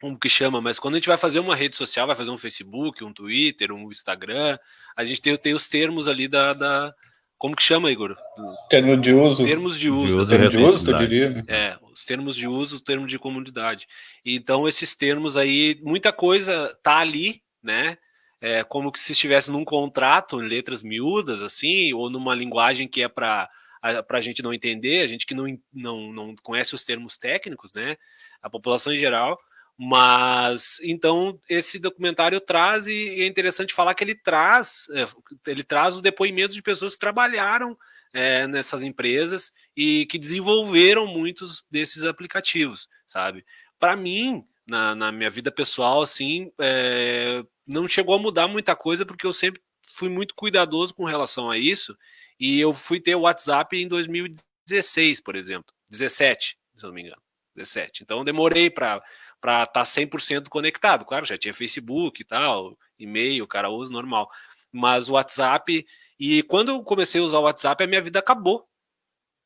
como 0.00 0.18
que 0.18 0.28
chama, 0.28 0.60
mas 0.60 0.78
quando 0.78 0.94
a 0.94 0.98
gente 0.98 1.08
vai 1.08 1.16
fazer 1.16 1.40
uma 1.40 1.54
rede 1.54 1.76
social, 1.76 2.06
vai 2.06 2.16
fazer 2.16 2.30
um 2.30 2.38
Facebook, 2.38 3.02
um 3.04 3.12
Twitter, 3.12 3.72
um 3.72 3.90
Instagram, 3.90 4.58
a 4.96 5.04
gente 5.04 5.20
tem, 5.20 5.36
tem 5.36 5.54
os 5.54 5.68
termos 5.68 6.08
ali 6.08 6.28
da, 6.28 6.52
da 6.52 6.94
como 7.38 7.56
que 7.56 7.62
chama, 7.62 7.90
Igor? 7.90 8.16
Termo 8.70 8.96
de 8.96 9.12
uso. 9.12 9.44
Termos 9.44 9.78
de 9.78 9.90
uso. 9.90 10.06
De 10.06 10.12
uso, 10.14 10.30
termo 10.30 10.48
de 10.48 10.58
uso, 10.58 10.90
eu 10.90 10.98
diria. 10.98 11.44
É, 11.48 11.76
os 11.92 12.04
termos 12.04 12.36
de 12.36 12.48
uso, 12.48 12.76
o 12.76 12.80
termo 12.80 13.06
de 13.06 13.18
comunidade. 13.18 13.86
Então, 14.24 14.66
esses 14.66 14.94
termos 14.94 15.36
aí, 15.36 15.78
muita 15.82 16.12
coisa 16.12 16.74
tá 16.82 16.98
ali, 16.98 17.42
né? 17.62 17.98
É 18.46 18.62
como 18.62 18.92
que 18.92 19.00
se 19.00 19.12
estivesse 19.12 19.50
num 19.50 19.64
contrato, 19.64 20.38
em 20.38 20.46
letras 20.46 20.82
miúdas, 20.82 21.40
assim, 21.40 21.94
ou 21.94 22.10
numa 22.10 22.34
linguagem 22.34 22.86
que 22.86 23.02
é 23.02 23.08
para 23.08 23.48
a 23.82 24.20
gente 24.20 24.42
não 24.42 24.52
entender, 24.52 25.00
a 25.00 25.06
gente 25.06 25.24
que 25.24 25.34
não, 25.34 25.46
não, 25.72 26.12
não 26.12 26.34
conhece 26.42 26.74
os 26.74 26.84
termos 26.84 27.16
técnicos, 27.16 27.72
né? 27.72 27.96
A 28.42 28.50
população 28.50 28.92
em 28.92 28.98
geral. 28.98 29.38
Mas 29.78 30.78
então 30.82 31.40
esse 31.48 31.78
documentário 31.78 32.38
traz 32.38 32.86
e 32.86 33.22
é 33.22 33.26
interessante 33.26 33.72
falar 33.72 33.94
que 33.94 34.04
ele 34.04 34.14
traz 34.14 34.88
é, 34.90 35.04
ele 35.50 35.64
traz 35.64 35.96
o 35.96 36.02
depoimento 36.02 36.52
de 36.52 36.62
pessoas 36.62 36.92
que 36.92 37.00
trabalharam 37.00 37.76
é, 38.12 38.46
nessas 38.46 38.82
empresas 38.82 39.52
e 39.74 40.04
que 40.04 40.18
desenvolveram 40.18 41.06
muitos 41.06 41.64
desses 41.70 42.04
aplicativos, 42.04 42.90
sabe? 43.08 43.42
Para 43.80 43.96
mim, 43.96 44.44
na, 44.66 44.94
na, 44.94 45.10
minha 45.10 45.30
vida 45.30 45.50
pessoal, 45.50 46.02
assim, 46.02 46.52
é, 46.60 47.42
não 47.66 47.88
chegou 47.88 48.14
a 48.14 48.18
mudar 48.18 48.48
muita 48.48 48.76
coisa 48.76 49.06
porque 49.06 49.26
eu 49.26 49.32
sempre 49.32 49.62
fui 49.92 50.08
muito 50.08 50.34
cuidadoso 50.34 50.94
com 50.94 51.04
relação 51.04 51.50
a 51.50 51.56
isso 51.58 51.96
e 52.38 52.58
eu 52.58 52.74
fui 52.74 53.00
ter 53.00 53.14
o 53.14 53.20
WhatsApp 53.20 53.76
em 53.76 53.86
2016, 53.86 55.20
por 55.20 55.36
exemplo. 55.36 55.72
17, 55.88 56.58
se 56.76 56.82
não 56.82 56.92
me 56.92 57.02
engano. 57.02 57.22
17. 57.54 58.02
Então 58.02 58.24
demorei 58.24 58.68
para 58.68 59.02
estar 59.40 59.66
tá 59.66 59.82
100% 59.82 60.48
conectado. 60.48 61.04
Claro, 61.04 61.24
já 61.24 61.38
tinha 61.38 61.54
Facebook 61.54 62.20
e 62.20 62.24
tal, 62.24 62.76
e-mail, 62.98 63.46
cara 63.46 63.70
usa 63.70 63.92
normal. 63.92 64.28
Mas 64.72 65.08
o 65.08 65.12
WhatsApp. 65.12 65.86
E 66.18 66.42
quando 66.44 66.70
eu 66.70 66.82
comecei 66.82 67.20
a 67.20 67.24
usar 67.24 67.38
o 67.38 67.42
WhatsApp, 67.42 67.84
a 67.84 67.86
minha 67.86 68.02
vida 68.02 68.18
acabou. 68.18 68.68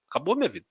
Acabou 0.09 0.35
a 0.35 0.37
minha 0.37 0.49
vida. 0.49 0.67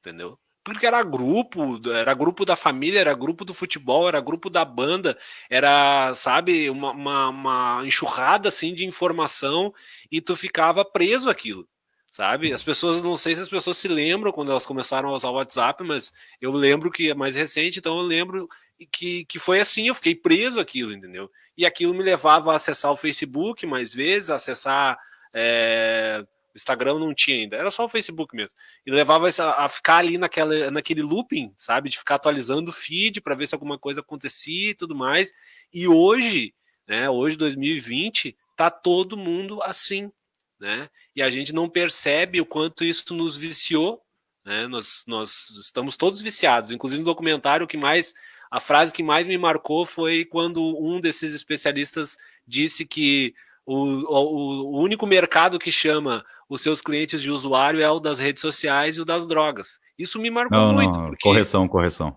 Entendeu? 0.00 0.39
Porque 0.64 0.86
era 0.86 1.02
grupo, 1.02 1.80
era 1.90 2.12
grupo 2.14 2.44
da 2.44 2.54
família, 2.54 3.00
era 3.00 3.14
grupo 3.14 3.44
do 3.44 3.54
futebol, 3.54 4.08
era 4.08 4.20
grupo 4.20 4.50
da 4.50 4.64
banda, 4.64 5.18
era, 5.48 6.12
sabe, 6.14 6.68
uma, 6.68 6.92
uma, 6.92 7.28
uma 7.28 7.82
enxurrada 7.86 8.48
assim 8.48 8.74
de 8.74 8.84
informação 8.84 9.72
e 10.10 10.20
tu 10.20 10.36
ficava 10.36 10.84
preso 10.84 11.30
aquilo, 11.30 11.66
sabe? 12.10 12.52
As 12.52 12.62
pessoas, 12.62 13.02
não 13.02 13.16
sei 13.16 13.34
se 13.34 13.40
as 13.40 13.48
pessoas 13.48 13.78
se 13.78 13.88
lembram 13.88 14.32
quando 14.32 14.50
elas 14.50 14.66
começaram 14.66 15.08
a 15.08 15.14
usar 15.14 15.30
o 15.30 15.34
WhatsApp, 15.34 15.82
mas 15.82 16.12
eu 16.40 16.52
lembro 16.52 16.90
que 16.90 17.10
é 17.10 17.14
mais 17.14 17.36
recente, 17.36 17.78
então 17.78 17.98
eu 17.98 18.04
lembro 18.04 18.48
que, 18.92 19.24
que 19.24 19.38
foi 19.38 19.60
assim, 19.60 19.88
eu 19.88 19.94
fiquei 19.94 20.14
preso 20.14 20.60
aquilo, 20.60 20.92
entendeu? 20.92 21.30
E 21.56 21.64
aquilo 21.64 21.94
me 21.94 22.02
levava 22.02 22.52
a 22.52 22.56
acessar 22.56 22.92
o 22.92 22.96
Facebook 22.96 23.66
mais 23.66 23.94
vezes, 23.94 24.30
acessar. 24.30 24.98
É 25.32 26.24
o 26.54 26.56
Instagram 26.56 26.98
não 26.98 27.14
tinha 27.14 27.36
ainda, 27.36 27.56
era 27.56 27.70
só 27.70 27.84
o 27.84 27.88
Facebook 27.88 28.34
mesmo. 28.34 28.56
E 28.84 28.90
levava 28.90 29.28
a, 29.28 29.68
ficar 29.68 29.98
ali 29.98 30.18
naquela, 30.18 30.70
naquele 30.70 31.02
looping, 31.02 31.52
sabe? 31.56 31.88
De 31.88 31.98
ficar 31.98 32.16
atualizando 32.16 32.70
o 32.70 32.74
feed 32.74 33.20
para 33.20 33.34
ver 33.34 33.46
se 33.46 33.54
alguma 33.54 33.78
coisa 33.78 34.00
acontecia 34.00 34.70
e 34.70 34.74
tudo 34.74 34.94
mais. 34.94 35.32
E 35.72 35.86
hoje, 35.86 36.54
né, 36.86 37.08
hoje 37.08 37.36
2020, 37.36 38.36
tá 38.56 38.70
todo 38.70 39.16
mundo 39.16 39.62
assim, 39.62 40.10
né? 40.58 40.90
E 41.14 41.22
a 41.22 41.30
gente 41.30 41.52
não 41.52 41.68
percebe 41.68 42.40
o 42.40 42.46
quanto 42.46 42.84
isso 42.84 43.14
nos 43.14 43.36
viciou, 43.36 44.02
né? 44.44 44.66
Nós, 44.66 45.04
nós 45.06 45.50
estamos 45.50 45.96
todos 45.96 46.20
viciados. 46.20 46.70
Inclusive 46.70 47.00
no 47.00 47.06
documentário 47.06 47.66
que 47.66 47.76
mais 47.76 48.14
a 48.50 48.58
frase 48.58 48.92
que 48.92 49.02
mais 49.02 49.26
me 49.26 49.38
marcou 49.38 49.86
foi 49.86 50.24
quando 50.24 50.76
um 50.78 51.00
desses 51.00 51.32
especialistas 51.32 52.16
disse 52.46 52.84
que 52.84 53.32
o, 53.64 53.76
o, 53.76 54.76
o, 54.76 54.80
único 54.80 55.06
mercado 55.06 55.58
que 55.58 55.70
chama 55.70 56.24
os 56.50 56.60
seus 56.60 56.82
clientes 56.82 57.22
de 57.22 57.30
usuário 57.30 57.80
é 57.80 57.88
o 57.88 58.00
das 58.00 58.18
redes 58.18 58.40
sociais 58.40 58.96
e 58.96 59.00
o 59.00 59.04
das 59.04 59.24
drogas. 59.28 59.78
Isso 59.96 60.18
me 60.18 60.30
marcou 60.30 60.58
não, 60.58 60.74
muito. 60.74 60.98
Não, 60.98 61.06
porque... 61.06 61.22
Correção, 61.22 61.68
correção. 61.68 62.16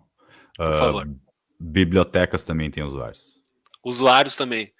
Por 0.58 0.72
uh, 0.72 0.76
favor. 0.76 1.10
Bibliotecas 1.60 2.44
também 2.44 2.72
têm 2.72 2.84
usuários. 2.84 3.40
Usuários 3.84 4.36
também. 4.36 4.74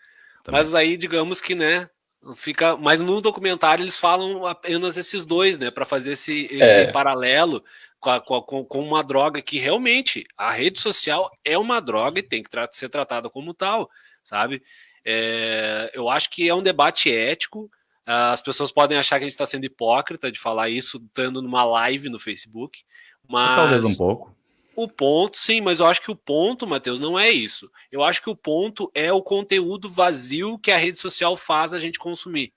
também. 0.44 0.60
Mas 0.60 0.74
aí, 0.74 0.98
digamos 0.98 1.40
que, 1.40 1.54
né, 1.54 1.88
fica. 2.36 2.76
Mas 2.76 3.00
no 3.00 3.22
documentário 3.22 3.84
eles 3.84 3.96
falam 3.96 4.44
apenas 4.48 4.98
esses 4.98 5.24
dois, 5.24 5.60
né, 5.60 5.70
para 5.70 5.86
fazer 5.86 6.14
esse, 6.14 6.46
esse 6.50 6.80
é. 6.80 6.92
paralelo 6.92 7.64
com, 8.00 8.10
a, 8.10 8.20
com, 8.20 8.66
com, 8.66 8.80
uma 8.80 9.04
droga 9.04 9.40
que 9.40 9.60
realmente 9.60 10.26
a 10.36 10.52
rede 10.52 10.82
social 10.82 11.32
é 11.46 11.56
uma 11.60 11.80
droga 11.80 12.20
e 12.20 12.24
tem 12.24 12.42
que 12.42 12.50
tra 12.50 12.68
ser 12.72 12.90
tratada 12.90 13.30
como 13.30 13.54
tal, 13.54 13.88
sabe? 14.24 14.64
É, 15.06 15.92
eu 15.94 16.10
acho 16.10 16.32
que 16.32 16.50
é 16.50 16.56
um 16.56 16.64
debate 16.64 17.14
ético. 17.14 17.70
As 18.06 18.42
pessoas 18.42 18.72
podem 18.72 18.98
achar 18.98 19.18
que 19.18 19.26
a 19.26 19.28
gente 19.28 19.34
está 19.34 19.46
sendo 19.46 19.66
hipócrita 19.66 20.32
de 20.32 20.40
falar 20.40 20.70
isso 20.70 20.98
estando 20.98 21.42
numa 21.42 21.64
live 21.64 22.10
no 22.10 22.20
Facebook, 22.20 22.84
mas 23.28 23.56
talvez 23.56 23.86
um 23.86 23.96
pouco. 23.96 24.36
O 24.76 24.88
ponto, 24.88 25.38
sim, 25.38 25.62
mas 25.62 25.80
eu 25.80 25.86
acho 25.86 26.02
que 26.02 26.12
o 26.12 26.16
ponto, 26.16 26.66
Matheus, 26.66 27.00
não 27.00 27.18
é 27.18 27.30
isso. 27.30 27.70
Eu 27.92 28.04
acho 28.04 28.22
que 28.22 28.30
o 28.30 28.36
ponto 28.36 28.92
é 28.96 29.14
o 29.14 29.22
conteúdo 29.22 29.88
vazio 29.88 30.58
que 30.58 30.72
a 30.72 30.78
rede 30.78 30.98
social 30.98 31.38
faz 31.38 31.74
a 31.74 31.80
gente 31.80 32.00
consumir 32.00 32.48
é. 32.48 32.52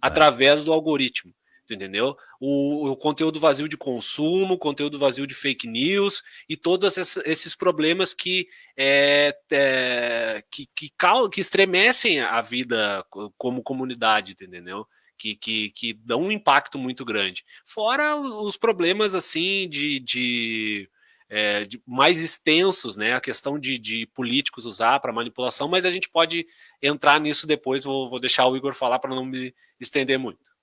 através 0.00 0.64
do 0.64 0.72
algoritmo 0.72 1.34
entendeu? 1.74 2.16
O, 2.42 2.88
o, 2.90 2.96
conteúdo 2.96 3.38
vazio 3.38 3.68
de 3.68 3.76
consumo, 3.76 4.56
conteúdo 4.56 4.98
vazio 4.98 5.26
de 5.26 5.34
fake 5.34 5.68
news 5.68 6.22
e 6.48 6.56
todos 6.56 6.96
esses 6.96 7.54
problemas 7.54 8.14
que, 8.14 8.48
é, 8.74 9.36
é, 9.52 10.42
que, 10.50 10.66
que, 10.74 10.90
que 11.30 11.40
estremecem 11.40 12.20
a 12.20 12.40
vida 12.40 13.04
como 13.36 13.62
comunidade, 13.62 14.32
entendeu? 14.32 14.86
Que, 15.18 15.36
que, 15.36 15.70
que 15.72 15.92
dão 15.92 16.22
um 16.22 16.32
impacto 16.32 16.78
muito 16.78 17.04
grande. 17.04 17.44
Fora 17.66 18.16
os 18.16 18.56
problemas 18.56 19.14
assim 19.14 19.68
de, 19.68 20.00
de, 20.00 20.88
é, 21.28 21.66
de 21.66 21.78
mais 21.86 22.22
extensos, 22.22 22.96
né? 22.96 23.14
A 23.14 23.20
questão 23.20 23.58
de, 23.58 23.78
de 23.78 24.06
políticos 24.06 24.64
usar 24.64 24.98
para 25.00 25.12
manipulação, 25.12 25.68
mas 25.68 25.84
a 25.84 25.90
gente 25.90 26.08
pode 26.08 26.46
entrar 26.80 27.20
nisso 27.20 27.46
depois. 27.46 27.84
Vou, 27.84 28.08
vou 28.08 28.18
deixar 28.18 28.46
o 28.46 28.56
Igor 28.56 28.72
falar 28.72 28.98
para 28.98 29.14
não 29.14 29.26
me 29.26 29.54
estender 29.78 30.18
muito. 30.18 30.58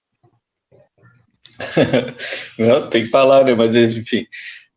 Não, 2.57 2.89
tem 2.89 3.03
que 3.03 3.09
falar, 3.09 3.43
né? 3.43 3.53
Mas 3.53 3.75
enfim. 3.75 4.25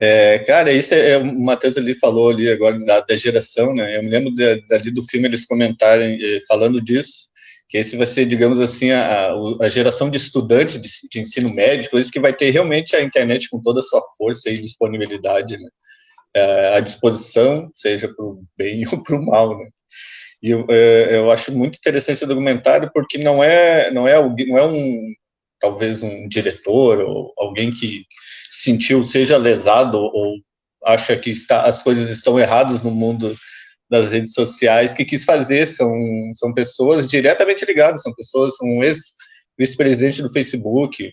É, 0.03 0.39
cara, 0.41 0.73
isso 0.73 0.95
é, 0.95 1.11
é, 1.11 1.19
o 1.19 1.39
Matheus 1.41 1.77
ali 1.77 1.95
falou 1.95 2.31
ali 2.31 2.51
agora 2.51 2.79
da, 2.87 3.01
da 3.01 3.17
geração, 3.17 3.75
né? 3.75 3.99
Eu 3.99 4.03
me 4.03 4.09
lembro 4.09 4.35
de, 4.35 4.91
do 4.91 5.03
filme 5.03 5.29
eles 5.29 5.45
comentarem 5.45 6.19
eh, 6.23 6.41
falando 6.49 6.81
disso, 6.81 7.29
que 7.69 7.77
esse 7.77 7.99
vai 7.99 8.07
ser, 8.07 8.25
digamos 8.25 8.61
assim, 8.61 8.91
a, 8.93 9.31
a 9.61 9.69
geração 9.69 10.09
de 10.09 10.17
estudantes 10.17 10.81
de, 10.81 10.89
de, 11.11 11.21
ensino 11.21 11.53
médio, 11.55 11.91
coisas 11.91 12.11
que 12.11 12.19
vai 12.19 12.33
ter 12.33 12.51
realmente 12.51 12.97
a 12.97 13.03
internet 13.03 13.51
com 13.51 13.61
toda 13.61 13.81
a 13.81 13.83
sua 13.83 14.01
força 14.17 14.49
e 14.49 14.63
disponibilidade, 14.63 15.59
né? 15.59 15.69
É, 16.35 16.77
à 16.77 16.81
disposição, 16.81 17.71
seja 17.75 18.09
para 18.09 18.25
o 18.25 18.43
bem 18.57 18.85
ou 18.91 19.03
para 19.03 19.17
o 19.17 19.27
mal, 19.27 19.59
né? 19.59 19.69
E 20.43 20.51
eu, 20.51 20.67
é, 20.71 21.19
eu 21.19 21.31
acho 21.31 21.53
muito 21.53 21.77
interessante 21.77 22.17
esse 22.17 22.27
documentário 22.27 22.91
porque 22.95 23.19
não 23.19 23.45
é 23.45 23.91
não 23.91 24.09
é 24.09 24.15
não 24.47 24.59
é 24.59 24.67
um 24.67 25.13
talvez 25.61 26.03
um 26.03 26.27
diretor 26.29 27.01
ou 27.01 27.33
alguém 27.37 27.71
que 27.71 28.05
sentiu, 28.51 29.05
seja 29.05 29.37
lesado 29.37 29.99
ou 29.99 30.37
acha 30.85 31.17
que 31.17 31.31
está, 31.31 31.63
as 31.63 31.83
coisas 31.83 32.09
estão 32.09 32.39
erradas 32.41 32.83
no 32.83 32.91
mundo 32.91 33.37
das 33.91 34.13
redes 34.13 34.33
sociais, 34.33 34.95
que 34.95 35.05
quis 35.05 35.25
fazer, 35.25 35.67
são, 35.67 35.93
são 36.35 36.55
pessoas 36.55 37.09
diretamente 37.09 37.65
ligadas, 37.65 38.03
são 38.03 38.15
pessoas, 38.15 38.55
um 38.63 38.85
ex-vice-presidente 38.85 40.23
do 40.23 40.33
Facebook, 40.33 41.11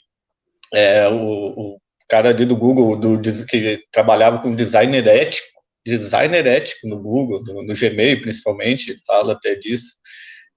é, 0.73 1.07
o, 1.07 1.15
o, 1.15 1.77
cara 2.07 2.29
ali 2.29 2.45
do 2.45 2.55
Google, 2.55 2.95
do, 2.95 3.19
que 3.47 3.79
trabalhava 3.91 4.39
com 4.39 4.55
designer 4.55 5.07
ético, 5.07 5.47
designer 5.86 6.45
ético 6.45 6.88
no 6.88 7.01
Google, 7.01 7.43
no, 7.43 7.63
no 7.63 7.73
Gmail 7.73 8.21
principalmente, 8.21 8.97
fala 9.05 9.33
até 9.33 9.55
disso, 9.55 9.95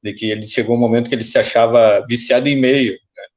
de 0.02 0.12
que 0.12 0.30
ele 0.30 0.46
chegou 0.46 0.76
um 0.76 0.80
momento 0.80 1.08
que 1.08 1.14
ele 1.14 1.24
se 1.24 1.38
achava 1.38 2.04
viciado 2.06 2.48
em 2.48 2.52
e-mail, 2.52 2.96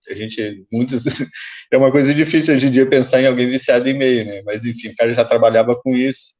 a 0.10 0.14
gente, 0.14 0.66
muitos, 0.72 1.06
é 1.72 1.78
uma 1.78 1.92
coisa 1.92 2.14
difícil 2.14 2.56
hoje 2.56 2.68
em 2.68 2.72
dia 2.72 2.86
pensar 2.86 3.22
em 3.22 3.28
alguém 3.28 3.50
viciado 3.50 3.88
em 3.88 3.94
e-mail, 3.94 4.26
né? 4.26 4.42
Mas 4.46 4.66
enfim, 4.66 4.90
o 4.90 4.96
cara 4.96 5.14
já 5.14 5.26
trabalhava 5.26 5.76
com 5.76 5.96
isso. 5.96 6.34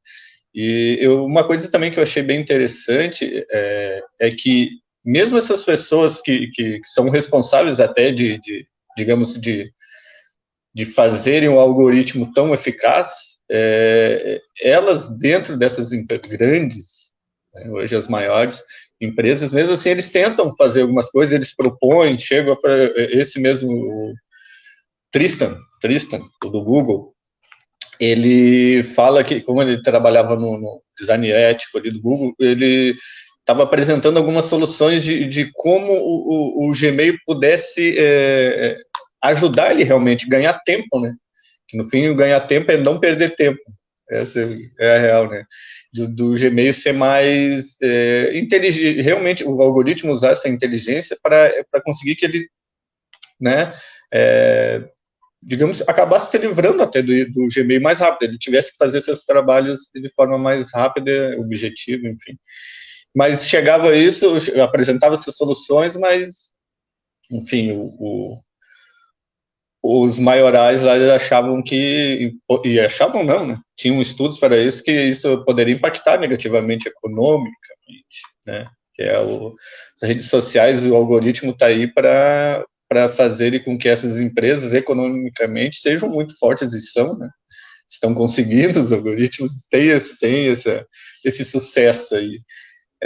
E 0.54 0.98
eu, 1.00 1.24
uma 1.24 1.44
coisa 1.44 1.70
também 1.70 1.90
que 1.90 1.98
eu 1.98 2.02
achei 2.02 2.22
bem 2.22 2.40
interessante 2.40 3.44
é, 3.50 4.02
é 4.20 4.30
que 4.30 4.70
mesmo 5.04 5.36
essas 5.36 5.64
pessoas 5.64 6.20
que, 6.20 6.48
que, 6.52 6.80
que 6.80 6.88
são 6.88 7.10
responsáveis 7.10 7.80
até 7.80 8.10
de, 8.10 8.38
de, 8.40 8.66
digamos, 8.96 9.34
de, 9.34 9.70
de 10.74 10.84
fazerem 10.84 11.48
um 11.48 11.58
algoritmo 11.58 12.32
tão 12.32 12.54
eficaz, 12.54 13.38
é, 13.50 14.40
elas 14.62 15.08
dentro 15.18 15.56
dessas 15.56 15.90
grandes, 15.90 17.12
né, 17.54 17.68
hoje 17.70 17.94
as 17.94 18.08
maiores, 18.08 18.62
empresas, 19.00 19.52
mesmo 19.52 19.72
assim, 19.74 19.90
eles 19.90 20.10
tentam 20.10 20.54
fazer 20.56 20.82
algumas 20.82 21.10
coisas, 21.10 21.32
eles 21.32 21.54
propõem, 21.54 22.18
chegam 22.18 22.56
para 22.56 22.74
esse 23.10 23.40
mesmo 23.40 24.14
Tristan, 25.10 25.58
Tristan, 25.80 26.20
do 26.42 26.62
Google, 26.62 27.14
ele 28.00 28.82
fala 28.82 29.22
que, 29.22 29.40
como 29.40 29.62
ele 29.62 29.82
trabalhava 29.82 30.36
no, 30.36 30.58
no 30.58 30.82
design 30.98 31.30
ético 31.30 31.78
ali 31.78 31.90
do 31.90 32.00
Google, 32.00 32.34
ele 32.38 32.94
estava 33.40 33.62
apresentando 33.62 34.16
algumas 34.16 34.46
soluções 34.46 35.04
de, 35.04 35.26
de 35.26 35.50
como 35.52 35.92
o, 35.92 36.66
o, 36.66 36.70
o 36.70 36.72
Gmail 36.72 37.16
pudesse 37.26 37.94
é, 37.98 38.78
ajudar 39.22 39.72
ele 39.72 39.84
realmente, 39.84 40.28
ganhar 40.28 40.58
tempo, 40.64 41.00
né? 41.00 41.14
Que 41.68 41.76
no 41.76 41.84
fim, 41.84 42.14
ganhar 42.16 42.40
tempo 42.40 42.70
é 42.72 42.76
não 42.76 42.98
perder 42.98 43.36
tempo. 43.36 43.60
Essa 44.10 44.40
é 44.78 44.96
a 44.96 44.98
real, 44.98 45.30
né? 45.30 45.44
Do, 45.94 46.08
do 46.08 46.34
Gmail 46.34 46.74
ser 46.74 46.92
mais 46.92 47.80
é, 47.80 48.36
inteligente, 48.36 49.00
realmente 49.00 49.44
o 49.44 49.62
algoritmo 49.62 50.12
usar 50.12 50.32
essa 50.32 50.48
inteligência 50.48 51.16
para 51.22 51.80
conseguir 51.84 52.16
que 52.16 52.24
ele, 52.24 52.48
né, 53.40 53.72
é, 54.12 54.82
digamos, 55.40 55.82
acabasse 55.82 56.30
se 56.30 56.38
livrando 56.38 56.82
até 56.82 57.00
do, 57.00 57.12
do 57.30 57.48
Gmail 57.54 57.80
mais 57.80 58.00
rápido, 58.00 58.30
ele 58.30 58.38
tivesse 58.38 58.72
que 58.72 58.78
fazer 58.78 59.02
seus 59.02 59.24
trabalhos 59.24 59.90
de 59.94 60.12
forma 60.14 60.36
mais 60.36 60.72
rápida, 60.72 61.38
objetiva, 61.38 62.08
enfim. 62.08 62.36
Mas 63.14 63.46
chegava 63.46 63.94
isso, 63.96 64.26
apresentava 64.60 65.14
essas 65.14 65.36
soluções, 65.36 65.94
mas, 65.94 66.50
enfim, 67.30 67.70
o 67.72 68.40
os 69.86 70.18
maiorais 70.18 70.82
lá 70.82 70.94
achavam 71.14 71.62
que, 71.62 72.32
e 72.64 72.80
achavam 72.80 73.22
não, 73.22 73.46
né? 73.46 73.58
Tinham 73.76 74.00
estudos 74.00 74.38
para 74.38 74.56
isso, 74.56 74.82
que 74.82 74.90
isso 74.90 75.44
poderia 75.44 75.74
impactar 75.74 76.18
negativamente 76.18 76.88
economicamente, 76.88 78.22
né? 78.46 78.66
Que 78.94 79.02
é 79.02 79.20
o, 79.20 79.54
as 80.00 80.08
redes 80.08 80.26
sociais, 80.30 80.86
o 80.86 80.94
algoritmo 80.94 81.50
está 81.50 81.66
aí 81.66 81.86
para 81.86 82.64
para 82.88 83.08
fazer 83.08 83.64
com 83.64 83.76
que 83.76 83.88
essas 83.88 84.18
empresas 84.18 84.72
economicamente 84.72 85.80
sejam 85.80 86.08
muito 86.08 86.38
fortes 86.38 86.72
e 86.72 86.80
são, 86.80 87.18
né? 87.18 87.28
Estão 87.90 88.14
conseguindo, 88.14 88.80
os 88.80 88.92
algoritmos 88.92 89.66
têm, 89.70 89.88
têm 90.20 90.46
esse, 90.46 90.86
esse 91.24 91.44
sucesso 91.44 92.14
aí. 92.14 92.40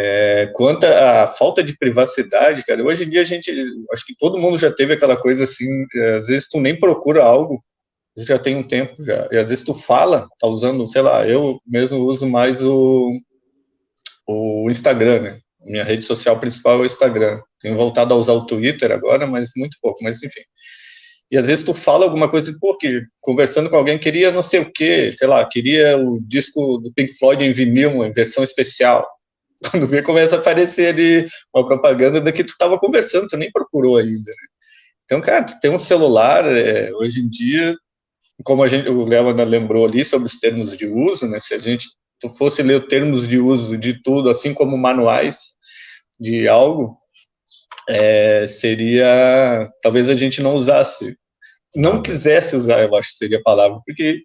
É, 0.01 0.47
quanto 0.55 0.85
à 0.85 1.27
falta 1.27 1.61
de 1.61 1.77
privacidade, 1.77 2.65
cara, 2.65 2.85
hoje 2.85 3.03
em 3.03 3.11
dia 3.11 3.23
a 3.23 3.25
gente, 3.25 3.51
acho 3.93 4.07
que 4.07 4.15
todo 4.17 4.39
mundo 4.39 4.57
já 4.57 4.71
teve 4.71 4.93
aquela 4.93 5.17
coisa 5.17 5.43
assim, 5.43 5.67
é, 5.93 6.15
às 6.19 6.29
vezes 6.29 6.47
tu 6.49 6.61
nem 6.61 6.79
procura 6.79 7.25
algo, 7.25 7.61
já 8.17 8.39
tem 8.39 8.55
um 8.55 8.63
tempo 8.63 8.95
já, 9.05 9.29
e 9.33 9.37
às 9.37 9.49
vezes 9.49 9.65
tu 9.65 9.75
fala, 9.75 10.29
tá 10.39 10.47
usando, 10.47 10.87
sei 10.87 11.03
lá, 11.03 11.27
eu 11.27 11.61
mesmo 11.67 11.99
uso 11.99 12.29
mais 12.29 12.63
o, 12.63 13.11
o 14.29 14.71
Instagram, 14.71 15.21
né? 15.21 15.41
Minha 15.63 15.83
rede 15.83 16.05
social 16.05 16.39
principal 16.39 16.79
é 16.79 16.83
o 16.83 16.87
Instagram. 16.87 17.41
Tenho 17.61 17.77
voltado 17.77 18.15
a 18.15 18.17
usar 18.17 18.35
o 18.35 18.47
Twitter 18.47 18.93
agora, 18.93 19.27
mas 19.27 19.51
muito 19.57 19.77
pouco, 19.83 20.03
mas 20.05 20.23
enfim. 20.23 20.43
E 21.29 21.37
às 21.37 21.49
vezes 21.49 21.65
tu 21.65 21.75
fala 21.75 22.05
alguma 22.05 22.29
coisa, 22.29 22.57
pô, 22.61 22.77
que 22.77 23.03
conversando 23.21 23.69
com 23.69 23.77
alguém 23.77 23.99
queria 23.99 24.31
não 24.31 24.45
sei 24.45 24.61
o 24.61 24.73
quê, 24.73 25.13
sei 25.13 25.27
lá, 25.27 25.45
queria 25.47 25.99
o 25.99 26.21
disco 26.21 26.79
do 26.79 26.93
Pink 26.93 27.19
Floyd 27.19 27.45
em 27.45 27.53
vinil, 27.53 28.05
em 28.05 28.13
versão 28.13 28.45
especial 28.45 29.05
quando 29.71 29.87
vê, 29.87 30.03
começa 30.03 30.37
a 30.37 30.39
aparecer 30.39 30.89
ali 30.89 31.29
uma 31.55 31.67
propaganda 31.67 32.21
da 32.21 32.33
que 32.33 32.45
tu 32.45 32.51
estava 32.51 32.79
conversando, 32.79 33.29
tu 33.29 33.37
nem 33.37 33.51
procurou 33.51 33.97
ainda. 33.97 34.31
Né? 34.31 34.47
Então, 35.05 35.21
cara, 35.21 35.45
tu 35.45 35.59
tem 35.61 35.71
um 35.71 35.79
celular, 35.79 36.45
é, 36.47 36.93
hoje 36.95 37.21
em 37.21 37.29
dia, 37.29 37.77
como 38.45 38.63
a 38.63 38.69
gente, 38.69 38.89
o 38.89 39.05
Léo 39.05 39.31
lembrou 39.45 39.87
ali 39.87 40.05
sobre 40.05 40.29
os 40.29 40.39
termos 40.39 40.77
de 40.77 40.87
uso, 40.87 41.27
né? 41.27 41.41
Se 41.41 41.55
a 41.55 41.59
gente 41.59 41.89
tu 42.21 42.29
fosse 42.29 42.63
ler 42.63 42.83
os 42.83 42.89
termos 42.89 43.27
de 43.27 43.39
uso 43.39 43.77
de 43.77 44.03
tudo, 44.03 44.29
assim 44.29 44.53
como 44.53 44.77
manuais 44.77 45.55
de 46.19 46.49
algo, 46.49 46.99
é, 47.89 48.47
seria 48.49 49.71
talvez 49.83 50.09
a 50.09 50.17
gente 50.17 50.43
não 50.43 50.57
usasse, 50.57 51.17
não 51.75 52.03
quisesse 52.03 52.57
usar, 52.57 52.83
eu 52.83 52.95
acho 52.97 53.11
que 53.11 53.17
seria 53.17 53.39
a 53.39 53.43
palavra, 53.43 53.81
porque 53.87 54.23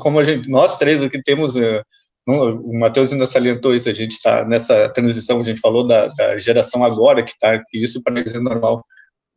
como 0.00 0.18
a 0.18 0.24
gente, 0.24 0.48
nós 0.48 0.78
três 0.78 1.02
aqui 1.02 1.22
temos, 1.22 1.56
uh, 1.56 1.84
o 2.26 2.78
Matheus 2.78 3.12
ainda 3.12 3.26
salientou 3.26 3.74
isso, 3.74 3.88
a 3.88 3.94
gente 3.94 4.12
está 4.12 4.44
nessa 4.44 4.88
transição, 4.90 5.40
a 5.40 5.44
gente 5.44 5.60
falou 5.60 5.86
da, 5.86 6.06
da 6.08 6.38
geração 6.38 6.84
agora 6.84 7.22
que 7.22 7.32
está, 7.32 7.58
que 7.58 7.78
isso 7.78 8.00
parece 8.02 8.38
normal, 8.38 8.84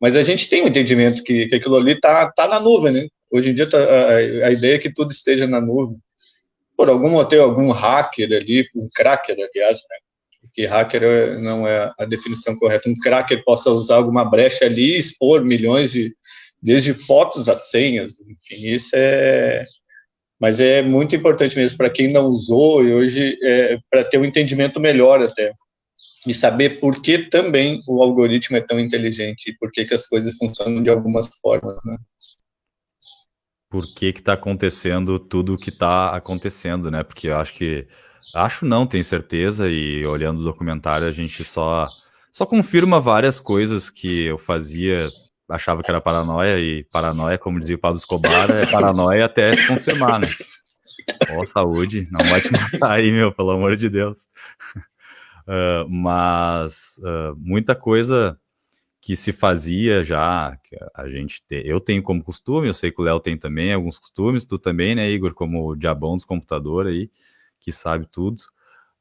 mas 0.00 0.14
a 0.14 0.22
gente 0.22 0.48
tem 0.48 0.62
um 0.62 0.68
entendimento 0.68 1.22
que, 1.22 1.46
que 1.48 1.56
aquilo 1.56 1.76
ali 1.76 1.92
está 1.92 2.30
tá 2.32 2.46
na 2.46 2.60
nuvem, 2.60 2.92
né? 2.92 3.06
Hoje 3.30 3.50
em 3.50 3.54
dia 3.54 3.68
tá, 3.68 3.78
a, 3.78 4.16
a, 4.46 4.52
ideia 4.52 4.76
é 4.76 4.78
que 4.78 4.92
tudo 4.92 5.10
esteja 5.10 5.46
na 5.46 5.60
nuvem. 5.60 5.96
Por 6.76 6.88
algum 6.88 7.10
motivo, 7.10 7.42
algum 7.42 7.72
hacker 7.72 8.30
ali, 8.32 8.68
um 8.74 8.88
cracker, 8.94 9.34
aliás, 9.34 9.78
né? 9.90 9.96
que 10.54 10.64
hacker 10.64 11.02
é, 11.02 11.40
não 11.40 11.66
é 11.66 11.92
a 11.98 12.04
definição 12.04 12.56
correta, 12.56 12.88
um 12.88 12.94
cracker 13.02 13.42
possa 13.44 13.70
usar 13.70 13.96
alguma 13.96 14.24
brecha 14.24 14.64
ali 14.64 14.94
e 14.94 14.98
expor 14.98 15.44
milhões 15.44 15.90
de, 15.90 16.14
desde 16.62 16.94
fotos 16.94 17.48
a 17.48 17.56
senhas, 17.56 18.20
enfim, 18.20 18.66
isso 18.66 18.90
é, 18.94 19.64
mas 20.40 20.60
é 20.60 20.82
muito 20.82 21.16
importante 21.16 21.56
mesmo 21.56 21.78
para 21.78 21.90
quem 21.90 22.12
não 22.12 22.26
usou 22.26 22.84
e 22.84 22.92
hoje 22.92 23.38
é, 23.42 23.78
para 23.90 24.04
ter 24.04 24.18
um 24.18 24.24
entendimento 24.24 24.78
melhor 24.78 25.22
até 25.22 25.52
e 26.26 26.34
saber 26.34 26.80
por 26.80 27.00
que 27.00 27.18
também 27.30 27.80
o 27.86 28.02
algoritmo 28.02 28.56
é 28.56 28.60
tão 28.60 28.80
inteligente 28.80 29.50
e 29.50 29.56
por 29.56 29.70
que, 29.70 29.84
que 29.84 29.94
as 29.94 30.06
coisas 30.06 30.36
funcionam 30.36 30.82
de 30.82 30.90
algumas 30.90 31.28
formas, 31.40 31.80
né? 31.84 31.96
Por 33.70 33.94
que 33.94 34.06
está 34.06 34.32
acontecendo 34.32 35.18
tudo 35.18 35.54
o 35.54 35.58
que 35.58 35.70
está 35.70 36.16
acontecendo, 36.16 36.90
né? 36.90 37.04
Porque 37.04 37.28
eu 37.28 37.36
acho 37.36 37.54
que 37.54 37.86
acho 38.34 38.66
não, 38.66 38.86
tenho 38.86 39.04
certeza 39.04 39.68
e 39.68 40.04
olhando 40.04 40.40
o 40.40 40.44
documentário 40.44 41.06
a 41.06 41.12
gente 41.12 41.44
só 41.44 41.88
só 42.32 42.44
confirma 42.44 43.00
várias 43.00 43.40
coisas 43.40 43.88
que 43.88 44.24
eu 44.24 44.36
fazia 44.36 45.08
achava 45.48 45.82
que 45.82 45.90
era 45.90 46.00
paranoia, 46.00 46.58
e 46.58 46.84
paranoia, 46.84 47.38
como 47.38 47.60
dizia 47.60 47.76
o 47.76 47.78
Pablo 47.78 47.98
Escobar, 47.98 48.50
é 48.50 48.66
paranoia 48.66 49.26
até 49.26 49.54
se 49.54 49.66
confirmar, 49.66 50.20
né? 50.20 50.28
Ó, 51.30 51.44
saúde, 51.44 52.08
não 52.10 52.24
vai 52.26 52.40
te 52.40 52.50
matar 52.52 52.92
aí, 52.92 53.12
meu, 53.12 53.32
pelo 53.32 53.50
amor 53.50 53.76
de 53.76 53.88
Deus. 53.88 54.26
Uh, 55.46 55.86
mas 55.88 56.98
uh, 56.98 57.36
muita 57.36 57.74
coisa 57.74 58.38
que 59.00 59.14
se 59.14 59.32
fazia 59.32 60.02
já, 60.02 60.58
que 60.64 60.76
a 60.92 61.08
gente 61.08 61.40
te, 61.46 61.62
eu 61.64 61.78
tenho 61.78 62.02
como 62.02 62.24
costume, 62.24 62.66
eu 62.66 62.74
sei 62.74 62.90
que 62.90 63.00
o 63.00 63.04
Léo 63.04 63.20
tem 63.20 63.38
também 63.38 63.72
alguns 63.72 64.00
costumes, 64.00 64.44
tu 64.44 64.58
também, 64.58 64.96
né, 64.96 65.08
Igor, 65.08 65.32
como 65.32 65.70
o 65.70 65.76
diabão 65.76 66.16
dos 66.16 66.24
computadores 66.24 66.92
aí, 66.92 67.10
que 67.60 67.70
sabe 67.70 68.06
tudo 68.10 68.42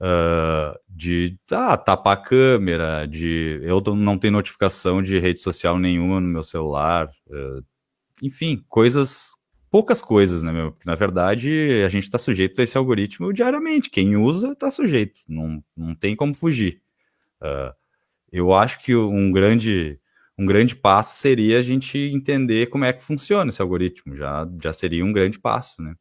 uh, 0.01 0.77
de 0.89 1.37
ah, 1.51 1.77
tapar 1.77 2.13
a 2.13 2.21
câmera, 2.21 3.05
de 3.05 3.59
eu 3.63 3.81
não 3.95 4.17
tenho 4.17 4.33
notificação 4.33 5.01
de 5.01 5.19
rede 5.19 5.39
social 5.39 5.77
nenhuma 5.77 6.19
no 6.19 6.27
meu 6.27 6.43
celular, 6.43 7.07
uh, 7.27 7.63
enfim, 8.23 8.63
coisas, 8.69 9.33
poucas 9.69 10.01
coisas, 10.01 10.43
né, 10.43 10.51
meu? 10.51 10.71
Porque, 10.71 10.89
na 10.89 10.95
verdade, 10.95 11.83
a 11.85 11.89
gente 11.89 12.03
está 12.03 12.17
sujeito 12.17 12.59
a 12.61 12.63
esse 12.63 12.77
algoritmo 12.77 13.33
diariamente. 13.33 13.89
Quem 13.89 14.15
usa 14.15 14.51
está 14.53 14.71
sujeito, 14.71 15.21
não, 15.27 15.63
não 15.75 15.95
tem 15.95 16.15
como 16.15 16.33
fugir. 16.35 16.81
Uh, 17.41 17.73
eu 18.31 18.53
acho 18.53 18.79
que 18.83 18.95
um 18.95 19.31
grande 19.31 19.99
um 20.37 20.45
grande 20.45 20.75
passo 20.75 21.17
seria 21.17 21.59
a 21.59 21.61
gente 21.61 21.97
entender 21.97 22.67
como 22.67 22.83
é 22.83 22.91
que 22.91 23.03
funciona 23.03 23.49
esse 23.49 23.61
algoritmo. 23.61 24.15
Já, 24.15 24.47
já 24.61 24.73
seria 24.73 25.05
um 25.05 25.13
grande 25.13 25.39
passo, 25.39 25.81
né? 25.81 25.95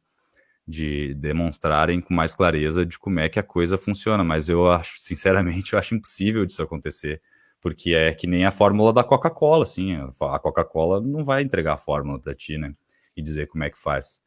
De 0.67 1.13
demonstrarem 1.15 2.01
com 2.01 2.13
mais 2.13 2.33
clareza 2.33 2.85
de 2.85 2.97
como 2.97 3.19
é 3.19 3.29
que 3.29 3.39
a 3.39 3.43
coisa 3.43 3.77
funciona, 3.77 4.23
mas 4.23 4.49
eu 4.49 4.69
acho, 4.71 4.95
sinceramente, 4.99 5.73
eu 5.73 5.79
acho 5.79 5.95
impossível 5.95 6.45
disso 6.45 6.63
acontecer, 6.63 7.21
porque 7.61 7.93
é 7.93 8.13
que 8.13 8.27
nem 8.27 8.45
a 8.45 8.51
fórmula 8.51 8.91
da 8.91 9.03
Coca-Cola, 9.03 9.63
assim, 9.63 9.95
a 9.95 10.39
Coca-Cola 10.39 10.99
não 11.01 11.23
vai 11.23 11.43
entregar 11.43 11.73
a 11.73 11.77
fórmula 11.77 12.19
para 12.19 12.33
ti, 12.33 12.57
né, 12.57 12.73
e 13.15 13.21
dizer 13.21 13.47
como 13.47 13.63
é 13.63 13.69
que 13.69 13.79
faz. 13.79 14.21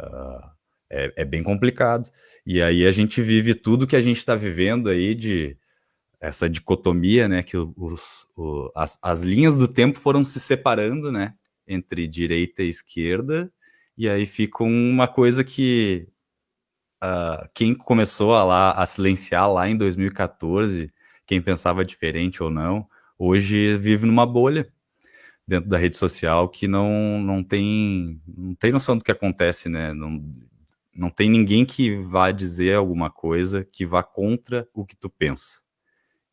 Uh, 0.00 0.54
é, 0.90 1.12
é, 1.16 1.24
bem 1.24 1.42
complicado. 1.42 2.08
E 2.46 2.62
aí 2.62 2.86
a 2.86 2.92
gente 2.92 3.20
vive 3.20 3.54
tudo 3.54 3.86
que 3.86 3.96
a 3.96 4.00
gente 4.00 4.18
está 4.18 4.34
vivendo 4.34 4.88
aí 4.88 5.14
de 5.14 5.56
essa 6.20 6.48
dicotomia, 6.48 7.28
né, 7.28 7.42
que 7.42 7.56
os, 7.56 8.26
o, 8.36 8.70
as, 8.74 8.98
as 9.02 9.22
linhas 9.22 9.58
do 9.58 9.68
tempo 9.68 9.98
foram 9.98 10.24
se 10.24 10.40
separando, 10.40 11.12
né, 11.12 11.34
entre 11.66 12.06
direita 12.06 12.62
e 12.62 12.68
esquerda, 12.68 13.52
e 13.96 14.08
aí 14.08 14.26
fica 14.26 14.64
uma 14.64 15.06
coisa 15.06 15.44
que 15.44 16.08
uh, 17.02 17.48
quem 17.54 17.74
começou 17.74 18.34
a, 18.34 18.44
lá, 18.44 18.70
a 18.72 18.86
silenciar 18.86 19.50
lá 19.50 19.68
em 19.68 19.76
2014, 19.76 20.92
quem 21.26 21.40
pensava 21.40 21.84
diferente 21.84 22.42
ou 22.42 22.50
não, 22.50 22.88
hoje 23.18 23.76
vive 23.76 24.06
numa 24.06 24.26
bolha 24.26 24.68
dentro 25.46 25.68
da 25.68 25.78
rede 25.78 25.96
social 25.96 26.48
que 26.48 26.66
não, 26.66 27.20
não, 27.20 27.42
tem, 27.44 28.20
não 28.26 28.54
tem 28.54 28.72
noção 28.72 28.96
do 28.96 29.04
que 29.04 29.12
acontece, 29.12 29.68
né? 29.68 29.92
Não, 29.92 30.22
não 30.94 31.10
tem 31.10 31.28
ninguém 31.28 31.64
que 31.64 31.96
vá 31.96 32.30
dizer 32.30 32.76
alguma 32.76 33.10
coisa 33.10 33.64
que 33.64 33.84
vá 33.84 34.02
contra 34.02 34.68
o 34.72 34.84
que 34.84 34.96
tu 34.96 35.10
pensa. 35.10 35.62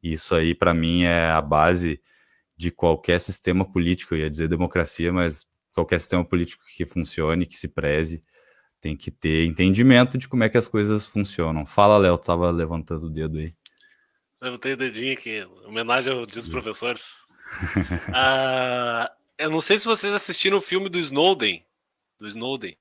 Isso 0.02 0.34
aí, 0.34 0.56
para 0.56 0.74
mim, 0.74 1.04
é 1.04 1.30
a 1.30 1.42
base 1.42 2.02
de 2.58 2.72
qualquer 2.72 3.20
sistema 3.20 3.66
político. 3.66 4.16
Eu 4.16 4.20
ia 4.20 4.30
dizer 4.30 4.48
democracia, 4.48 5.12
mas 5.14 5.46
qualquer 5.74 6.00
sistema 6.00 6.24
político 6.24 6.64
que 6.76 6.86
funcione, 6.86 7.46
que 7.46 7.56
se 7.56 7.68
preze, 7.68 8.22
tem 8.80 8.98
que 8.98 9.12
ter 9.12 9.46
entendimento 9.46 10.18
de 10.18 10.28
como 10.28 10.44
é 10.44 10.50
que 10.50 10.58
as 10.58 10.68
coisas 10.68 11.06
funcionam. 11.08 11.66
Fala, 11.66 11.98
Léo, 11.98 12.18
tava 12.18 12.50
levantando 12.50 13.06
o 13.06 13.10
dedo 13.10 13.38
aí. 13.38 13.54
Levantei 14.42 14.74
o 14.74 14.78
dedinho 14.78 15.14
aqui, 15.14 15.44
homenagem 15.66 16.12
ao 16.12 16.26
dia 16.26 16.42
dos 16.42 16.50
professores. 16.50 17.20
uh, 18.10 19.08
eu 19.38 19.52
não 19.52 19.62
sei 19.62 19.78
se 19.78 19.86
vocês 19.86 20.14
assistiram 20.14 20.58
o 20.58 20.62
filme 20.62 20.90
do 20.90 21.00
Snowden. 21.00 21.64
Do 22.20 22.28
Snowden. 22.28 22.76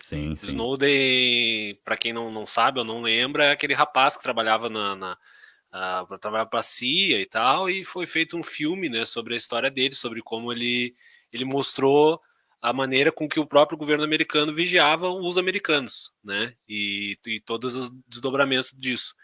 Sim, 0.00 0.34
sim. 0.36 0.48
Snowden, 0.48 1.78
para 1.84 1.96
quem 1.96 2.12
não, 2.12 2.30
não 2.30 2.46
sabe 2.46 2.78
ou 2.78 2.84
não 2.84 3.02
lembra, 3.02 3.44
é 3.46 3.50
aquele 3.50 3.74
rapaz 3.74 4.16
que 4.16 4.22
trabalhava 4.22 4.68
na, 4.70 4.96
na 4.96 5.12
uh, 5.12 6.06
para 6.06 6.18
trabalhar 6.18 6.46
para 6.46 6.60
a 6.60 6.62
CIA 6.62 7.20
e 7.20 7.26
tal, 7.26 7.68
e 7.68 7.84
foi 7.84 8.06
feito 8.06 8.36
um 8.36 8.42
filme, 8.42 8.88
né, 8.88 9.04
sobre 9.04 9.34
a 9.34 9.36
história 9.36 9.70
dele, 9.70 9.94
sobre 9.94 10.22
como 10.22 10.52
ele 10.52 10.94
ele 11.36 11.44
mostrou 11.44 12.20
a 12.60 12.72
maneira 12.72 13.12
com 13.12 13.28
que 13.28 13.38
o 13.38 13.46
próprio 13.46 13.78
governo 13.78 14.04
americano 14.04 14.52
vigiava 14.52 15.08
os 15.08 15.38
americanos, 15.38 16.12
né? 16.24 16.54
E, 16.68 17.16
e 17.26 17.40
todos 17.40 17.74
os 17.74 17.90
desdobramentos 18.08 18.72
disso. 18.76 19.14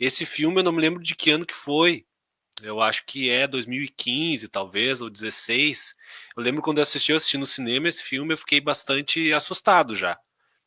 Esse 0.00 0.24
filme 0.24 0.60
eu 0.60 0.64
não 0.64 0.72
me 0.72 0.80
lembro 0.80 1.02
de 1.02 1.14
que 1.14 1.30
ano 1.30 1.46
que 1.46 1.54
foi. 1.54 2.06
Eu 2.62 2.80
acho 2.80 3.04
que 3.04 3.28
é 3.28 3.46
2015, 3.46 4.48
talvez, 4.48 5.00
ou 5.02 5.10
16. 5.10 5.94
Eu 6.36 6.42
lembro 6.42 6.62
quando 6.62 6.78
eu 6.78 6.82
assisti, 6.82 7.12
eu 7.12 7.18
assisti 7.18 7.36
no 7.36 7.46
cinema 7.46 7.88
esse 7.88 8.02
filme, 8.02 8.32
eu 8.32 8.38
fiquei 8.38 8.60
bastante 8.60 9.32
assustado 9.32 9.94
já, 9.94 10.18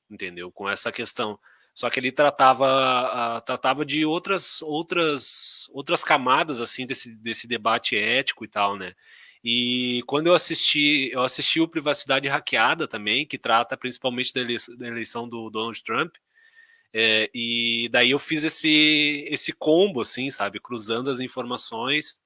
entendeu? 0.10 0.52
Com 0.52 0.70
essa 0.70 0.92
questão. 0.92 1.40
Só 1.74 1.90
que 1.90 2.00
ele 2.00 2.12
tratava, 2.12 3.42
tratava 3.46 3.86
de 3.86 4.06
outras, 4.06 4.62
outras, 4.62 5.68
outras 5.72 6.04
camadas 6.04 6.62
assim 6.62 6.86
desse, 6.86 7.16
desse 7.16 7.48
debate 7.48 7.96
ético 7.98 8.44
e 8.46 8.48
tal, 8.48 8.76
né? 8.78 8.94
E 9.44 10.04
quando 10.06 10.28
eu 10.28 10.34
assisti, 10.34 11.10
eu 11.14 11.22
assisti 11.22 11.62
o 11.62 11.68
Privacidade 11.68 12.28
Hackeada 12.28 12.88
também, 12.88 13.26
que 13.26 13.38
trata 13.38 13.78
principalmente 13.78 14.34
da 14.34 14.88
eleição, 14.88 15.28
do 15.28 15.50
Donald 15.50 15.82
Trump. 15.84 16.16
É, 16.94 17.30
e 17.34 17.88
daí 17.90 18.12
eu 18.12 18.20
fiz 18.20 18.44
esse, 18.44 19.26
esse 19.30 19.54
combo, 19.54 20.02
assim, 20.02 20.30
sabe, 20.30 20.60
cruzando 20.60 21.10
as 21.10 21.20
informações. 21.20 22.22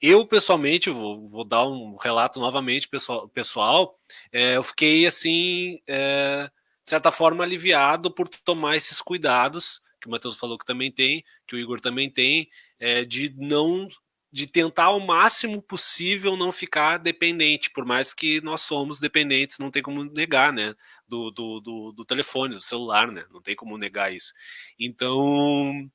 Eu, 0.00 0.26
pessoalmente, 0.26 0.90
vou, 0.90 1.28
vou 1.28 1.44
dar 1.44 1.66
um 1.66 1.96
relato 1.96 2.40
novamente 2.40 2.88
pessoal, 2.88 3.28
pessoal 3.28 3.98
é, 4.32 4.56
eu 4.56 4.62
fiquei, 4.62 5.06
assim, 5.06 5.80
é, 5.86 6.50
de 6.84 6.90
certa 6.90 7.10
forma, 7.12 7.44
aliviado 7.44 8.10
por 8.10 8.28
tomar 8.28 8.76
esses 8.76 9.00
cuidados, 9.00 9.80
que 10.00 10.08
o 10.08 10.10
Matheus 10.10 10.36
falou 10.36 10.58
que 10.58 10.64
também 10.64 10.90
tem, 10.90 11.24
que 11.46 11.54
o 11.54 11.58
Igor 11.58 11.80
também 11.80 12.10
tem, 12.10 12.48
é, 12.80 13.04
de 13.04 13.32
não 13.36 13.88
de 14.32 14.46
tentar 14.46 14.84
ao 14.84 14.98
máximo 14.98 15.60
possível 15.60 16.36
não 16.38 16.50
ficar 16.50 16.96
dependente, 16.96 17.70
por 17.70 17.84
mais 17.84 18.14
que 18.14 18.40
nós 18.40 18.62
somos 18.62 18.98
dependentes, 18.98 19.58
não 19.58 19.70
tem 19.70 19.82
como 19.82 20.04
negar, 20.04 20.50
né? 20.50 20.74
Do, 21.06 21.30
do, 21.30 21.60
do, 21.60 21.92
do 21.92 22.04
telefone, 22.04 22.54
do 22.54 22.62
celular, 22.62 23.12
né? 23.12 23.24
Não 23.30 23.42
tem 23.42 23.54
como 23.54 23.76
negar 23.76 24.10
isso. 24.10 24.32
Então, 24.78 25.86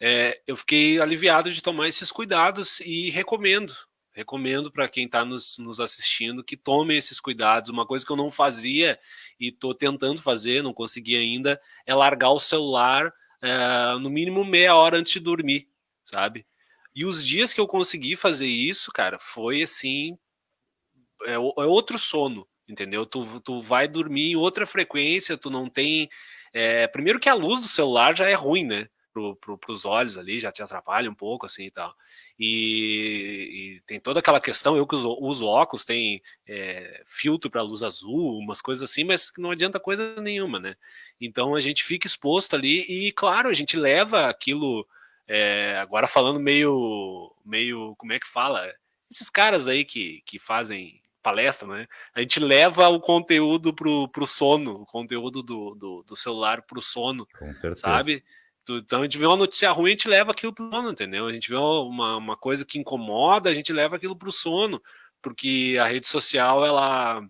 é, 0.00 0.40
eu 0.48 0.56
fiquei 0.56 1.00
aliviado 1.00 1.52
de 1.52 1.62
tomar 1.62 1.86
esses 1.86 2.10
cuidados 2.10 2.80
e 2.80 3.08
recomendo. 3.10 3.72
Recomendo 4.12 4.72
para 4.72 4.88
quem 4.88 5.04
está 5.06 5.24
nos, 5.24 5.56
nos 5.58 5.78
assistindo 5.78 6.42
que 6.42 6.56
tome 6.56 6.96
esses 6.96 7.20
cuidados. 7.20 7.70
Uma 7.70 7.86
coisa 7.86 8.04
que 8.04 8.10
eu 8.10 8.16
não 8.16 8.32
fazia 8.32 8.98
e 9.38 9.48
estou 9.48 9.72
tentando 9.72 10.20
fazer, 10.20 10.60
não 10.60 10.74
consegui 10.74 11.16
ainda, 11.16 11.60
é 11.86 11.94
largar 11.94 12.30
o 12.30 12.40
celular 12.40 13.12
é, 13.40 13.96
no 14.00 14.10
mínimo 14.10 14.44
meia 14.44 14.74
hora 14.74 14.98
antes 14.98 15.12
de 15.12 15.20
dormir, 15.20 15.68
sabe? 16.04 16.44
E 16.94 17.04
os 17.04 17.24
dias 17.24 17.52
que 17.52 17.60
eu 17.60 17.66
consegui 17.68 18.16
fazer 18.16 18.48
isso, 18.48 18.92
cara, 18.92 19.18
foi 19.18 19.62
assim. 19.62 20.18
É, 21.24 21.34
é 21.34 21.36
outro 21.38 21.98
sono, 21.98 22.48
entendeu? 22.68 23.06
Tu, 23.06 23.40
tu 23.40 23.60
vai 23.60 23.86
dormir 23.86 24.32
em 24.32 24.36
outra 24.36 24.66
frequência, 24.66 25.36
tu 25.36 25.50
não 25.50 25.68
tem. 25.68 26.08
É, 26.52 26.86
primeiro 26.88 27.20
que 27.20 27.28
a 27.28 27.34
luz 27.34 27.60
do 27.60 27.68
celular 27.68 28.16
já 28.16 28.28
é 28.28 28.34
ruim, 28.34 28.64
né? 28.64 28.88
para 29.12 29.72
os 29.72 29.84
olhos 29.84 30.16
ali, 30.16 30.38
já 30.38 30.52
te 30.52 30.62
atrapalha 30.62 31.10
um 31.10 31.14
pouco, 31.14 31.46
assim 31.46 31.64
e 31.64 31.70
tal. 31.70 31.94
E, 32.38 33.76
e 33.76 33.80
tem 33.82 33.98
toda 34.00 34.20
aquela 34.20 34.40
questão, 34.40 34.76
eu 34.76 34.86
que 34.86 34.94
uso, 34.94 35.16
uso 35.20 35.46
óculos, 35.46 35.84
tem 35.84 36.22
é, 36.46 37.02
filtro 37.06 37.50
para 37.50 37.62
luz 37.62 37.82
azul, 37.82 38.38
umas 38.38 38.60
coisas 38.62 38.88
assim, 38.88 39.04
mas 39.04 39.32
não 39.36 39.50
adianta 39.50 39.80
coisa 39.80 40.20
nenhuma, 40.20 40.58
né? 40.60 40.76
Então 41.20 41.54
a 41.54 41.60
gente 41.60 41.82
fica 41.82 42.06
exposto 42.06 42.54
ali 42.54 42.82
e, 42.88 43.12
claro, 43.12 43.48
a 43.48 43.52
gente 43.52 43.76
leva 43.76 44.28
aquilo, 44.28 44.86
é, 45.32 45.78
agora 45.78 46.08
falando 46.08 46.40
meio, 46.40 47.32
meio, 47.44 47.94
como 47.96 48.12
é 48.12 48.18
que 48.18 48.26
fala? 48.26 48.68
Esses 49.08 49.30
caras 49.30 49.68
aí 49.68 49.84
que, 49.84 50.22
que 50.26 50.40
fazem 50.40 51.00
palestra, 51.22 51.68
né? 51.68 51.86
A 52.12 52.20
gente 52.20 52.40
leva 52.40 52.88
o 52.88 52.98
conteúdo 52.98 53.72
pro, 53.72 54.08
pro 54.08 54.26
sono, 54.26 54.82
o 54.82 54.86
conteúdo 54.86 55.40
do, 55.40 55.76
do, 55.76 56.02
do 56.02 56.16
celular 56.16 56.62
pro 56.62 56.82
sono, 56.82 57.28
sabe? 57.76 58.24
Então 58.68 59.00
a 59.00 59.02
gente 59.04 59.18
vê 59.18 59.26
uma 59.26 59.36
notícia 59.36 59.70
ruim, 59.70 59.90
a 59.90 59.92
gente 59.92 60.08
leva 60.08 60.32
aquilo 60.32 60.52
pro 60.52 60.68
sono, 60.68 60.90
entendeu? 60.90 61.28
A 61.28 61.32
gente 61.32 61.48
vê 61.48 61.56
uma, 61.56 62.16
uma 62.16 62.36
coisa 62.36 62.64
que 62.64 62.80
incomoda, 62.80 63.50
a 63.50 63.54
gente 63.54 63.72
leva 63.72 63.94
aquilo 63.94 64.16
pro 64.16 64.32
sono, 64.32 64.82
porque 65.22 65.76
a 65.80 65.86
rede 65.86 66.08
social 66.08 66.66
ela 66.66 67.22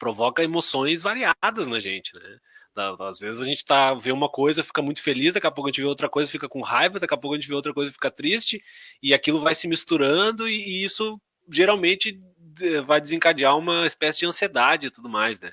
provoca 0.00 0.42
emoções 0.42 1.00
variadas 1.02 1.68
na 1.68 1.78
gente, 1.78 2.12
né? 2.16 2.38
Às 2.76 3.20
vezes 3.20 3.40
a 3.40 3.44
gente 3.44 3.64
tá, 3.64 3.94
vê 3.94 4.12
uma 4.12 4.28
coisa, 4.28 4.62
fica 4.62 4.80
muito 4.80 5.02
feliz, 5.02 5.34
daqui 5.34 5.46
a 5.46 5.50
pouco 5.50 5.68
a 5.68 5.70
gente 5.70 5.80
vê 5.80 5.86
outra 5.86 6.08
coisa, 6.08 6.30
fica 6.30 6.48
com 6.48 6.60
raiva, 6.62 7.00
daqui 7.00 7.14
a 7.14 7.16
pouco 7.16 7.34
a 7.34 7.38
gente 7.38 7.48
vê 7.48 7.54
outra 7.54 7.74
coisa, 7.74 7.92
fica 7.92 8.10
triste, 8.10 8.62
e 9.02 9.12
aquilo 9.12 9.40
vai 9.40 9.54
se 9.54 9.66
misturando, 9.68 10.48
e, 10.48 10.54
e 10.54 10.84
isso 10.84 11.20
geralmente 11.50 12.20
vai 12.84 13.00
desencadear 13.00 13.56
uma 13.56 13.86
espécie 13.86 14.20
de 14.20 14.26
ansiedade 14.26 14.86
e 14.86 14.90
tudo 14.90 15.08
mais, 15.08 15.40
né? 15.40 15.52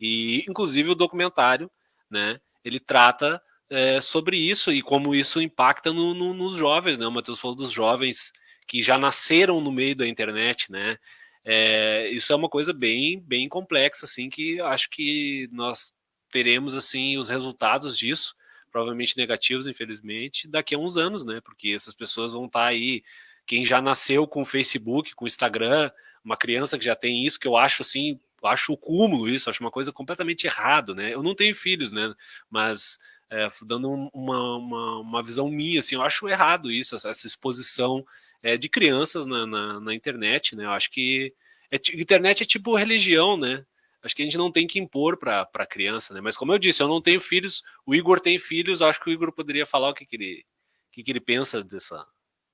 E 0.00 0.44
inclusive 0.48 0.90
o 0.90 0.94
documentário, 0.94 1.70
né? 2.10 2.40
Ele 2.64 2.78
trata 2.78 3.40
é, 3.70 4.00
sobre 4.00 4.36
isso 4.36 4.72
e 4.72 4.82
como 4.82 5.14
isso 5.14 5.40
impacta 5.40 5.92
no, 5.92 6.14
no, 6.14 6.34
nos 6.34 6.54
jovens, 6.54 6.98
né? 6.98 7.06
O 7.06 7.12
Matheus 7.12 7.40
falou 7.40 7.56
dos 7.56 7.70
jovens 7.70 8.32
que 8.66 8.82
já 8.82 8.98
nasceram 8.98 9.60
no 9.60 9.72
meio 9.72 9.96
da 9.96 10.06
internet, 10.06 10.70
né? 10.70 10.98
É, 11.44 12.08
isso 12.10 12.32
é 12.32 12.36
uma 12.36 12.48
coisa 12.48 12.72
bem, 12.72 13.20
bem 13.20 13.48
complexa, 13.48 14.04
assim, 14.04 14.28
que 14.28 14.60
acho 14.60 14.90
que 14.90 15.48
nós 15.50 15.94
teremos 16.30 16.74
assim 16.74 17.18
os 17.18 17.28
resultados 17.28 17.96
disso, 17.96 18.34
provavelmente 18.70 19.16
negativos, 19.16 19.66
infelizmente, 19.66 20.46
daqui 20.48 20.74
a 20.74 20.78
uns 20.78 20.96
anos, 20.96 21.24
né? 21.24 21.40
Porque 21.40 21.70
essas 21.70 21.94
pessoas 21.94 22.32
vão 22.32 22.46
estar 22.46 22.60
tá 22.60 22.66
aí, 22.66 23.02
quem 23.46 23.64
já 23.64 23.80
nasceu 23.80 24.26
com 24.26 24.44
Facebook, 24.44 25.14
com 25.14 25.26
Instagram, 25.26 25.90
uma 26.24 26.36
criança 26.36 26.78
que 26.78 26.84
já 26.84 26.94
tem 26.94 27.24
isso, 27.24 27.40
que 27.40 27.48
eu 27.48 27.56
acho 27.56 27.82
assim, 27.82 28.20
acho 28.44 28.72
o 28.72 28.76
cúmulo 28.76 29.28
isso, 29.28 29.48
acho 29.48 29.62
uma 29.62 29.70
coisa 29.70 29.92
completamente 29.92 30.46
errado, 30.46 30.94
né? 30.94 31.14
Eu 31.14 31.22
não 31.22 31.34
tenho 31.34 31.54
filhos, 31.54 31.92
né? 31.92 32.14
Mas 32.50 32.98
é, 33.30 33.46
dando 33.62 33.90
uma, 33.90 34.56
uma, 34.56 34.98
uma, 35.00 35.22
visão 35.22 35.48
minha, 35.48 35.80
assim, 35.80 35.94
eu 35.94 36.02
acho 36.02 36.28
errado 36.28 36.70
isso, 36.70 36.94
essa 36.94 37.26
exposição 37.26 38.04
é, 38.42 38.56
de 38.56 38.68
crianças 38.68 39.26
na, 39.26 39.46
na, 39.46 39.80
na, 39.80 39.94
internet, 39.94 40.56
né? 40.56 40.64
Eu 40.64 40.70
acho 40.70 40.90
que 40.90 41.34
é, 41.70 41.76
internet 41.94 42.42
é 42.42 42.46
tipo 42.46 42.74
religião, 42.76 43.36
né? 43.36 43.64
Acho 44.08 44.16
que 44.16 44.22
a 44.22 44.24
gente 44.24 44.38
não 44.38 44.50
tem 44.50 44.66
que 44.66 44.78
impor 44.78 45.18
para 45.18 45.46
a 45.52 45.66
criança, 45.66 46.14
né? 46.14 46.20
Mas 46.22 46.34
como 46.34 46.50
eu 46.50 46.58
disse, 46.58 46.82
eu 46.82 46.88
não 46.88 46.98
tenho 46.98 47.20
filhos, 47.20 47.62
o 47.84 47.94
Igor 47.94 48.18
tem 48.18 48.38
filhos, 48.38 48.80
acho 48.80 48.98
que 48.98 49.10
o 49.10 49.12
Igor 49.12 49.30
poderia 49.30 49.66
falar 49.66 49.90
o 49.90 49.94
que, 49.94 50.06
que 50.06 50.16
ele, 50.16 50.44
o 50.88 50.92
que, 50.92 51.02
que 51.02 51.12
ele 51.12 51.20
pensa 51.20 51.62
dessa, 51.62 52.06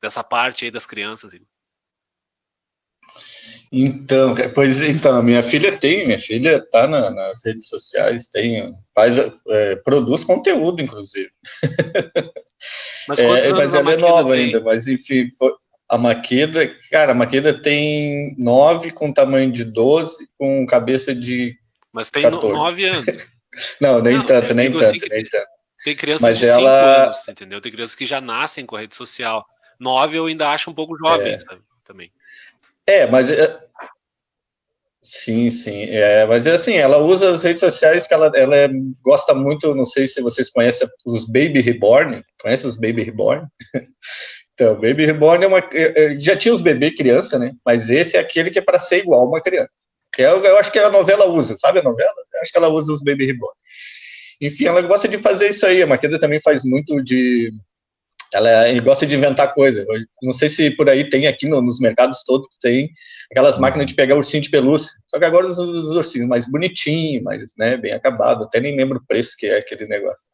dessa 0.02 0.24
parte 0.24 0.64
aí 0.64 0.70
das 0.72 0.84
crianças. 0.84 1.32
Igor. 1.32 1.46
Então, 3.70 4.34
pois 4.52 4.80
então, 4.80 5.22
minha 5.22 5.44
filha 5.44 5.78
tem, 5.78 6.06
minha 6.06 6.18
filha 6.18 6.56
está 6.56 6.88
na, 6.88 7.08
nas 7.12 7.44
redes 7.44 7.68
sociais, 7.68 8.26
tem, 8.26 8.68
faz, 8.92 9.16
é, 9.48 9.76
produz 9.76 10.24
conteúdo, 10.24 10.82
inclusive. 10.82 11.30
Mas, 13.06 13.18
é, 13.18 13.52
mas 13.52 13.74
ela 13.74 13.92
é 13.92 13.96
nova 13.98 14.32
ainda, 14.32 14.62
mas 14.62 14.88
enfim, 14.88 15.30
foi, 15.38 15.52
a 15.94 15.98
Maqueda, 15.98 16.66
cara, 16.90 17.12
a 17.12 17.14
Maqueda 17.14 17.54
tem 17.54 18.34
nove 18.36 18.90
com 18.90 19.12
tamanho 19.12 19.52
de 19.52 19.64
12, 19.64 20.28
com 20.36 20.66
cabeça 20.66 21.14
de. 21.14 21.56
Mas 21.92 22.10
tem 22.10 22.22
14. 22.22 22.52
nove 22.52 22.84
anos. 22.84 23.06
Não, 23.80 24.02
nem 24.02 24.18
Não, 24.18 24.26
tanto, 24.26 24.52
nem 24.52 24.72
tanto, 24.72 24.84
assim 24.84 24.98
nem 25.08 25.22
tanto. 25.22 25.46
Tem 25.84 25.94
crianças 25.94 26.22
mas 26.22 26.38
de 26.40 26.46
ela... 26.46 27.04
anos, 27.04 27.28
entendeu? 27.28 27.60
Tem 27.60 27.70
crianças 27.70 27.94
que 27.94 28.04
já 28.04 28.20
nascem 28.20 28.66
com 28.66 28.74
a 28.74 28.80
rede 28.80 28.96
social. 28.96 29.46
Nove 29.78 30.16
eu 30.16 30.26
ainda 30.26 30.50
acho 30.50 30.68
um 30.68 30.74
pouco 30.74 30.98
jovem, 30.98 31.34
é. 31.34 31.38
sabe? 31.38 31.60
Também. 31.84 32.10
É, 32.84 33.06
mas 33.06 33.30
é, 33.30 33.56
sim, 35.00 35.48
sim. 35.50 35.84
É, 35.84 36.26
mas 36.26 36.48
é 36.48 36.54
assim, 36.54 36.74
ela 36.74 36.98
usa 36.98 37.30
as 37.30 37.44
redes 37.44 37.60
sociais 37.60 38.08
que 38.08 38.14
ela, 38.14 38.32
ela 38.34 38.56
é, 38.56 38.68
gosta 39.00 39.32
muito. 39.32 39.72
Não 39.72 39.86
sei 39.86 40.08
se 40.08 40.20
vocês 40.20 40.50
conhecem 40.50 40.88
os 41.06 41.24
Baby 41.24 41.60
Reborn. 41.60 42.24
Conhece 42.40 42.66
os 42.66 42.74
Baby 42.74 43.04
Reborn? 43.04 43.46
então, 44.54 44.74
Baby 44.76 45.06
Reborn 45.06 45.44
é 45.44 45.48
uma. 45.48 45.58
É, 45.58 46.04
é, 46.04 46.18
já 46.18 46.36
tinha 46.36 46.54
os 46.54 46.60
bebê 46.60 46.92
criança, 46.92 47.38
né? 47.38 47.52
Mas 47.66 47.90
esse 47.90 48.16
é 48.16 48.20
aquele 48.20 48.50
que 48.50 48.58
é 48.58 48.62
para 48.62 48.78
ser 48.78 48.98
igual 48.98 49.26
uma 49.26 49.40
criança. 49.40 49.84
Eu, 50.16 50.44
eu 50.44 50.56
acho 50.58 50.70
que 50.70 50.78
a 50.78 50.90
novela 50.90 51.26
usa, 51.28 51.56
sabe 51.56 51.80
a 51.80 51.82
novela? 51.82 52.14
Eu 52.34 52.40
acho 52.40 52.52
que 52.52 52.58
ela 52.58 52.68
usa 52.68 52.92
os 52.92 53.02
Baby 53.02 53.26
Reborn. 53.26 53.54
Enfim, 54.40 54.66
ela 54.66 54.80
gosta 54.82 55.08
de 55.08 55.18
fazer 55.18 55.48
isso 55.48 55.66
aí. 55.66 55.82
A 55.82 55.86
Maqueda 55.86 56.20
também 56.20 56.40
faz 56.40 56.64
muito 56.64 57.02
de 57.02 57.50
ela 58.34 58.80
gosta 58.80 59.06
de 59.06 59.14
inventar 59.14 59.54
coisas. 59.54 59.86
Não 60.22 60.32
sei 60.32 60.48
se 60.48 60.70
por 60.72 60.88
aí 60.90 61.08
tem 61.08 61.26
aqui 61.26 61.48
no, 61.48 61.62
nos 61.62 61.78
mercados 61.78 62.24
todos 62.24 62.48
tem 62.60 62.90
aquelas 63.30 63.58
máquinas 63.58 63.86
de 63.86 63.94
pegar 63.94 64.16
ursinho 64.16 64.42
de 64.42 64.50
pelúcia. 64.50 64.90
Só 65.08 65.18
que 65.18 65.24
agora 65.24 65.46
os, 65.46 65.58
os 65.58 65.90
ursinhos 65.90 66.28
mais 66.28 66.50
bonitinhos, 66.50 67.22
mais 67.22 67.52
né, 67.56 67.76
bem 67.76 67.92
acabado. 67.92 68.44
Até 68.44 68.60
nem 68.60 68.76
lembro 68.76 68.98
o 68.98 69.06
preço 69.06 69.34
que 69.38 69.46
é 69.46 69.58
aquele 69.58 69.86
negócio. 69.86 70.28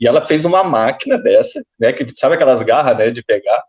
E 0.00 0.06
ela 0.06 0.20
fez 0.20 0.44
uma 0.44 0.62
máquina 0.62 1.18
dessa, 1.18 1.62
né? 1.80 1.92
Que 1.92 2.04
sabe 2.14 2.34
aquelas 2.34 2.62
garras, 2.62 2.96
né, 2.96 3.10
de 3.10 3.22
pegar 3.22 3.62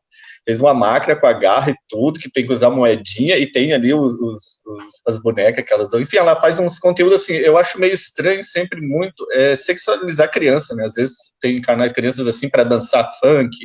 fez 0.49 0.59
uma 0.59 0.73
máquina 0.73 1.15
com 1.15 1.27
a 1.27 1.33
garra 1.33 1.69
e 1.69 1.75
tudo, 1.87 2.19
que 2.19 2.27
tem 2.27 2.43
que 2.43 2.51
usar 2.51 2.71
moedinha, 2.71 3.37
e 3.37 3.45
tem 3.45 3.71
ali 3.71 3.93
os, 3.93 4.15
os, 4.15 4.61
os, 4.65 5.01
as 5.07 5.21
bonecas 5.21 5.63
que 5.63 5.71
elas. 5.71 5.93
Enfim, 5.93 6.17
ela 6.17 6.41
faz 6.41 6.57
uns 6.57 6.79
conteúdos 6.79 7.21
assim, 7.21 7.35
eu 7.35 7.55
acho 7.55 7.79
meio 7.79 7.93
estranho 7.93 8.43
sempre 8.43 8.81
muito 8.81 9.27
é, 9.31 9.55
sexualizar 9.55 10.31
criança, 10.31 10.73
né? 10.73 10.85
Às 10.85 10.95
vezes 10.95 11.15
tem 11.39 11.61
canais 11.61 11.91
de 11.91 11.95
crianças 11.95 12.25
assim 12.25 12.49
para 12.49 12.63
dançar 12.63 13.07
funk, 13.19 13.55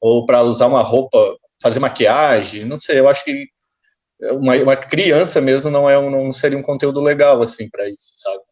ou 0.00 0.24
para 0.24 0.40
usar 0.44 0.68
uma 0.68 0.82
roupa, 0.82 1.18
fazer 1.60 1.80
maquiagem, 1.80 2.64
não 2.64 2.80
sei, 2.80 3.00
eu 3.00 3.08
acho 3.08 3.24
que 3.24 3.46
uma, 4.34 4.54
uma 4.54 4.76
criança 4.76 5.40
mesmo 5.40 5.68
não 5.68 5.90
é 5.90 5.98
um, 5.98 6.10
não 6.10 6.32
seria 6.32 6.56
um 6.56 6.62
conteúdo 6.62 7.00
legal 7.00 7.42
assim 7.42 7.68
para 7.68 7.88
isso, 7.88 8.12
sabe? 8.22 8.42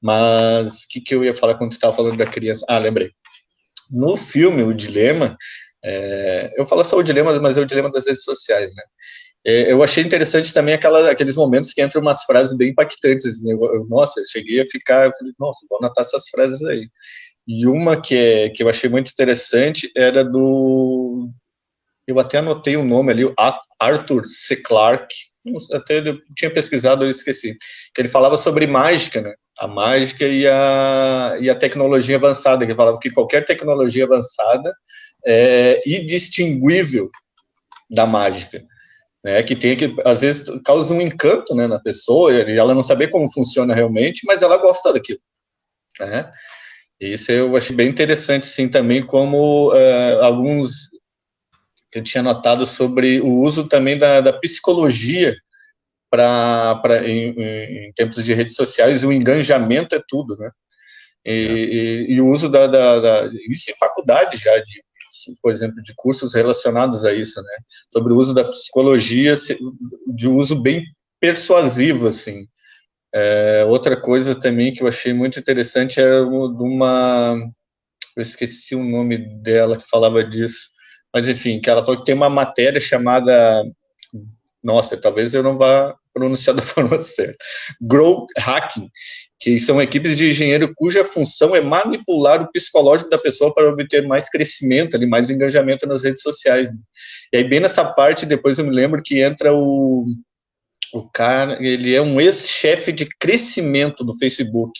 Mas 0.00 0.84
o 0.84 0.88
que, 0.88 1.00
que 1.00 1.16
eu 1.16 1.24
ia 1.24 1.34
falar 1.34 1.56
quando 1.56 1.72
você 1.72 1.78
estava 1.78 1.96
falando 1.96 2.16
da 2.16 2.26
criança? 2.26 2.64
Ah, 2.68 2.78
lembrei. 2.78 3.10
No 3.90 4.16
filme, 4.16 4.62
O 4.62 4.72
Dilema, 4.72 5.36
é, 5.84 6.50
eu 6.56 6.66
falo 6.66 6.84
só 6.84 6.96
o 6.96 7.02
dilema, 7.02 7.38
mas 7.40 7.56
é 7.56 7.60
o 7.60 7.66
dilema 7.66 7.90
das 7.90 8.06
redes 8.06 8.24
sociais, 8.24 8.74
né? 8.74 8.82
É, 9.46 9.72
eu 9.72 9.82
achei 9.82 10.02
interessante 10.04 10.52
também 10.52 10.74
aquela, 10.74 11.10
aqueles 11.10 11.36
momentos 11.36 11.72
que 11.72 11.82
entram 11.82 12.02
umas 12.02 12.24
frases 12.24 12.56
bem 12.56 12.70
impactantes. 12.70 13.24
Assim, 13.24 13.52
eu, 13.52 13.58
eu, 13.74 13.86
nossa, 13.88 14.20
eu 14.20 14.26
cheguei 14.26 14.60
a 14.60 14.66
ficar, 14.66 15.06
eu 15.06 15.12
falei, 15.16 15.32
nossa, 15.38 15.66
vou 15.70 15.78
anotar 15.78 16.04
essas 16.04 16.28
frases 16.28 16.62
aí. 16.64 16.88
E 17.46 17.66
uma 17.66 18.00
que, 18.00 18.14
é, 18.14 18.50
que 18.50 18.62
eu 18.62 18.68
achei 18.68 18.90
muito 18.90 19.10
interessante 19.10 19.90
era 19.96 20.24
do. 20.24 21.30
Eu 22.06 22.18
até 22.20 22.38
anotei 22.38 22.76
o 22.76 22.84
nome 22.84 23.12
ali, 23.12 23.22
Arthur 23.80 24.24
C. 24.26 24.56
Clarke. 24.56 25.14
Até 25.72 26.00
eu 26.00 26.18
tinha 26.36 26.52
pesquisado, 26.52 27.04
eu 27.04 27.10
esqueci. 27.10 27.56
Que 27.94 28.02
ele 28.02 28.08
falava 28.08 28.36
sobre 28.36 28.66
mágica, 28.66 29.22
né? 29.22 29.32
A 29.58 29.66
mágica 29.66 30.26
e 30.26 30.46
a, 30.46 31.38
e 31.40 31.48
a 31.48 31.54
tecnologia 31.54 32.16
avançada. 32.16 32.66
Que 32.66 32.74
falava 32.74 32.98
que 33.00 33.10
qualquer 33.10 33.46
tecnologia 33.46 34.04
avançada 34.04 34.74
é, 35.26 35.82
indistinguível 35.86 37.10
da 37.90 38.06
mágica, 38.06 38.64
né? 39.24 39.42
Que 39.42 39.56
tem 39.56 39.76
que 39.76 39.94
às 40.04 40.20
vezes 40.20 40.44
causa 40.64 40.92
um 40.92 41.00
encanto, 41.00 41.54
né, 41.54 41.66
na 41.66 41.78
pessoa 41.78 42.32
e 42.32 42.56
ela 42.56 42.74
não 42.74 42.82
saber 42.82 43.08
como 43.08 43.32
funciona 43.32 43.74
realmente, 43.74 44.26
mas 44.26 44.42
ela 44.42 44.56
gosta 44.56 44.92
daquilo, 44.92 45.20
né? 46.00 46.30
Isso 47.00 47.30
eu 47.30 47.56
achei 47.56 47.74
bem 47.74 47.88
interessante, 47.88 48.46
sim, 48.46 48.68
também 48.68 49.04
como 49.04 49.72
uh, 49.72 50.22
alguns 50.22 50.88
que 51.92 52.00
eu 52.00 52.04
tinha 52.04 52.22
notado 52.22 52.66
sobre 52.66 53.20
o 53.20 53.40
uso 53.40 53.68
também 53.68 53.96
da, 53.96 54.20
da 54.20 54.32
psicologia 54.32 55.34
para 56.10 57.06
em, 57.06 57.30
em, 57.38 57.92
tempos 57.92 58.24
de 58.24 58.32
redes 58.32 58.56
sociais, 58.56 59.04
o 59.04 59.12
engajamento 59.12 59.94
é 59.94 60.02
tudo, 60.06 60.36
né? 60.36 60.50
E, 61.24 61.30
é. 61.30 61.34
e, 61.34 62.12
e 62.14 62.20
o 62.20 62.28
uso 62.28 62.48
da, 62.48 62.66
da, 62.66 63.00
da, 63.00 63.30
isso 63.48 63.70
em 63.70 63.76
faculdade 63.76 64.36
já 64.36 64.58
de 64.58 64.82
por 65.42 65.52
exemplo, 65.52 65.82
de 65.82 65.92
cursos 65.96 66.34
relacionados 66.34 67.04
a 67.04 67.12
isso, 67.12 67.40
né? 67.40 67.56
Sobre 67.92 68.12
o 68.12 68.16
uso 68.16 68.34
da 68.34 68.44
psicologia, 68.44 69.34
de 70.06 70.28
uso 70.28 70.60
bem 70.60 70.84
persuasivo, 71.20 72.08
assim. 72.08 72.46
É, 73.14 73.64
outra 73.66 74.00
coisa 74.00 74.38
também 74.38 74.72
que 74.72 74.82
eu 74.82 74.88
achei 74.88 75.12
muito 75.12 75.38
interessante 75.38 75.98
era 75.98 76.24
de 76.24 76.62
uma, 76.62 77.36
eu 78.16 78.22
esqueci 78.22 78.74
o 78.74 78.84
nome 78.84 79.16
dela 79.42 79.78
que 79.78 79.88
falava 79.88 80.22
disso, 80.22 80.68
mas 81.14 81.28
enfim, 81.28 81.60
que 81.60 81.70
ela 81.70 81.84
falou 81.84 82.00
que 82.00 82.06
tem 82.06 82.14
uma 82.14 82.28
matéria 82.28 82.80
chamada, 82.80 83.64
nossa, 84.62 84.96
talvez 84.96 85.32
eu 85.32 85.42
não 85.42 85.56
vá 85.56 85.96
pronunciar 86.18 86.54
da 86.56 86.62
forma 86.62 87.00
certa. 87.00 87.36
Grow 87.80 88.26
Hacking, 88.36 88.90
que 89.40 89.58
são 89.60 89.80
equipes 89.80 90.16
de 90.16 90.30
engenheiro 90.30 90.72
cuja 90.74 91.04
função 91.04 91.54
é 91.54 91.60
manipular 91.60 92.42
o 92.42 92.50
psicológico 92.50 93.08
da 93.08 93.18
pessoa 93.18 93.54
para 93.54 93.68
obter 93.70 94.06
mais 94.06 94.28
crescimento, 94.28 94.96
ali, 94.96 95.06
mais 95.06 95.30
engajamento 95.30 95.86
nas 95.86 96.02
redes 96.02 96.22
sociais. 96.22 96.72
Né? 96.72 96.78
E 97.32 97.36
aí, 97.38 97.44
bem 97.44 97.60
nessa 97.60 97.84
parte, 97.84 98.26
depois 98.26 98.58
eu 98.58 98.64
me 98.64 98.74
lembro 98.74 99.02
que 99.02 99.22
entra 99.22 99.54
o, 99.54 100.06
o 100.92 101.08
cara, 101.10 101.56
ele 101.60 101.94
é 101.94 102.02
um 102.02 102.20
ex-chefe 102.20 102.90
de 102.90 103.06
crescimento 103.18 104.04
do 104.04 104.16
Facebook. 104.18 104.72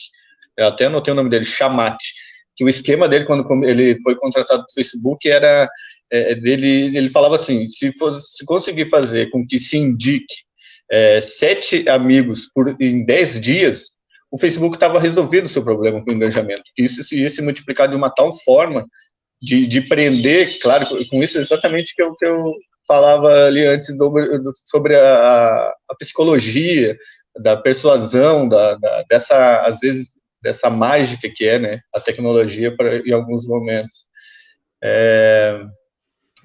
Eu 0.57 0.67
até 0.67 0.85
anotei 0.85 1.13
o 1.13 1.15
nome 1.15 1.29
dele, 1.29 1.45
Chamate. 1.45 2.13
Que 2.55 2.65
o 2.65 2.69
esquema 2.69 3.07
dele, 3.07 3.23
quando 3.23 3.45
ele 3.63 3.97
foi 4.01 4.15
contratado 4.17 4.63
do 4.63 4.73
Facebook, 4.73 5.29
era 5.29 5.69
é, 6.11 6.35
dele, 6.35 6.97
ele 6.97 7.07
falava 7.07 7.35
assim: 7.35 7.69
se, 7.69 7.93
for, 7.93 8.19
se 8.19 8.43
conseguir 8.43 8.87
fazer 8.87 9.29
com 9.29 9.47
que 9.47 9.57
se 9.57 9.77
indique 9.77 10.48
é, 10.91 11.21
sete 11.21 11.87
amigos 11.87 12.49
por, 12.53 12.75
em 12.79 13.05
dez 13.05 13.39
dias, 13.39 13.99
o 14.31 14.37
Facebook 14.37 14.75
estava 14.75 14.99
resolvido 14.99 15.45
o 15.45 15.49
seu 15.49 15.63
problema 15.63 16.03
com 16.03 16.11
o 16.11 16.13
engajamento. 16.13 16.63
Isso 16.77 17.03
se 17.03 17.17
ia 17.17 17.29
se 17.29 17.41
multiplicar 17.41 17.87
de 17.87 17.95
uma 17.95 18.09
tal 18.09 18.31
forma 18.43 18.85
de, 19.41 19.67
de 19.67 19.81
prender, 19.81 20.59
claro, 20.59 20.87
com 21.07 21.23
isso 21.23 21.39
exatamente 21.39 21.95
que 21.95 22.01
eu, 22.01 22.15
que 22.15 22.25
eu 22.25 22.53
falava 22.87 23.45
ali 23.45 23.65
antes 23.65 23.95
do, 23.97 24.11
sobre 24.65 24.95
a, 24.95 25.71
a, 25.89 25.95
psicologia, 25.97 26.97
da 27.39 27.55
persuasão, 27.55 28.49
da, 28.49 28.75
da, 28.75 29.03
dessa, 29.09 29.61
às 29.61 29.79
vezes, 29.79 30.09
dessa 30.41 30.69
mágica 30.69 31.29
que 31.33 31.45
é, 31.45 31.59
né, 31.59 31.79
a 31.93 31.99
tecnologia 31.99 32.75
para 32.75 32.97
em 32.97 33.13
alguns 33.13 33.47
momentos. 33.47 34.05
É, 34.83 35.61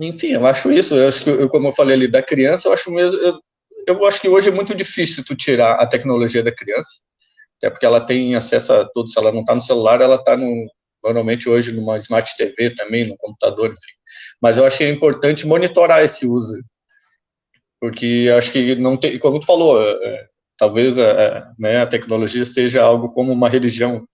enfim, 0.01 0.33
eu 0.33 0.47
acho 0.47 0.71
isso, 0.71 0.95
eu 0.95 1.09
acho 1.09 1.25
que, 1.25 1.31
eu, 1.31 1.49
como 1.49 1.69
eu 1.69 1.75
falei 1.75 1.95
ali, 1.97 2.09
da 2.09 2.23
criança, 2.23 2.69
eu 2.69 2.73
acho 2.73 2.91
mesmo, 2.91 3.19
eu, 3.21 3.41
eu 3.87 4.05
acho 4.07 4.21
que 4.21 4.29
hoje 4.29 4.49
é 4.49 4.53
muito 4.53 4.75
difícil 4.75 5.25
tu 5.25 5.35
tirar 5.35 5.75
a 5.75 5.87
tecnologia 5.87 6.43
da 6.43 6.55
criança, 6.55 7.01
até 7.59 7.71
porque 7.71 7.87
ela 7.87 8.01
tem 8.01 8.35
acesso 8.35 8.73
a 8.73 8.85
tudo, 8.89 9.09
se 9.09 9.19
ela 9.19 9.33
não 9.33 9.41
está 9.41 9.55
no 9.55 9.63
celular, 9.63 10.01
ela 10.01 10.17
está 10.17 10.37
no, 10.37 10.67
normalmente 11.03 11.49
hoje 11.49 11.73
numa 11.73 11.99
Smart 11.99 12.37
TV 12.37 12.75
também, 12.75 13.07
no 13.07 13.17
computador, 13.17 13.67
enfim. 13.67 13.95
Mas 14.41 14.57
eu 14.57 14.65
acho 14.65 14.79
que 14.79 14.85
é 14.85 14.91
importante 14.91 15.47
monitorar 15.47 16.03
esse 16.03 16.27
uso, 16.27 16.55
porque 17.81 18.31
acho 18.37 18.51
que 18.51 18.75
não 18.77 18.97
tem, 18.97 19.19
como 19.19 19.41
tu 19.41 19.47
falou, 19.47 19.81
é, 19.81 19.91
é 19.91 20.27
talvez 20.59 20.99
a, 20.99 21.03
é, 21.03 21.27
é, 21.27 21.47
né, 21.59 21.81
a 21.83 21.87
tecnologia 21.87 22.45
seja 22.47 22.83
algo 22.83 23.11
como 23.13 23.33
uma 23.33 23.49
religião. 23.49 24.07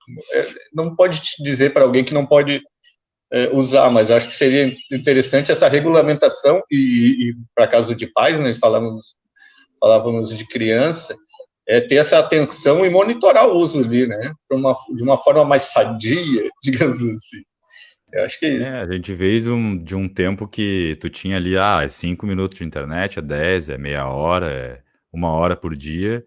Não 0.72 0.94
pode 0.96 1.20
dizer 1.40 1.72
para 1.72 1.84
alguém 1.84 2.04
que 2.04 2.14
não 2.14 2.26
pode 2.26 2.62
é, 3.32 3.50
usar, 3.54 3.90
mas 3.90 4.10
acho 4.10 4.28
que 4.28 4.34
seria 4.34 4.74
interessante 4.92 5.52
essa 5.52 5.68
regulamentação 5.68 6.62
e, 6.70 7.30
e 7.30 7.34
para 7.54 7.68
caso 7.68 7.94
de 7.94 8.06
pais, 8.06 8.40
né, 8.40 8.52
falávamos, 8.54 9.16
falávamos 9.80 10.36
de 10.36 10.46
criança, 10.46 11.16
é 11.66 11.80
ter 11.80 11.96
essa 11.96 12.18
atenção 12.18 12.84
e 12.84 12.90
monitorar 12.90 13.48
o 13.48 13.56
uso 13.56 13.80
ali, 13.80 14.06
né? 14.06 14.32
Uma, 14.50 14.76
de 14.94 15.02
uma 15.02 15.16
forma 15.16 15.44
mais 15.44 15.62
sadia, 15.62 16.50
digamos 16.62 17.00
assim. 17.00 17.42
Eu 18.12 18.24
acho 18.24 18.38
que 18.40 18.46
é 18.46 18.50
isso. 18.50 18.64
É, 18.64 18.80
a 18.80 18.86
gente 18.86 19.14
veio 19.14 19.40
de 19.40 19.50
um, 19.50 19.76
de 19.76 19.94
um 19.94 20.08
tempo 20.08 20.48
que 20.48 20.98
tu 21.00 21.08
tinha 21.08 21.36
ali, 21.36 21.56
ah, 21.56 21.82
é 21.84 21.88
cinco 21.88 22.26
minutos 22.26 22.58
de 22.58 22.64
internet, 22.64 23.18
é 23.18 23.22
dez, 23.22 23.68
é 23.68 23.78
meia 23.78 24.06
hora, 24.06 24.50
é 24.50 24.82
uma 25.12 25.30
hora 25.30 25.56
por 25.56 25.76
dia, 25.76 26.24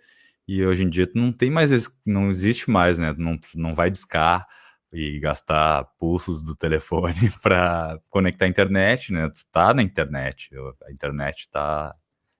e 0.48 0.66
hoje 0.66 0.84
em 0.84 0.90
dia 0.90 1.06
tu 1.06 1.18
não 1.18 1.32
tem 1.32 1.50
mais, 1.52 1.72
não 2.06 2.30
existe 2.30 2.70
mais, 2.70 2.98
né? 2.98 3.14
Tu 3.14 3.22
não, 3.22 3.38
não 3.56 3.76
vai 3.76 3.92
discar 3.92 4.48
e 4.94 5.20
gastar 5.20 5.86
pulsos 6.00 6.44
do 6.44 6.56
telefone 6.56 7.14
para 7.42 8.00
conectar 8.10 8.46
a 8.46 8.50
internet, 8.50 9.12
né? 9.12 9.30
Tu 9.30 9.42
tá 9.52 9.74
na 9.74 9.84
internet, 9.84 10.50
a 10.88 10.92
internet 10.92 11.50
tá 11.52 11.94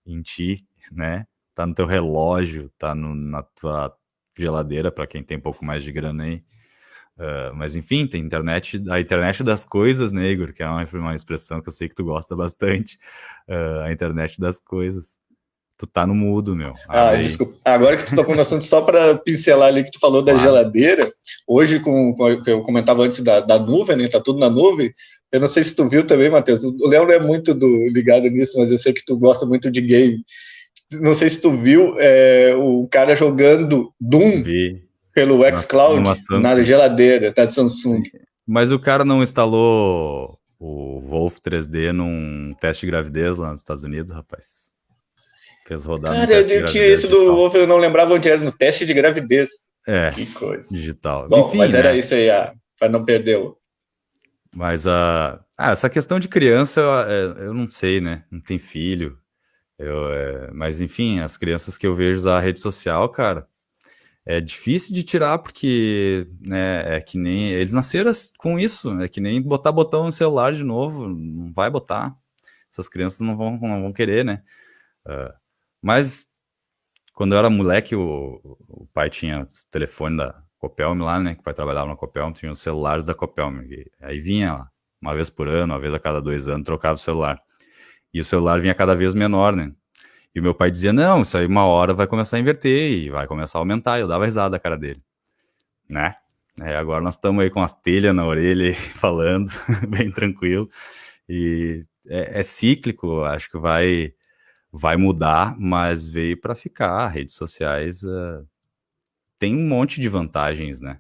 em 0.06 0.22
ti, 0.22 0.56
né? 0.92 1.26
tá 1.54 1.66
no 1.66 1.74
teu 1.74 1.86
relógio, 1.86 2.72
tá 2.78 2.94
no, 2.96 3.14
na 3.14 3.44
tua 3.44 3.94
geladeira, 4.38 4.92
para 4.92 5.08
quem 5.08 5.24
tem 5.24 5.38
um 5.38 5.42
pouco 5.42 5.64
mais 5.64 5.84
de 5.84 5.92
grana 5.92 6.24
aí. 6.24 6.44
Uh, 7.16 7.54
mas 7.56 7.76
enfim, 7.76 8.08
tem 8.08 8.22
internet, 8.22 8.82
a 8.90 9.00
internet 9.00 9.44
das 9.44 9.64
coisas, 9.64 10.12
né, 10.12 10.30
Igor? 10.30 10.52
Que 10.52 10.64
é 10.64 10.68
uma, 10.68 10.84
uma 10.94 11.14
expressão 11.14 11.62
que 11.62 11.70
eu 11.70 11.74
sei 11.74 11.88
que 11.88 11.94
tu 11.96 12.04
gosta 12.04 12.36
bastante. 12.36 12.98
Uh, 13.48 13.82
a 13.86 13.92
internet 13.92 14.40
das 14.40 14.60
coisas. 14.60 15.22
Tu 15.78 15.88
tá 15.88 16.08
no 16.08 16.16
mudo, 16.16 16.56
meu. 16.56 16.74
Ah, 16.88 17.10
aí... 17.10 17.24
desculpa. 17.24 17.56
Agora 17.66 17.98
que 17.98 18.06
tu 18.06 18.16
tocou 18.16 18.36
no 18.36 18.42
assunto, 18.42 18.64
só 18.64 18.82
para 18.82 19.18
pincelar 19.18 19.68
ali 19.68 19.84
que 19.84 19.92
tu 19.92 20.00
falou 20.00 20.24
da 20.24 20.36
geladeira, 20.36 21.12
hoje, 21.48 21.80
com, 21.80 22.14
com 22.16 22.42
que 22.44 22.50
eu 22.50 22.62
comentava 22.62 23.04
antes 23.04 23.20
da, 23.20 23.42
da 23.42 23.60
nuvem, 23.60 23.98
né? 23.98 24.08
Tá 24.08 24.20
tudo 24.20 24.40
na 24.40 24.50
nuvem. 24.50 24.94
Eu 25.34 25.40
não 25.40 25.48
sei 25.48 25.64
se 25.64 25.76
tu 25.76 25.90
viu 25.90 26.06
também, 26.06 26.30
Matheus. 26.30 26.64
O 26.64 26.88
Léo 26.88 27.06
não 27.06 27.14
é 27.14 27.20
muito 27.20 27.54
do, 27.54 27.68
ligado 27.90 28.30
nisso, 28.30 28.58
mas 28.60 28.72
eu 28.72 28.78
sei 28.78 28.94
que 28.94 29.04
tu 29.04 29.18
gosta 29.18 29.46
muito 29.46 29.70
de 29.70 29.82
game 29.82 30.24
não 31.00 31.14
sei 31.14 31.30
se 31.30 31.42
tu 31.42 31.52
viu 31.52 31.96
é, 32.00 32.54
o 32.56 32.88
cara 32.88 33.16
jogando 33.16 33.94
Doom 34.00 34.44
Vi. 34.44 34.84
pelo 35.14 35.42
xCloud 35.58 36.04
na 36.42 36.64
geladeira 36.64 37.32
da 37.32 37.48
Samsung. 37.48 38.04
Sim. 38.04 38.12
Mas 38.46 38.72
o 38.72 38.80
cara 38.80 39.06
não 39.06 39.24
instalou 39.24 40.38
o 40.60 41.02
Wolf 41.02 41.38
3D 41.40 41.92
num 41.92 42.52
teste 42.60 42.86
de 42.86 42.92
gravidez 42.92 43.38
lá 43.38 43.52
nos 43.52 43.60
Estados 43.60 43.84
Unidos, 43.84 44.12
rapaz. 44.12 44.72
Fez 45.66 45.86
rodar 45.86 46.14
Cara, 46.14 46.42
eu 46.42 46.66
tinha 46.66 46.86
isso 46.86 47.08
do 47.08 47.36
Wolf, 47.36 47.56
eu 47.56 47.66
não 47.66 47.78
lembrava 47.78 48.14
onde 48.14 48.28
era, 48.28 48.44
no 48.44 48.52
teste 48.52 48.86
de 48.86 48.94
gravidez. 48.94 49.50
É, 49.88 50.12
que 50.12 50.26
coisa. 50.28 50.68
digital. 50.70 51.28
Bom, 51.28 51.48
Enfim, 51.48 51.58
mas 51.58 51.74
era 51.74 51.92
né? 51.92 52.00
isso 52.00 52.14
aí, 52.14 52.30
ah, 52.30 52.54
para 52.80 52.90
não 52.90 53.04
perder 53.04 53.38
o... 53.38 53.56
Mas 54.54 54.88
a... 54.88 55.44
Ah, 55.58 55.72
essa 55.72 55.90
questão 55.90 56.20
de 56.20 56.28
criança, 56.28 56.82
eu, 56.82 56.94
é, 57.00 57.48
eu 57.48 57.54
não 57.54 57.70
sei, 57.70 58.00
né? 58.02 58.26
Não 58.32 58.40
tem 58.40 58.60
filho. 58.60 59.18
Eu, 59.78 60.12
é, 60.14 60.52
mas 60.54 60.82
enfim, 60.82 61.20
as 61.20 61.38
crianças 61.38 61.78
que 61.78 61.88
eu 61.88 61.96
vejo 61.96 62.20
usar 62.20 62.38
a 62.38 62.42
rede 62.42 62.60
social, 62.60 63.10
cara, 63.10 63.48
é 64.26 64.40
difícil 64.40 64.94
de 64.96 65.04
tirar 65.04 65.40
porque 65.40 66.28
né, 66.48 66.98
é 66.98 67.02
que 67.02 67.18
nem 67.18 67.52
eles 67.52 67.74
nasceram 67.74 68.12
com 68.38 68.60
isso, 68.60 69.00
é 69.02 69.08
que 69.10 69.20
nem 69.22 69.42
botar 69.42 69.72
botão 69.72 70.06
no 70.06 70.12
celular 70.12 70.54
de 70.54 70.64
novo, 70.64 71.08
não 71.10 71.52
vai 71.54 71.70
botar. 71.70 72.16
Essas 72.72 72.90
crianças 72.90 73.20
não 73.22 73.38
vão, 73.38 73.58
não 73.60 73.82
vão 73.84 73.94
querer, 73.94 74.26
né? 74.26 74.44
Uh, 75.08 75.34
mas 75.82 76.28
quando 77.14 77.34
eu 77.34 77.40
era 77.40 77.50
moleque, 77.50 77.96
o, 77.96 78.58
o 78.68 78.88
pai 78.94 79.10
tinha 79.10 79.42
o 79.44 79.48
telefone 79.72 80.18
da 80.18 80.44
Copelme 80.64 81.02
lá, 81.04 81.20
né? 81.20 81.36
Que 81.36 81.44
pai 81.44 81.54
trabalhava 81.54 81.90
na 81.90 81.96
Copelme, 81.98 82.34
tinha 82.34 82.50
os 82.50 82.62
celulares 82.62 83.06
da 83.06 83.14
Copelme. 83.14 83.86
Aí 84.02 84.18
vinha 84.18 84.54
lá, 84.54 84.70
uma 85.02 85.14
vez 85.14 85.30
por 85.30 85.46
ano, 85.46 85.74
uma 85.74 85.80
vez 85.80 85.94
a 85.94 86.00
cada 86.00 86.22
dois 86.22 86.48
anos, 86.48 86.64
trocava 86.66 86.96
o 86.96 86.98
celular. 86.98 87.38
E 88.14 88.22
o 88.22 88.24
celular 88.24 88.62
vinha 88.62 88.74
cada 88.74 88.96
vez 88.96 89.14
menor, 89.14 89.54
né? 89.54 89.74
E 90.34 90.40
o 90.40 90.44
meu 90.44 90.56
pai 90.56 90.72
dizia: 90.72 90.94
Não, 90.94 91.22
isso 91.22 91.38
aí 91.38 91.46
uma 91.46 91.66
hora 91.66 91.94
vai 91.94 92.08
começar 92.08 92.38
a 92.38 92.40
inverter 92.40 92.92
e 92.92 93.10
vai 93.10 93.28
começar 93.28 93.60
a 93.60 93.62
aumentar. 93.62 94.00
Eu 94.00 94.08
dava 94.08 94.24
risada 94.24 94.52
da 94.52 94.60
cara 94.60 94.78
dele, 94.78 95.02
né? 95.90 96.16
É, 96.62 96.78
agora 96.78 97.02
nós 97.02 97.16
estamos 97.16 97.44
aí 97.44 97.50
com 97.50 97.62
as 97.62 97.74
telhas 97.74 98.16
na 98.16 98.26
orelha 98.26 98.74
falando, 98.96 99.52
bem 99.90 100.12
tranquilo. 100.12 100.70
E 101.28 101.86
é, 102.08 102.40
é, 102.40 102.44
cíclico, 102.44 103.24
acho 103.24 103.52
que 103.52 103.58
vai, 103.58 104.14
vai 104.72 104.96
mudar, 104.96 105.58
mas 105.60 106.08
veio 106.08 106.40
para 106.40 106.56
ficar. 106.56 107.08
Redes 107.10 107.36
sociais 107.36 108.04
uh, 108.04 108.48
tem 109.44 109.58
um 109.58 109.68
monte 109.68 110.00
de 110.00 110.08
vantagens, 110.08 110.80
né? 110.80 111.00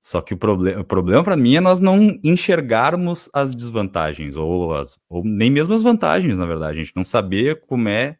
Só 0.00 0.22
que 0.22 0.32
o, 0.32 0.36
proble 0.38 0.76
o 0.76 0.82
problema 0.82 1.22
para 1.22 1.36
mim 1.36 1.56
é 1.56 1.60
nós 1.60 1.78
não 1.78 2.18
enxergarmos 2.24 3.28
as 3.34 3.54
desvantagens, 3.54 4.34
ou, 4.34 4.72
as, 4.72 4.98
ou 5.10 5.22
nem 5.22 5.50
mesmo 5.50 5.74
as 5.74 5.82
vantagens, 5.82 6.38
na 6.38 6.46
verdade. 6.46 6.80
A 6.80 6.82
gente 6.82 6.96
não 6.96 7.04
saber 7.04 7.60
como 7.66 7.86
é, 7.86 8.16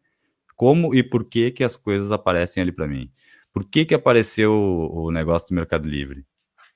como 0.55 0.95
e 0.95 1.03
por 1.03 1.24
que, 1.24 1.51
que 1.51 1.64
as 1.64 1.74
coisas 1.74 2.12
aparecem 2.12 2.62
ali 2.62 2.70
para 2.70 2.86
mim. 2.86 3.11
Por 3.51 3.64
que, 3.64 3.86
que 3.86 3.95
apareceu 3.95 4.53
o, 4.53 5.07
o 5.07 5.11
negócio 5.11 5.49
do 5.49 5.55
Mercado 5.55 5.88
Livre, 5.88 6.22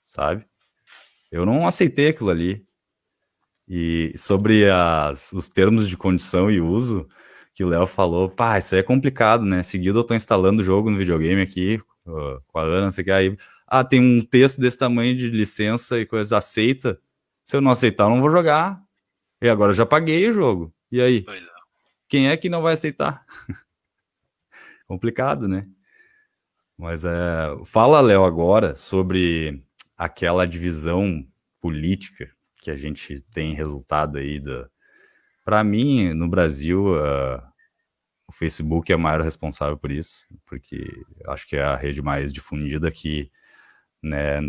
sabe? 0.08 0.46
Eu 1.30 1.44
não 1.44 1.66
aceitei 1.66 2.08
aquilo 2.08 2.30
ali. 2.30 2.64
E 3.68 4.14
sobre 4.16 4.70
as, 4.70 5.34
os 5.34 5.50
termos 5.50 5.86
de 5.86 5.98
condição 5.98 6.50
e 6.50 6.62
uso, 6.62 7.06
que 7.52 7.62
o 7.62 7.68
Léo 7.68 7.86
falou, 7.86 8.30
pá, 8.30 8.56
isso 8.56 8.74
aí 8.74 8.80
é 8.80 8.82
complicado, 8.82 9.44
né? 9.44 9.62
Seguido 9.62 9.98
eu 9.98 10.04
tô 10.04 10.14
instalando 10.14 10.62
o 10.62 10.64
jogo 10.64 10.90
no 10.90 10.96
videogame 10.96 11.42
aqui, 11.42 11.78
uh, 12.06 12.40
com 12.46 12.58
a 12.58 12.62
Ana, 12.62 12.90
sei 12.90 13.04
que 13.04 13.10
aí 13.10 13.36
ah, 13.66 13.82
tem 13.82 14.00
um 14.00 14.24
texto 14.24 14.60
desse 14.60 14.78
tamanho 14.78 15.16
de 15.16 15.28
licença 15.28 15.98
e 15.98 16.06
coisa, 16.06 16.38
aceita. 16.38 17.00
Se 17.44 17.56
eu 17.56 17.60
não 17.60 17.70
aceitar, 17.70 18.04
eu 18.04 18.10
não 18.10 18.20
vou 18.20 18.30
jogar. 18.30 18.80
E 19.42 19.48
agora 19.48 19.72
eu 19.72 19.76
já 19.76 19.86
paguei 19.86 20.28
o 20.28 20.32
jogo. 20.32 20.72
E 20.92 21.00
aí? 21.00 21.24
É. 21.28 21.40
Quem 22.08 22.28
é 22.28 22.36
que 22.36 22.48
não 22.48 22.62
vai 22.62 22.74
aceitar? 22.74 23.24
Complicado, 24.86 25.48
né? 25.48 25.66
Mas 26.76 27.04
é, 27.04 27.10
fala, 27.64 28.00
Léo, 28.00 28.24
agora 28.24 28.74
sobre 28.74 29.64
aquela 29.96 30.46
divisão 30.46 31.26
política 31.60 32.30
que 32.60 32.70
a 32.70 32.76
gente 32.76 33.20
tem 33.32 33.54
resultado 33.54 34.18
aí 34.18 34.40
da. 34.40 34.68
Para 35.44 35.62
mim, 35.62 36.14
no 36.14 36.26
Brasil, 36.28 36.94
uh, 36.94 37.42
o 38.26 38.32
Facebook 38.32 38.92
é 38.92 38.96
o 38.96 39.00
maior 39.00 39.20
responsável 39.20 39.76
por 39.76 39.90
isso, 39.90 40.26
porque 40.46 40.84
acho 41.28 41.46
que 41.46 41.56
é 41.56 41.62
a 41.62 41.76
rede 41.76 42.02
mais 42.02 42.32
difundida 42.32 42.90
que 42.90 43.30
né? 44.04 44.40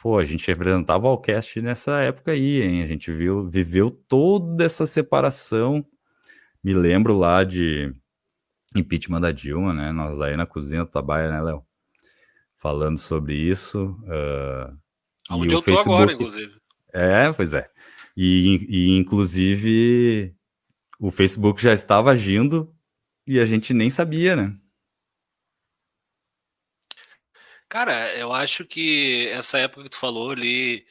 Pô, 0.00 0.18
a 0.18 0.24
gente 0.24 0.46
representava 0.46 1.06
o 1.06 1.08
Alcast 1.08 1.60
nessa 1.60 2.00
época 2.00 2.30
aí, 2.30 2.62
hein? 2.62 2.82
A 2.82 2.86
gente 2.86 3.10
viu, 3.10 3.48
viveu 3.48 3.90
toda 3.90 4.64
essa 4.64 4.86
separação. 4.86 5.84
Me 6.62 6.72
lembro 6.72 7.16
lá 7.16 7.42
de 7.42 7.92
impeachment 8.76 9.20
da 9.20 9.32
Dilma, 9.32 9.72
né? 9.74 9.90
Nós 9.90 10.20
aí 10.20 10.36
na 10.36 10.46
cozinha 10.46 10.84
do 10.84 10.90
Tabaia, 10.90 11.30
né, 11.30 11.42
Léo? 11.42 11.64
Falando 12.56 12.98
sobre 12.98 13.34
isso. 13.34 13.98
Uh, 14.04 14.76
Onde 15.30 15.54
eu 15.54 15.62
Facebook... 15.62 15.84
tô 15.84 15.94
agora, 15.94 16.12
inclusive. 16.12 16.52
É, 16.92 17.32
pois 17.32 17.52
é. 17.52 17.68
E, 18.16 18.66
e, 18.68 18.96
inclusive, 18.96 20.34
o 21.00 21.10
Facebook 21.10 21.60
já 21.60 21.72
estava 21.72 22.12
agindo 22.12 22.72
e 23.28 23.38
a 23.38 23.44
gente 23.44 23.74
nem 23.74 23.90
sabia, 23.90 24.34
né? 24.34 24.56
Cara, 27.68 28.16
eu 28.16 28.32
acho 28.32 28.64
que 28.64 29.28
essa 29.28 29.58
época 29.58 29.82
que 29.82 29.90
tu 29.90 29.98
falou 29.98 30.30
ali, 30.30 30.86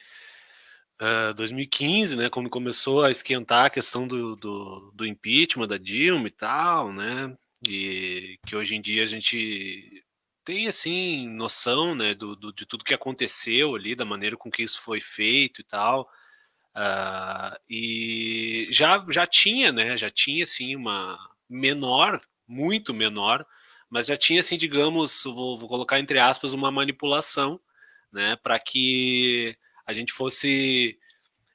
uh, 1.02 1.34
2015, 1.34 2.16
né, 2.16 2.30
quando 2.30 2.48
começou 2.48 3.02
a 3.02 3.10
esquentar 3.10 3.66
a 3.66 3.70
questão 3.70 4.06
do, 4.06 4.36
do, 4.36 4.92
do 4.94 5.04
impeachment 5.04 5.66
da 5.66 5.76
Dilma 5.76 6.28
e 6.28 6.30
tal, 6.30 6.92
né, 6.92 7.36
e 7.66 8.38
que 8.46 8.54
hoje 8.54 8.76
em 8.76 8.80
dia 8.80 9.02
a 9.02 9.06
gente 9.06 10.04
tem 10.44 10.68
assim 10.68 11.28
noção 11.28 11.94
né 11.94 12.14
do, 12.14 12.36
do, 12.36 12.52
de 12.52 12.64
tudo 12.64 12.84
que 12.84 12.94
aconteceu 12.94 13.74
ali 13.74 13.94
da 13.94 14.04
maneira 14.04 14.36
com 14.36 14.50
que 14.50 14.62
isso 14.62 14.80
foi 14.80 15.00
feito 15.00 15.60
e 15.60 15.64
tal 15.64 16.08
uh, 16.74 17.58
e 17.68 18.68
já 18.70 19.04
já 19.10 19.26
tinha 19.26 19.72
né 19.72 19.96
já 19.96 20.08
tinha 20.08 20.44
assim 20.44 20.74
uma 20.74 21.18
menor 21.48 22.20
muito 22.46 22.92
menor 22.94 23.46
mas 23.90 24.06
já 24.06 24.16
tinha 24.16 24.40
assim 24.40 24.56
digamos 24.56 25.22
vou, 25.24 25.56
vou 25.56 25.68
colocar 25.68 25.98
entre 25.98 26.18
aspas 26.18 26.52
uma 26.52 26.70
manipulação 26.70 27.60
né 28.12 28.36
para 28.36 28.58
que 28.58 29.56
a 29.86 29.92
gente 29.92 30.12
fosse 30.12 30.98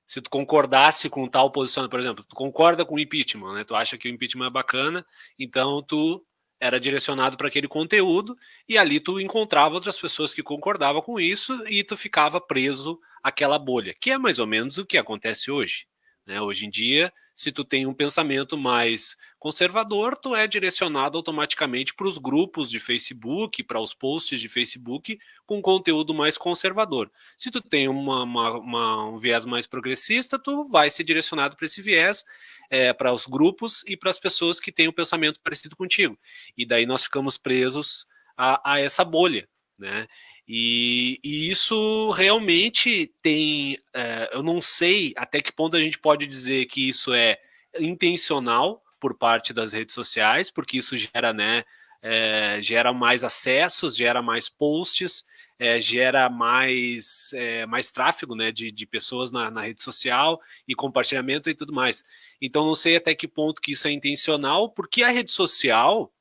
se 0.08 0.22
tu 0.22 0.30
concordasse 0.30 1.10
com 1.10 1.28
tal 1.28 1.50
posição, 1.50 1.88
por 1.90 2.00
exemplo, 2.00 2.24
tu 2.24 2.36
concorda 2.36 2.86
com 2.86 2.96
o 2.96 3.00
impeachment, 3.00 3.54
né? 3.54 3.64
Tu 3.64 3.74
acha 3.74 3.98
que 3.98 4.08
o 4.08 4.12
impeachment 4.12 4.46
é 4.46 4.50
bacana, 4.50 5.06
então 5.40 5.82
tu 5.82 6.24
era 6.60 6.80
direcionado 6.80 7.36
para 7.36 7.48
aquele 7.48 7.68
conteúdo 7.68 8.38
e 8.70 8.78
ali 8.78 9.00
tu 9.00 9.20
encontrava 9.20 9.76
outras 9.76 10.00
pessoas 10.00 10.34
que 10.34 10.44
concordavam 10.44 11.02
com 11.02 11.20
isso 11.20 11.66
e 11.68 11.84
tu 11.84 11.98
ficava 11.98 12.40
preso 12.40 13.00
àquela 13.24 13.58
bolha, 13.58 13.96
que 14.00 14.12
é 14.12 14.18
mais 14.18 14.40
ou 14.40 14.48
menos 14.48 14.78
o 14.78 14.86
que 14.86 14.98
acontece 14.98 15.50
hoje. 15.50 15.88
Né? 16.26 16.40
Hoje 16.40 16.66
em 16.66 16.70
dia, 16.70 17.12
se 17.36 17.52
tu 17.52 17.64
tem 17.64 17.88
um 17.88 17.94
pensamento 17.94 18.58
mais 18.58 19.18
conservador, 19.40 20.16
tu 20.16 20.36
é 20.36 20.48
direcionado 20.48 21.18
automaticamente 21.18 21.94
para 21.94 22.08
os 22.08 22.18
grupos 22.18 22.70
de 22.70 22.80
Facebook, 22.80 23.64
para 23.64 23.80
os 23.80 23.94
posts 23.94 24.40
de 24.40 24.48
Facebook 24.48 25.18
com 25.46 25.62
conteúdo 25.62 26.14
mais 26.14 26.38
conservador. 26.38 27.12
Se 27.38 27.50
tu 27.50 27.60
tem 27.60 27.88
uma, 27.88 28.24
uma, 28.24 28.52
uma, 28.58 29.10
um 29.10 29.18
viés 29.18 29.46
mais 29.46 29.66
progressista, 29.66 30.38
tu 30.38 30.64
vai 30.66 30.90
ser 30.90 31.04
direcionado 31.04 31.58
para 31.58 31.66
esse 31.66 31.82
viés, 31.82 32.24
é, 32.70 32.94
para 32.94 33.12
os 33.12 33.26
grupos 33.26 33.84
e 33.88 33.98
para 33.98 34.10
as 34.10 34.20
pessoas 34.20 34.60
que 34.60 34.72
têm 34.72 34.88
um 34.88 34.94
pensamento 34.94 35.40
parecido 35.44 35.76
contigo. 35.76 36.18
E 36.56 36.66
daí 36.66 36.86
nós 36.86 37.04
ficamos 37.04 37.38
presos 37.38 38.06
a, 38.38 38.74
a 38.74 38.80
essa 38.80 39.04
bolha, 39.04 39.48
né? 39.78 40.08
E, 40.48 41.20
e, 41.24 41.50
isso 41.50 42.12
realmente 42.12 43.14
tem. 43.22 43.80
É, 43.94 44.30
eu 44.34 44.44
não 44.44 44.62
sei 44.62 45.14
até 45.16 45.42
que 45.42 45.52
ponto 45.52 45.78
a 45.78 45.80
gente 45.80 45.98
pode 45.98 46.28
dizer 46.28 46.66
que 46.66 46.90
isso 46.90 47.14
é 47.14 47.40
intencional 47.80 48.84
por 49.00 49.16
parte 49.16 49.54
das 49.54 49.74
redes 49.74 49.96
sociais, 49.96 50.52
porque 50.52 50.78
isso 50.78 50.98
gera, 50.98 51.34
né? 51.34 51.64
É, 52.02 52.62
gera 52.62 52.92
mais 52.92 53.24
acessos, 53.24 53.96
gera 53.96 54.22
mais 54.22 54.50
posts, 54.50 55.24
é, 55.58 55.80
gera 55.80 56.30
mais, 56.30 57.32
é, 57.34 57.66
mais 57.66 57.92
tráfego 57.94 58.36
né, 58.36 58.52
de, 58.52 58.70
de 58.70 58.86
pessoas 58.86 59.32
na, 59.32 59.50
na, 59.50 59.62
rede 59.62 59.82
social 59.82 60.42
e 60.68 60.76
compartilhamento 60.76 61.50
e 61.50 61.56
tudo 61.56 61.72
mais. 61.72 62.04
Então, 62.42 62.66
não 62.66 62.76
sei 62.76 62.98
até 62.98 63.16
que 63.16 63.26
ponto 63.26 63.62
que 63.62 63.72
isso 63.72 63.88
é 63.88 63.92
intencional, 63.92 64.70
porque 64.70 65.04
a 65.04 65.10
rede 65.10 65.32
social 65.32 66.14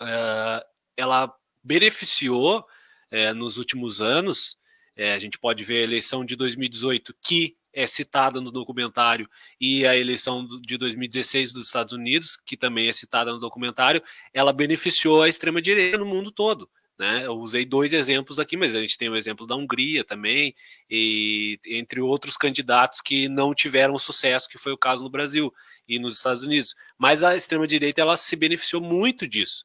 é, 0.00 0.66
ela 0.96 1.30
beneficiou 1.62 2.64
é, 3.10 3.32
nos 3.32 3.56
últimos 3.56 4.00
anos. 4.00 4.58
É, 4.96 5.14
a 5.14 5.18
gente 5.18 5.38
pode 5.38 5.62
ver 5.64 5.78
a 5.78 5.84
eleição 5.84 6.24
de 6.24 6.34
2018, 6.34 7.14
que 7.22 7.56
é 7.72 7.86
citada 7.86 8.40
no 8.40 8.50
documentário, 8.50 9.28
e 9.60 9.86
a 9.86 9.96
eleição 9.96 10.46
de 10.60 10.76
2016 10.76 11.52
dos 11.52 11.66
Estados 11.66 11.92
Unidos, 11.92 12.36
que 12.36 12.56
também 12.56 12.88
é 12.88 12.92
citada 12.92 13.32
no 13.32 13.38
documentário, 13.38 14.02
ela 14.34 14.52
beneficiou 14.52 15.22
a 15.22 15.28
extrema-direita 15.28 15.98
no 15.98 16.06
mundo 16.06 16.32
todo. 16.32 16.68
Né? 16.98 17.26
Eu 17.26 17.34
usei 17.34 17.64
dois 17.64 17.92
exemplos 17.92 18.40
aqui, 18.40 18.56
mas 18.56 18.74
a 18.74 18.80
gente 18.80 18.98
tem 18.98 19.08
o 19.08 19.14
exemplo 19.14 19.46
da 19.46 19.54
Hungria 19.54 20.02
também, 20.02 20.52
e 20.90 21.60
entre 21.66 22.00
outros 22.00 22.36
candidatos 22.36 23.00
que 23.00 23.28
não 23.28 23.54
tiveram 23.54 23.96
sucesso, 23.96 24.48
que 24.48 24.58
foi 24.58 24.72
o 24.72 24.78
caso 24.78 25.04
no 25.04 25.10
Brasil 25.10 25.54
e 25.86 26.00
nos 26.00 26.16
Estados 26.16 26.42
Unidos. 26.42 26.74
Mas 26.98 27.22
a 27.22 27.36
extrema-direita 27.36 28.00
ela 28.00 28.16
se 28.16 28.34
beneficiou 28.34 28.82
muito 28.82 29.28
disso. 29.28 29.64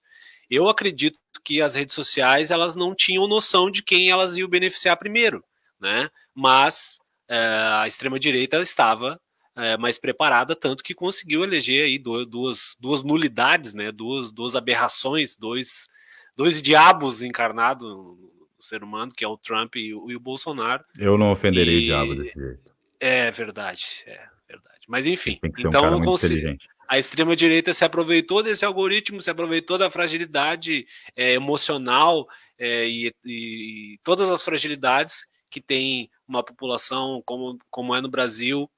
Eu 0.53 0.69
acredito 0.69 1.17
que 1.43 1.63
as 1.63 1.73
redes 1.73 1.95
sociais 1.95 2.51
elas 2.51 2.75
não 2.75 2.93
tinham 2.93 3.27
noção 3.27 3.71
de 3.71 3.81
quem 3.81 4.11
elas 4.11 4.37
iam 4.37 4.47
beneficiar 4.47 4.95
primeiro, 4.97 5.43
né? 5.81 6.11
Mas 6.31 6.99
é, 7.27 7.37
a 7.81 7.87
extrema 7.87 8.19
direita 8.19 8.61
estava 8.61 9.19
é, 9.55 9.75
mais 9.77 9.97
preparada, 9.97 10.55
tanto 10.55 10.83
que 10.83 10.93
conseguiu 10.93 11.43
eleger 11.43 11.85
aí 11.85 11.97
duas, 11.97 12.77
duas 12.79 13.01
nulidades, 13.01 13.73
né? 13.73 13.91
Duas, 13.91 14.31
duas 14.31 14.55
aberrações, 14.55 15.35
dois, 15.35 15.87
dois 16.35 16.61
diabos 16.61 17.23
encarnados 17.23 17.89
no 17.89 18.31
ser 18.59 18.83
humano, 18.83 19.11
que 19.11 19.25
é 19.25 19.27
o 19.27 19.37
Trump 19.37 19.75
e 19.75 19.91
o, 19.95 20.11
e 20.11 20.15
o 20.15 20.19
Bolsonaro. 20.19 20.85
Eu 20.99 21.17
não 21.17 21.31
ofenderei 21.31 21.79
e... 21.79 21.81
o 21.81 21.85
diabo 21.85 22.13
desse 22.13 22.39
jeito. 22.39 22.71
É 22.99 23.31
verdade, 23.31 24.03
é 24.05 24.21
verdade. 24.47 24.85
Mas 24.87 25.07
enfim, 25.07 25.39
então 25.43 25.83
um 25.85 25.97
eu 25.97 26.01
consigo 26.03 26.55
a 26.93 26.99
extrema-direita 26.99 27.73
se 27.73 27.83
aproveitou 27.83 28.43
desse 28.43 28.63
algoritmo, 28.63 29.19
se 29.19 29.31
aproveitou 29.31 29.79
da 29.79 29.89
fragilidade 29.89 30.85
é, 31.15 31.33
emocional 31.33 32.27
é, 32.55 32.87
e, 32.87 33.15
e, 33.25 33.99
todas 34.03 34.29
as 34.29 34.43
fragilidades 34.43 35.25
que 35.49 35.59
tem 35.59 36.07
uma 36.27 36.43
população 36.43 37.23
como, 37.25 37.57
como 37.71 37.95
é 37.95 38.01
no 38.01 38.07
Brasil, 38.07 38.69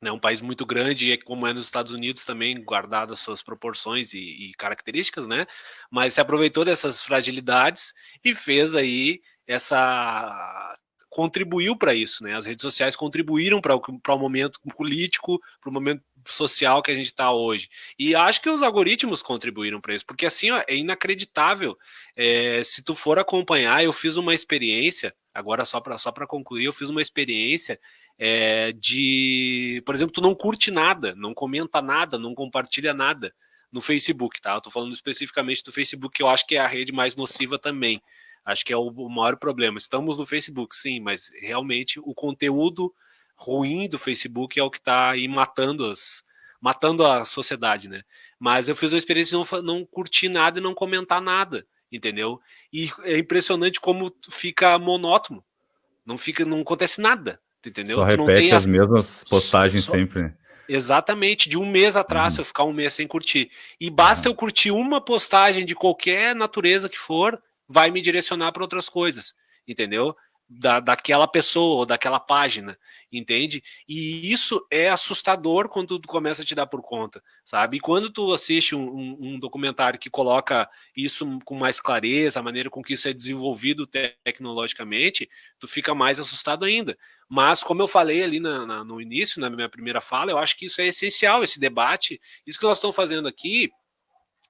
né, 0.00 0.12
um 0.12 0.18
país 0.18 0.40
muito 0.40 0.64
grande, 0.64 1.10
e 1.10 1.18
como 1.18 1.44
é 1.44 1.52
nos 1.52 1.64
Estados 1.64 1.90
Unidos 1.90 2.24
também, 2.24 2.62
guardadas 2.62 3.18
suas 3.18 3.42
proporções 3.42 4.14
e, 4.14 4.18
e 4.18 4.52
características, 4.52 5.26
né? 5.26 5.44
Mas 5.90 6.14
se 6.14 6.20
aproveitou 6.20 6.64
dessas 6.64 7.02
fragilidades 7.02 7.92
e 8.24 8.32
fez 8.32 8.76
aí 8.76 9.20
essa 9.44 10.76
contribuiu 11.14 11.76
para 11.76 11.94
isso, 11.94 12.24
né? 12.24 12.36
As 12.36 12.44
redes 12.44 12.62
sociais 12.62 12.96
contribuíram 12.96 13.60
para 13.60 13.76
o 13.76 14.18
momento 14.18 14.60
político, 14.76 15.40
para 15.60 15.70
o 15.70 15.72
momento 15.72 16.02
social 16.32 16.82
que 16.82 16.90
a 16.90 16.94
gente 16.94 17.06
está 17.06 17.32
hoje. 17.32 17.68
E 17.98 18.14
acho 18.14 18.40
que 18.40 18.48
os 18.48 18.62
algoritmos 18.62 19.22
contribuíram 19.22 19.80
para 19.80 19.94
isso, 19.94 20.06
porque 20.06 20.26
assim 20.26 20.50
ó, 20.50 20.62
é 20.66 20.76
inacreditável. 20.76 21.76
É, 22.16 22.62
se 22.62 22.82
tu 22.82 22.94
for 22.94 23.18
acompanhar, 23.18 23.82
eu 23.84 23.92
fiz 23.92 24.16
uma 24.16 24.34
experiência, 24.34 25.14
agora 25.32 25.64
só 25.64 25.80
para 25.80 25.98
só 25.98 26.12
concluir, 26.12 26.64
eu 26.64 26.72
fiz 26.72 26.88
uma 26.88 27.02
experiência 27.02 27.78
é, 28.18 28.72
de, 28.72 29.82
por 29.84 29.94
exemplo, 29.94 30.14
tu 30.14 30.20
não 30.20 30.34
curte 30.34 30.70
nada, 30.70 31.14
não 31.16 31.34
comenta 31.34 31.82
nada, 31.82 32.18
não 32.18 32.34
compartilha 32.34 32.94
nada 32.94 33.34
no 33.72 33.80
Facebook, 33.80 34.40
tá? 34.40 34.54
Eu 34.54 34.60
tô 34.60 34.70
falando 34.70 34.92
especificamente 34.92 35.64
do 35.64 35.72
Facebook, 35.72 36.16
que 36.16 36.22
eu 36.22 36.28
acho 36.28 36.46
que 36.46 36.56
é 36.56 36.60
a 36.60 36.66
rede 36.66 36.92
mais 36.92 37.16
nociva 37.16 37.58
também. 37.58 38.00
Acho 38.44 38.64
que 38.64 38.72
é 38.72 38.76
o, 38.76 38.88
o 38.88 39.08
maior 39.08 39.36
problema. 39.36 39.78
Estamos 39.78 40.16
no 40.16 40.26
Facebook, 40.26 40.76
sim, 40.76 41.00
mas 41.00 41.30
realmente 41.40 41.98
o 41.98 42.14
conteúdo 42.14 42.94
ruim 43.36 43.88
do 43.88 43.98
Facebook 43.98 44.58
é 44.58 44.62
o 44.62 44.70
que 44.70 44.78
está 44.78 45.10
aí 45.10 45.28
matando 45.28 45.86
as 45.90 46.22
matando 46.60 47.04
a 47.04 47.26
sociedade, 47.26 47.90
né? 47.90 48.02
Mas 48.38 48.70
eu 48.70 48.74
fiz 48.74 48.90
a 48.94 48.96
experiência 48.96 49.38
de 49.38 49.52
não, 49.52 49.62
não 49.62 49.84
curtir 49.84 50.30
nada 50.30 50.58
e 50.58 50.62
não 50.62 50.72
comentar 50.72 51.20
nada, 51.20 51.66
entendeu? 51.92 52.40
E 52.72 52.90
é 53.02 53.18
impressionante 53.18 53.78
como 53.78 54.10
fica 54.30 54.78
monótono. 54.78 55.44
Não 56.06 56.16
fica, 56.16 56.42
não 56.42 56.62
acontece 56.62 57.02
nada, 57.02 57.38
entendeu? 57.66 57.96
Só 57.96 58.04
repete 58.04 58.52
as, 58.52 58.62
as 58.62 58.66
mesmas 58.66 59.24
postagens 59.24 59.84
só, 59.84 59.92
sempre. 59.92 60.22
Né? 60.22 60.34
Exatamente, 60.66 61.50
de 61.50 61.58
um 61.58 61.70
mês 61.70 61.96
atrás, 61.96 62.34
uhum. 62.34 62.40
eu 62.40 62.44
ficar 62.46 62.64
um 62.64 62.72
mês 62.72 62.94
sem 62.94 63.06
curtir. 63.06 63.50
E 63.78 63.90
basta 63.90 64.28
uhum. 64.28 64.32
eu 64.32 64.36
curtir 64.36 64.70
uma 64.70 65.02
postagem 65.02 65.66
de 65.66 65.74
qualquer 65.74 66.34
natureza 66.34 66.88
que 66.88 66.98
for, 66.98 67.38
vai 67.68 67.90
me 67.90 68.00
direcionar 68.00 68.52
para 68.52 68.62
outras 68.62 68.88
coisas, 68.88 69.34
entendeu? 69.68 70.16
Da, 70.58 70.80
daquela 70.80 71.26
pessoa 71.26 71.78
ou 71.78 71.86
daquela 71.86 72.20
página, 72.20 72.78
entende? 73.12 73.62
E 73.88 74.32
isso 74.32 74.64
é 74.70 74.88
assustador 74.88 75.68
quando 75.68 75.98
tu 75.98 76.08
começa 76.08 76.42
a 76.42 76.44
te 76.44 76.54
dar 76.54 76.66
por 76.66 76.82
conta, 76.82 77.22
sabe? 77.44 77.76
E 77.76 77.80
quando 77.80 78.10
tu 78.10 78.32
assiste 78.32 78.74
um, 78.74 78.88
um, 78.88 79.18
um, 79.20 79.38
documentário 79.38 79.98
que 79.98 80.10
coloca 80.10 80.68
isso 80.96 81.38
com 81.44 81.56
mais 81.56 81.80
clareza, 81.80 82.40
a 82.40 82.42
maneira 82.42 82.70
com 82.70 82.82
que 82.82 82.94
isso 82.94 83.08
é 83.08 83.12
desenvolvido 83.12 83.86
tecnologicamente, 83.86 85.28
tu 85.58 85.66
fica 85.66 85.94
mais 85.94 86.20
assustado 86.20 86.64
ainda. 86.64 86.96
Mas, 87.28 87.62
como 87.62 87.82
eu 87.82 87.88
falei 87.88 88.22
ali 88.22 88.38
na, 88.38 88.66
na, 88.66 88.84
no 88.84 89.00
início, 89.00 89.40
na 89.40 89.50
minha 89.50 89.68
primeira 89.68 90.00
fala, 90.00 90.30
eu 90.30 90.38
acho 90.38 90.56
que 90.56 90.66
isso 90.66 90.80
é 90.80 90.86
essencial, 90.86 91.42
esse 91.42 91.58
debate. 91.58 92.20
Isso 92.46 92.58
que 92.58 92.64
nós 92.64 92.78
estamos 92.78 92.94
fazendo 92.94 93.26
aqui 93.26 93.70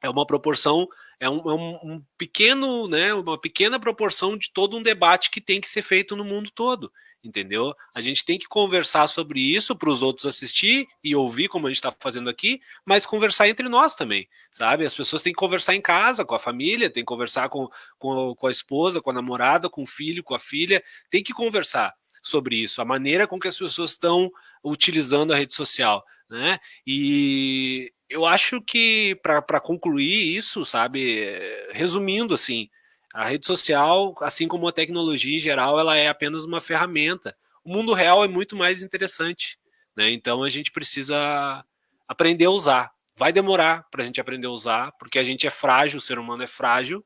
é 0.02 0.10
uma 0.10 0.26
proporção 0.26 0.86
é 1.20 1.28
um, 1.28 1.50
é 1.50 1.54
um, 1.54 2.02
pequeno, 2.18 2.88
né, 2.88 3.14
uma 3.14 3.38
pequena 3.40 3.78
proporção 3.78 4.36
de 4.36 4.52
todo 4.52 4.76
um 4.76 4.82
debate 4.82 5.30
que 5.30 5.40
tem 5.40 5.60
que 5.60 5.68
ser 5.68 5.82
feito 5.82 6.16
no 6.16 6.24
mundo 6.24 6.50
todo, 6.50 6.92
entendeu? 7.22 7.74
A 7.94 8.00
gente 8.00 8.24
tem 8.24 8.38
que 8.38 8.46
conversar 8.46 9.08
sobre 9.08 9.40
isso 9.40 9.76
para 9.76 9.90
os 9.90 10.02
outros 10.02 10.26
assistir 10.26 10.86
e 11.02 11.14
ouvir, 11.14 11.48
como 11.48 11.66
a 11.66 11.70
gente 11.70 11.76
está 11.76 11.94
fazendo 11.98 12.28
aqui, 12.28 12.60
mas 12.84 13.06
conversar 13.06 13.48
entre 13.48 13.68
nós 13.68 13.94
também, 13.94 14.28
sabe? 14.52 14.84
As 14.84 14.94
pessoas 14.94 15.22
têm 15.22 15.32
que 15.32 15.38
conversar 15.38 15.74
em 15.74 15.80
casa, 15.80 16.24
com 16.24 16.34
a 16.34 16.38
família, 16.38 16.90
tem 16.90 17.02
que 17.02 17.08
conversar 17.08 17.48
com, 17.48 17.68
com, 17.98 18.34
com 18.34 18.46
a 18.46 18.50
esposa, 18.50 19.00
com 19.00 19.10
a 19.10 19.14
namorada, 19.14 19.70
com 19.70 19.82
o 19.82 19.86
filho, 19.86 20.22
com 20.22 20.34
a 20.34 20.38
filha, 20.38 20.82
tem 21.10 21.22
que 21.22 21.32
conversar 21.32 21.94
sobre 22.22 22.56
isso, 22.56 22.80
a 22.80 22.84
maneira 22.86 23.26
com 23.26 23.38
que 23.38 23.48
as 23.48 23.58
pessoas 23.58 23.90
estão 23.90 24.30
utilizando 24.64 25.32
a 25.32 25.36
rede 25.36 25.54
social, 25.54 26.02
né? 26.28 26.58
E 26.86 27.92
eu 28.14 28.24
acho 28.24 28.62
que 28.62 29.16
para 29.16 29.58
concluir 29.58 30.36
isso, 30.36 30.64
sabe, 30.64 31.26
resumindo 31.72 32.32
assim, 32.32 32.70
a 33.12 33.24
rede 33.24 33.44
social, 33.44 34.14
assim 34.20 34.46
como 34.46 34.68
a 34.68 34.72
tecnologia 34.72 35.36
em 35.36 35.40
geral, 35.40 35.80
ela 35.80 35.98
é 35.98 36.06
apenas 36.06 36.44
uma 36.44 36.60
ferramenta. 36.60 37.36
O 37.64 37.72
mundo 37.72 37.92
real 37.92 38.24
é 38.24 38.28
muito 38.28 38.54
mais 38.54 38.84
interessante, 38.84 39.58
né? 39.96 40.12
Então 40.12 40.44
a 40.44 40.48
gente 40.48 40.70
precisa 40.70 41.64
aprender 42.06 42.44
a 42.44 42.50
usar. 42.50 42.92
Vai 43.16 43.32
demorar 43.32 43.84
para 43.90 44.04
a 44.04 44.06
gente 44.06 44.20
aprender 44.20 44.46
a 44.46 44.50
usar, 44.50 44.92
porque 44.92 45.18
a 45.18 45.24
gente 45.24 45.44
é 45.44 45.50
frágil, 45.50 45.98
o 45.98 46.00
ser 46.00 46.16
humano 46.16 46.44
é 46.44 46.46
frágil 46.46 47.04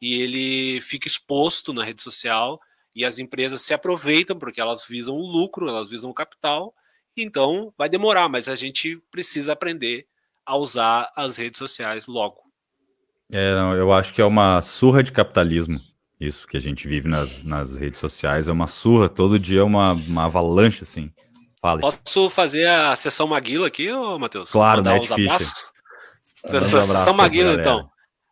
e 0.00 0.22
ele 0.22 0.80
fica 0.80 1.06
exposto 1.06 1.74
na 1.74 1.84
rede 1.84 2.02
social 2.02 2.58
e 2.94 3.04
as 3.04 3.18
empresas 3.18 3.60
se 3.60 3.74
aproveitam 3.74 4.38
porque 4.38 4.60
elas 4.60 4.86
visam 4.88 5.14
o 5.16 5.26
lucro, 5.26 5.68
elas 5.68 5.90
visam 5.90 6.08
o 6.08 6.14
capital. 6.14 6.74
Então 7.14 7.74
vai 7.76 7.90
demorar, 7.90 8.26
mas 8.30 8.48
a 8.48 8.54
gente 8.54 8.96
precisa 9.10 9.52
aprender 9.52 10.06
a 10.46 10.56
usar 10.56 11.12
as 11.16 11.36
redes 11.36 11.58
sociais 11.58 12.06
logo. 12.06 12.40
É, 13.32 13.50
eu 13.76 13.92
acho 13.92 14.14
que 14.14 14.22
é 14.22 14.24
uma 14.24 14.62
surra 14.62 15.02
de 15.02 15.10
capitalismo. 15.10 15.80
Isso 16.18 16.46
que 16.46 16.56
a 16.56 16.60
gente 16.60 16.88
vive 16.88 17.08
nas, 17.08 17.44
nas 17.44 17.76
redes 17.76 18.00
sociais 18.00 18.48
é 18.48 18.52
uma 18.52 18.66
surra, 18.66 19.08
todo 19.08 19.38
dia 19.38 19.60
é 19.60 19.64
uma, 19.64 19.92
uma 19.92 20.24
avalanche, 20.24 20.82
assim. 20.82 21.10
Fale. 21.60 21.80
Posso 21.80 22.30
fazer 22.30 22.66
a 22.66 22.94
sessão 22.96 23.26
Maguila 23.26 23.66
aqui, 23.66 23.90
ô, 23.90 24.18
Matheus? 24.18 24.50
Claro, 24.50 24.82
Matt 24.82 25.06
Fischer. 25.08 25.48
Sessão 26.22 27.14
Maguila, 27.14 27.54
então. 27.54 27.90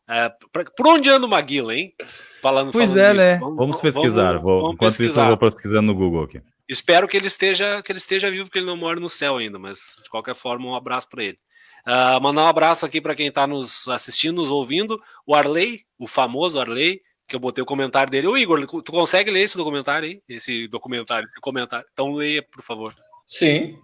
É, 0.09 0.31
pra, 0.53 0.65
por 0.65 0.87
onde 0.87 1.09
anda 1.09 1.27
o 1.27 1.29
Maguila, 1.29 1.75
hein? 1.75 1.93
Falando, 2.41 2.73
pois 2.73 2.91
falando 2.91 3.07
é, 3.07 3.15
né? 3.15 3.39
Vamos, 3.39 3.57
vamos 3.57 3.81
pesquisar. 3.81 4.33
Vamos, 4.33 4.43
vou, 4.43 4.61
vamos 4.61 4.75
enquanto 4.75 4.91
pesquisar. 4.91 5.11
isso, 5.11 5.21
eu 5.21 5.39
vou 5.39 5.51
pesquisando 5.51 5.87
no 5.87 5.95
Google 5.95 6.25
aqui. 6.25 6.43
Espero 6.69 7.09
que 7.09 7.17
ele 7.17 7.27
esteja 7.27 7.83
que 7.83 7.91
ele 7.91 7.99
esteja 7.99 8.31
vivo, 8.31 8.45
porque 8.45 8.59
ele 8.59 8.67
não 8.67 8.77
mora 8.77 9.01
no 9.01 9.09
céu 9.09 9.39
ainda, 9.39 9.59
mas 9.59 9.97
de 10.03 10.11
qualquer 10.11 10.35
forma, 10.35 10.67
um 10.67 10.75
abraço 10.75 11.09
para 11.09 11.25
ele. 11.25 11.39
Uh, 11.87 12.21
mandar 12.21 12.45
um 12.45 12.49
abraço 12.49 12.87
aqui 12.87 13.01
para 13.01 13.15
quem 13.15 13.27
está 13.27 13.47
nos 13.47 13.87
assistindo, 13.89 14.37
nos 14.37 14.51
ouvindo. 14.51 15.01
O 15.27 15.35
Arley, 15.35 15.85
o 15.99 16.07
famoso 16.07 16.59
Arley, 16.59 17.03
que 17.29 17.37
eu 17.37 17.41
botei 17.41 17.63
o 17.63 17.67
comentário 17.67 18.11
dele. 18.11 18.27
Ô 18.27 18.37
Igor, 18.37 18.67
tu 18.83 18.93
consegue 18.93 19.31
ler 19.31 19.43
esse 19.43 19.57
documentário 19.57 20.09
aí? 20.09 20.23
Esse 20.29 20.67
documentário, 20.69 21.27
esse 21.27 21.41
comentário. 21.41 21.87
Então 21.93 22.13
leia, 22.13 22.43
por 22.43 22.63
favor. 22.63 22.95
Sim. 23.27 23.79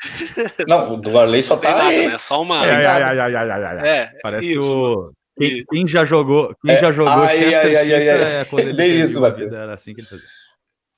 Não, 0.68 0.94
o 0.94 0.96
do 0.96 1.18
Arley 1.18 1.42
só 1.42 1.56
tá 1.56 1.70
nada, 1.70 1.88
aí. 1.88 2.08
Né? 2.08 2.18
Só 2.18 2.42
uma. 2.42 2.66
É, 2.66 2.86
ai, 2.86 3.02
ai, 3.02 3.34
ai, 3.36 3.88
é, 3.88 4.12
Parece 4.22 4.52
isso. 4.52 4.72
o. 4.72 5.12
Quem, 5.36 5.64
quem, 5.64 5.88
já 5.88 6.04
jogou, 6.04 6.54
quem 6.64 6.76
é, 6.76 6.78
já 6.78 6.92
jogou 6.92 7.12
ai, 7.12 7.36
Chester 7.36 7.60
ai, 7.60 7.76
ai, 7.76 7.92
ai, 7.92 8.08
ai. 8.08 8.40
é 8.40 8.44
quando 8.44 8.68
ele 8.68 8.86
isso, 8.86 9.24
Era 9.24 9.74
assim 9.74 9.92
que 9.92 10.00
ele 10.00 10.08
fazia. 10.08 10.24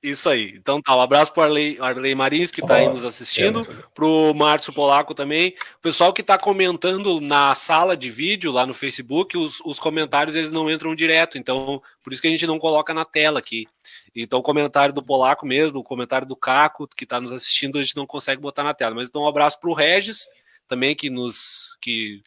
Isso 0.06 0.28
aí. 0.28 0.54
Então 0.54 0.80
tá, 0.80 0.94
um 0.94 1.00
abraço 1.00 1.32
para 1.32 1.46
Arley, 1.46 1.76
Arley 1.80 2.14
Marins, 2.14 2.52
que 2.52 2.60
está 2.60 2.76
aí 2.76 2.88
nos 2.88 3.04
assistindo, 3.04 3.62
é, 3.62 3.84
para 3.92 4.06
o 4.06 4.32
Márcio 4.32 4.72
Polaco 4.72 5.12
também. 5.14 5.52
O 5.78 5.80
pessoal 5.80 6.12
que 6.12 6.20
está 6.20 6.38
comentando 6.38 7.20
na 7.20 7.56
sala 7.56 7.96
de 7.96 8.08
vídeo, 8.08 8.52
lá 8.52 8.64
no 8.64 8.72
Facebook, 8.72 9.36
os, 9.36 9.60
os 9.64 9.80
comentários 9.80 10.36
eles 10.36 10.52
não 10.52 10.70
entram 10.70 10.94
direto, 10.94 11.36
então 11.36 11.82
por 12.04 12.12
isso 12.12 12.22
que 12.22 12.28
a 12.28 12.30
gente 12.30 12.46
não 12.46 12.56
coloca 12.56 12.94
na 12.94 13.04
tela 13.04 13.40
aqui. 13.40 13.66
Então 14.14 14.38
o 14.38 14.42
comentário 14.44 14.94
do 14.94 15.02
Polaco 15.02 15.44
mesmo, 15.44 15.80
o 15.80 15.84
comentário 15.84 16.26
do 16.26 16.36
Caco, 16.36 16.86
que 16.86 17.02
está 17.02 17.20
nos 17.20 17.32
assistindo, 17.32 17.76
a 17.76 17.82
gente 17.82 17.96
não 17.96 18.06
consegue 18.06 18.40
botar 18.40 18.62
na 18.62 18.74
tela. 18.74 18.94
Mas 18.94 19.08
então 19.08 19.22
um 19.22 19.28
abraço 19.28 19.58
para 19.58 19.70
o 19.70 19.74
Regis, 19.74 20.28
também, 20.68 20.94
que 20.94 21.10
nos. 21.10 21.76
que, 21.80 22.22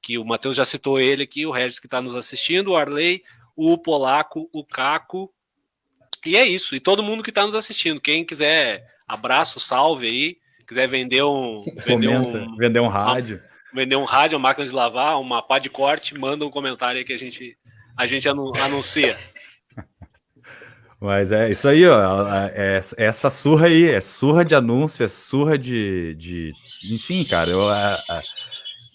que 0.00 0.18
o 0.18 0.24
Matheus 0.24 0.54
já 0.54 0.64
citou 0.64 1.00
ele 1.00 1.24
aqui, 1.24 1.44
o 1.46 1.50
Regis 1.50 1.80
que 1.80 1.88
está 1.88 2.00
nos 2.00 2.14
assistindo, 2.14 2.70
o 2.70 2.76
Arley, 2.76 3.22
o 3.56 3.76
Polaco, 3.76 4.48
o 4.54 4.64
Caco 4.64 5.33
e 6.24 6.36
é 6.36 6.44
isso. 6.44 6.74
E 6.74 6.80
todo 6.80 7.02
mundo 7.02 7.22
que 7.22 7.30
está 7.30 7.44
nos 7.44 7.54
assistindo, 7.54 8.00
quem 8.00 8.24
quiser 8.24 8.84
abraço, 9.06 9.60
salve 9.60 10.06
aí, 10.06 10.36
quiser 10.66 10.88
vender 10.88 11.22
um. 11.22 11.62
Vender 11.86 12.08
um, 12.08 12.56
vender 12.56 12.80
um 12.80 12.88
rádio. 12.88 13.40
vender 13.72 13.96
um 13.96 14.04
rádio, 14.04 14.36
uma 14.36 14.48
máquina 14.48 14.66
de 14.66 14.72
lavar, 14.72 15.20
uma 15.20 15.42
pá 15.42 15.58
de 15.58 15.68
corte, 15.68 16.16
manda 16.16 16.44
um 16.44 16.50
comentário 16.50 16.98
aí 16.98 17.04
que 17.04 17.12
a 17.12 17.18
gente, 17.18 17.56
a 17.96 18.06
gente 18.06 18.28
anuncia. 18.28 19.16
Mas 21.00 21.32
é 21.32 21.50
isso 21.50 21.68
aí, 21.68 21.86
ó. 21.86 22.26
É, 22.26 22.52
é, 22.54 22.80
essa 22.96 23.28
surra 23.28 23.66
aí, 23.66 23.90
é 23.90 24.00
surra 24.00 24.44
de 24.44 24.54
anúncio, 24.54 25.04
é 25.04 25.08
surra 25.08 25.58
de. 25.58 26.14
de... 26.14 26.50
Enfim, 26.90 27.24
cara, 27.24 27.50
eu, 27.50 27.60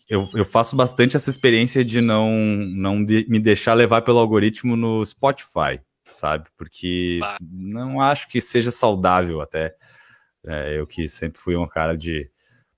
eu, 0.09 0.29
eu 0.33 0.45
faço 0.45 0.75
bastante 0.75 1.15
essa 1.15 1.29
experiência 1.29 1.85
de 1.85 2.01
não, 2.01 2.31
não 2.31 3.03
de, 3.03 3.27
me 3.29 3.39
deixar 3.39 3.75
levar 3.75 4.01
pelo 4.01 4.17
algoritmo 4.17 4.75
no 4.75 5.05
Spotify 5.05 5.79
sabe? 6.19 6.49
Porque 6.57 7.19
não 7.41 8.01
acho 8.01 8.27
que 8.27 8.41
seja 8.41 8.71
saudável 8.71 9.41
até. 9.41 9.75
É, 10.45 10.79
eu 10.79 10.85
que 10.85 11.07
sempre 11.07 11.39
fui 11.39 11.55
um 11.55 11.67
cara 11.67 11.97
de 11.97 12.29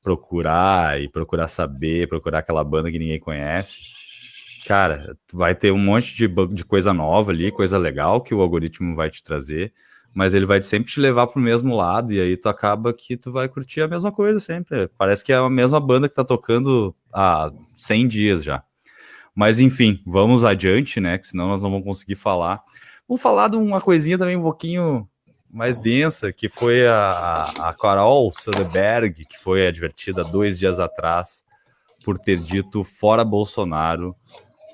procurar 0.02 1.02
e 1.02 1.10
procurar 1.10 1.48
saber, 1.48 2.08
procurar 2.08 2.40
aquela 2.40 2.64
banda 2.64 2.92
que 2.92 3.00
ninguém 3.00 3.20
conhece. 3.20 3.82
Cara, 4.66 5.18
vai 5.32 5.56
ter 5.56 5.72
um 5.72 5.78
monte 5.78 6.16
de, 6.16 6.28
de 6.54 6.66
coisa 6.66 6.94
nova 6.94 7.32
ali, 7.32 7.52
coisa 7.52 7.78
legal 7.78 8.22
que 8.22 8.34
o 8.34 8.42
algoritmo 8.42 8.96
vai 8.96 9.10
te 9.10 9.24
trazer, 9.24 9.74
mas 10.14 10.34
ele 10.34 10.46
vai 10.46 10.62
sempre 10.62 10.92
te 10.92 11.00
levar 11.00 11.28
para 11.28 11.40
o 11.40 11.44
mesmo 11.44 11.76
lado, 11.76 12.14
e 12.14 12.20
aí 12.22 12.38
tu 12.38 12.48
acaba 12.50 12.94
que 12.94 13.18
tu 13.18 13.32
vai 13.32 13.48
curtir 13.48 13.82
a 13.82 13.88
mesma 13.88 14.12
coisa 14.12 14.40
sempre. 14.40 14.88
Parece 14.98 15.24
que 15.24 15.34
é 15.34 15.38
a 15.38 15.50
mesma 15.50 15.80
banda 15.80 16.08
que 16.08 16.16
tá 16.16 16.24
tocando 16.24 16.96
há 17.12 17.52
100 17.76 18.08
dias 18.08 18.44
já. 18.44 18.64
Mas 19.36 19.60
enfim, 19.60 20.02
vamos 20.06 20.44
adiante, 20.44 21.00
né? 21.00 21.20
Senão 21.24 21.48
nós 21.48 21.64
não 21.64 21.72
vamos 21.72 21.86
conseguir 21.86 22.16
falar. 22.16 22.62
Vamos 23.12 23.22
falar 23.22 23.50
de 23.50 23.58
uma 23.58 23.82
coisinha 23.82 24.18
também 24.18 24.38
um 24.38 24.42
pouquinho 24.42 25.06
mais 25.50 25.76
densa, 25.76 26.32
que 26.32 26.48
foi 26.48 26.88
a, 26.88 27.44
a 27.58 27.74
Carol 27.74 28.32
Soderberg, 28.32 29.26
que 29.26 29.38
foi 29.38 29.68
advertida 29.68 30.24
dois 30.24 30.58
dias 30.58 30.80
atrás 30.80 31.44
por 32.06 32.18
ter 32.18 32.40
dito 32.40 32.86
fora 32.86 33.26
Bolsonaro 33.26 34.16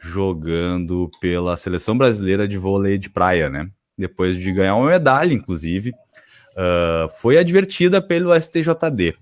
jogando 0.03 1.09
pela 1.19 1.57
seleção 1.57 1.97
brasileira 1.97 2.47
de 2.47 2.59
vôlei 2.59 2.99
de 2.99 3.09
praia, 3.09 3.49
né? 3.49 3.71
Depois 3.97 4.37
de 4.37 4.51
ganhar 4.51 4.75
uma 4.75 4.91
medalha, 4.91 5.33
inclusive, 5.33 5.89
uh, 5.89 7.09
foi 7.19 7.39
advertida 7.39 8.03
pelo 8.03 8.39
STJD. 8.39 9.15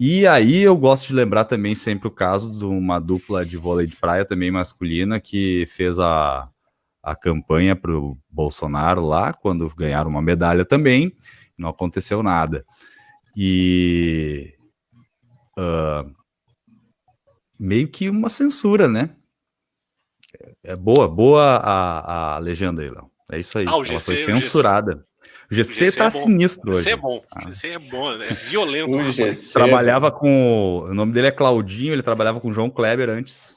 E 0.00 0.26
aí 0.26 0.62
eu 0.62 0.76
gosto 0.76 1.06
de 1.06 1.14
lembrar 1.14 1.44
também 1.44 1.76
sempre 1.76 2.08
o 2.08 2.10
caso 2.10 2.58
de 2.58 2.64
uma 2.64 2.98
dupla 2.98 3.46
de 3.46 3.56
vôlei 3.56 3.86
de 3.86 3.94
praia 3.94 4.24
também 4.24 4.50
masculina 4.50 5.20
que 5.20 5.64
fez 5.68 6.00
a, 6.00 6.48
a 7.02 7.16
campanha 7.16 7.74
para 7.74 7.92
o 7.92 8.18
Bolsonaro 8.28 9.06
lá, 9.06 9.32
quando 9.32 9.72
ganharam 9.74 10.10
uma 10.10 10.22
medalha 10.22 10.64
também, 10.64 11.12
não 11.58 11.68
aconteceu 11.68 12.22
nada. 12.22 12.64
E 13.36 14.54
uh, 15.58 16.10
meio 17.58 17.88
que 17.88 18.08
uma 18.08 18.28
censura, 18.28 18.88
né? 18.88 19.10
É 20.62 20.76
boa, 20.76 21.08
boa 21.08 21.56
a, 21.56 22.36
a 22.36 22.38
legenda 22.38 22.82
aí, 22.82 22.90
Léo. 22.90 23.10
É 23.32 23.38
isso 23.38 23.58
aí. 23.58 23.66
Ah, 23.66 23.78
GC, 23.82 23.90
Ela 23.90 24.00
foi 24.00 24.16
censurada. 24.16 25.06
O 25.50 25.54
GC, 25.54 25.84
o 25.84 25.86
GC 25.86 25.96
tá 25.96 26.04
é 26.06 26.10
sinistro 26.10 26.70
hoje. 26.70 26.80
O 26.80 26.82
GC 26.82 26.90
é 26.90 26.96
bom. 26.96 27.18
Ah. 27.32 27.38
O 27.38 27.48
GC 27.48 27.68
é 27.68 27.78
bom, 27.78 28.12
é 28.12 28.34
violento. 28.34 28.98
O 28.98 29.12
GC 29.12 29.52
trabalhava 29.52 30.10
com. 30.10 30.86
O 30.90 30.94
nome 30.94 31.12
dele 31.12 31.28
é 31.28 31.32
Claudinho, 31.32 31.92
ele 31.92 32.02
trabalhava 32.02 32.40
com 32.40 32.48
o 32.48 32.52
João 32.52 32.70
Kleber 32.70 33.08
antes. 33.08 33.56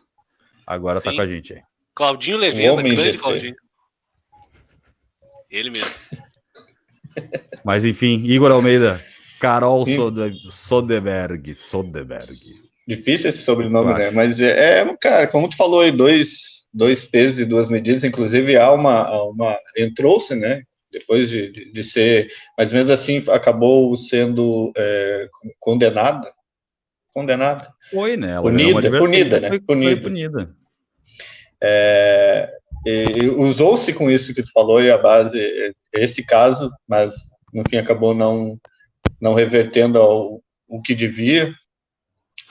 Agora 0.65 0.99
Sim. 0.99 1.09
tá 1.09 1.15
com 1.15 1.21
a 1.21 1.27
gente 1.27 1.53
aí. 1.53 1.61
Claudinho 1.95 2.37
Levenda, 2.37 2.81
grande 2.81 3.01
GC. 3.01 3.19
Claudinho. 3.19 3.55
Ele 5.49 5.69
mesmo. 5.69 5.91
Mas 7.63 7.85
enfim, 7.85 8.23
Igor 8.25 8.51
Almeida, 8.51 8.99
Carol 9.39 9.85
Soderberg, 10.49 11.53
Soderberg. 11.53 12.33
Difícil 12.87 13.29
esse 13.29 13.43
sobrenome, 13.43 13.93
né? 13.93 14.11
Mas 14.11 14.41
é, 14.41 14.79
é, 14.79 14.97
cara, 14.97 15.27
como 15.27 15.49
tu 15.49 15.55
falou 15.55 15.81
aí, 15.81 15.91
dois, 15.91 16.65
dois 16.73 17.05
pesos 17.05 17.39
e 17.39 17.45
duas 17.45 17.69
medidas, 17.69 18.03
inclusive 18.03 18.57
há 18.57 18.71
uma, 18.73 19.09
uma 19.29 19.57
entrou-se, 19.77 20.35
né? 20.35 20.63
Depois 20.91 21.29
de, 21.29 21.51
de, 21.51 21.71
de, 21.71 21.83
ser, 21.83 22.27
mas 22.57 22.73
mesmo 22.73 22.91
assim 22.91 23.23
acabou 23.29 23.95
sendo 23.95 24.71
é, 24.75 25.27
condenada. 25.59 26.29
Condenada. 27.13 27.67
Foi, 27.91 28.17
né? 28.17 28.31
Ela 28.31 28.41
punida, 28.41 28.97
punida, 28.97 29.39
né? 29.39 29.47
Foi, 29.49 29.59
punida. 29.61 29.91
Foi 29.91 30.01
punida. 30.01 30.55
É, 31.64 32.49
Usou-se 33.38 33.93
com 33.93 34.11
isso 34.11 34.34
que 34.34 34.43
tu 34.43 34.51
falou 34.51 34.82
e 34.82 34.91
a 34.91 34.97
base, 34.97 35.39
esse 35.93 36.26
caso, 36.26 36.70
mas 36.88 37.14
no 37.53 37.64
fim 37.70 37.78
acabou 37.78 38.14
não, 38.14 38.59
não 39.22 39.34
revertendo 39.34 39.99
ao, 39.99 40.41
o 40.68 40.82
que 40.82 40.93
devia. 40.93 41.53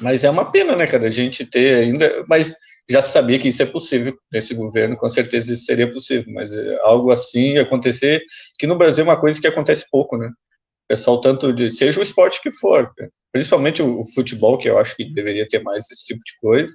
Mas 0.01 0.25
é 0.25 0.31
uma 0.31 0.51
pena, 0.51 0.75
né, 0.75 0.87
cara, 0.87 1.07
a 1.07 1.11
gente 1.11 1.45
ter 1.45 1.83
ainda. 1.83 2.25
Mas 2.27 2.57
já 2.89 3.03
sabia 3.03 3.39
que 3.39 3.49
isso 3.49 3.63
é 3.63 3.67
possível 3.67 4.17
nesse 4.33 4.55
governo, 4.55 4.97
com 4.97 5.09
certeza 5.09 5.53
isso 5.53 5.65
seria 5.65 5.91
possível, 5.91 6.33
mas 6.33 6.53
é 6.53 6.79
algo 6.81 7.11
assim 7.11 7.59
acontecer, 7.59 8.23
que 8.59 8.67
no 8.67 8.77
Brasil 8.77 9.05
é 9.05 9.09
uma 9.09 9.21
coisa 9.21 9.41
que 9.41 9.47
acontece 9.47 9.87
pouco, 9.91 10.17
né? 10.17 10.29
O 10.29 10.89
pessoal 10.89 11.21
tanto 11.21 11.53
de, 11.53 11.71
seja 11.71 12.01
o 12.01 12.03
esporte 12.03 12.41
que 12.43 12.51
for, 12.51 12.91
principalmente 13.31 13.83
o, 13.83 14.01
o 14.01 14.07
futebol, 14.13 14.59
que 14.59 14.69
eu 14.69 14.79
acho 14.79 14.97
que 14.97 15.05
deveria 15.05 15.47
ter 15.47 15.63
mais 15.63 15.87
esse 15.91 16.05
tipo 16.05 16.21
de 16.25 16.33
coisa, 16.41 16.73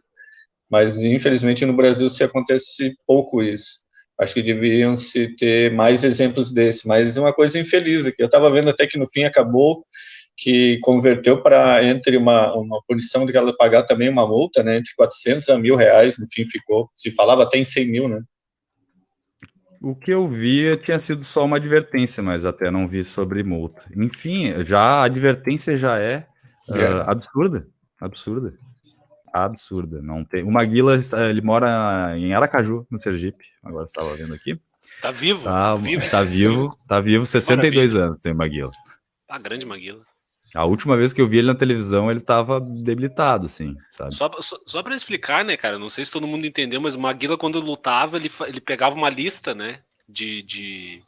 mas 0.69 0.97
infelizmente 0.99 1.65
no 1.65 1.73
Brasil 1.73 2.09
se 2.09 2.23
acontece 2.23 2.95
pouco 3.05 3.41
isso. 3.41 3.79
Acho 4.19 4.33
que 4.33 4.41
deveriam 4.41 4.97
se 4.97 5.35
ter 5.35 5.71
mais 5.71 6.03
exemplos 6.03 6.51
desse, 6.51 6.87
mas 6.87 7.17
é 7.17 7.21
uma 7.21 7.33
coisa 7.33 7.59
infeliz 7.59 8.05
aqui. 8.05 8.21
Eu 8.21 8.25
estava 8.25 8.49
vendo 8.51 8.69
até 8.69 8.87
que 8.87 8.97
no 8.97 9.07
fim 9.07 9.23
acabou 9.23 9.83
que 10.37 10.79
converteu 10.81 11.41
para 11.41 11.83
entre 11.83 12.15
uma, 12.15 12.53
uma 12.53 12.81
punição 12.87 13.25
de 13.25 13.35
ela 13.35 13.55
pagar 13.57 13.83
também 13.83 14.07
uma 14.07 14.27
multa, 14.27 14.61
né, 14.63 14.77
entre 14.77 14.93
400 14.95 15.49
a 15.49 15.57
mil 15.57 15.75
reais, 15.75 16.17
no 16.19 16.27
fim 16.27 16.45
ficou, 16.45 16.89
se 16.95 17.09
falava 17.09 17.43
até 17.43 17.57
em 17.57 17.65
100 17.65 17.87
mil, 17.87 18.07
né. 18.07 18.21
O 19.81 19.95
que 19.95 20.11
eu 20.11 20.27
vi 20.27 20.75
tinha 20.77 20.99
sido 20.99 21.23
só 21.23 21.45
uma 21.45 21.57
advertência, 21.57 22.21
mas 22.21 22.45
até 22.45 22.69
não 22.71 22.87
vi 22.87 23.03
sobre 23.03 23.43
multa. 23.43 23.83
Enfim, 23.95 24.63
já 24.63 24.79
a 24.79 25.03
advertência 25.03 25.75
já 25.75 25.99
é, 25.99 26.25
é. 26.73 26.89
Uh, 26.89 27.01
absurda, 27.07 27.67
absurda, 27.99 28.53
absurda. 29.33 30.01
Não 30.01 30.23
tem. 30.23 30.43
O 30.43 30.51
Maguila 30.51 30.97
ele 31.29 31.41
mora 31.41 32.17
em 32.17 32.33
Aracaju, 32.33 32.85
no 32.89 32.99
Sergipe. 32.99 33.45
Agora 33.63 33.85
estava 33.85 34.15
vendo 34.15 34.33
aqui. 34.33 34.59
Tá 35.01 35.11
vivo. 35.11 35.43
Tá 35.43 35.75
vivo, 35.75 36.09
tá 36.09 36.23
vivo, 36.23 36.79
tá 36.87 36.99
vivo 36.99 37.25
62 37.25 37.75
Maravilha. 37.75 38.05
anos 38.05 38.17
tem 38.19 38.33
Maguila. 38.33 38.71
Tá 39.27 39.37
grande 39.37 39.65
Maguila. 39.65 40.03
A 40.55 40.65
última 40.65 40.95
vez 40.95 41.11
que 41.13 41.21
eu 41.21 41.27
vi 41.27 41.39
ele 41.39 41.47
na 41.47 41.55
televisão, 41.55 42.09
ele 42.09 42.21
tava 42.21 42.59
debilitado, 42.59 43.45
assim, 43.45 43.75
sabe? 43.91 44.15
Só, 44.15 44.31
só, 44.41 44.57
só 44.65 44.81
para 44.81 44.95
explicar, 44.95 45.43
né, 45.43 45.57
cara? 45.57 45.77
Não 45.77 45.89
sei 45.89 46.05
se 46.05 46.11
todo 46.11 46.25
mundo 46.25 46.47
entendeu, 46.47 46.79
mas 46.79 46.95
o 46.95 46.99
Maguila, 46.99 47.37
quando 47.37 47.59
lutava, 47.59 48.17
ele, 48.17 48.31
ele 48.47 48.61
pegava 48.61 48.95
uma 48.95 49.09
lista, 49.09 49.53
né? 49.53 49.81
De, 50.07 50.41
de, 50.41 51.03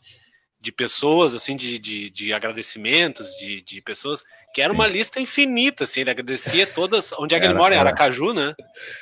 de 0.62 0.72
pessoas, 0.72 1.34
assim, 1.34 1.56
de, 1.56 1.80
de, 1.80 2.10
de 2.10 2.34
agradecimentos, 2.34 3.28
de, 3.38 3.62
de 3.62 3.82
pessoas, 3.82 4.24
que 4.54 4.62
era 4.62 4.74
uma 4.74 4.88
lista 4.88 5.20
infinita, 5.20 5.86
assim, 5.86 6.02
ele 6.02 6.10
agradecia 6.10 6.68
todas. 6.68 7.14
Onde 7.14 7.36
é 7.36 7.40
que 7.40 7.46
ele 7.46 7.54
mora? 7.54 7.76
Em 7.76 7.78
Aracaju, 7.78 8.34
né? 8.34 8.54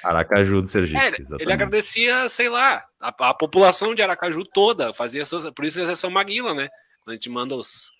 Aracaju 0.03 0.61
do 0.61 0.67
Sergipe. 0.67 0.99
É, 0.99 1.15
ele 1.39 1.51
agradecia, 1.51 2.29
sei 2.29 2.49
lá, 2.49 2.85
a, 2.99 3.29
a, 3.29 3.33
população 3.33 3.95
de 3.95 4.01
Aracaju 4.01 4.43
toda, 4.45 4.93
fazia 4.93 5.21
essas, 5.21 5.49
por 5.51 5.65
isso 5.65 5.79
eles 5.79 5.97
são 5.97 6.11
Maguila, 6.11 6.53
né? 6.53 6.69
Quando 7.03 7.11
a 7.11 7.13
gente 7.13 7.29
manda 7.29 7.55
os, 7.55 7.91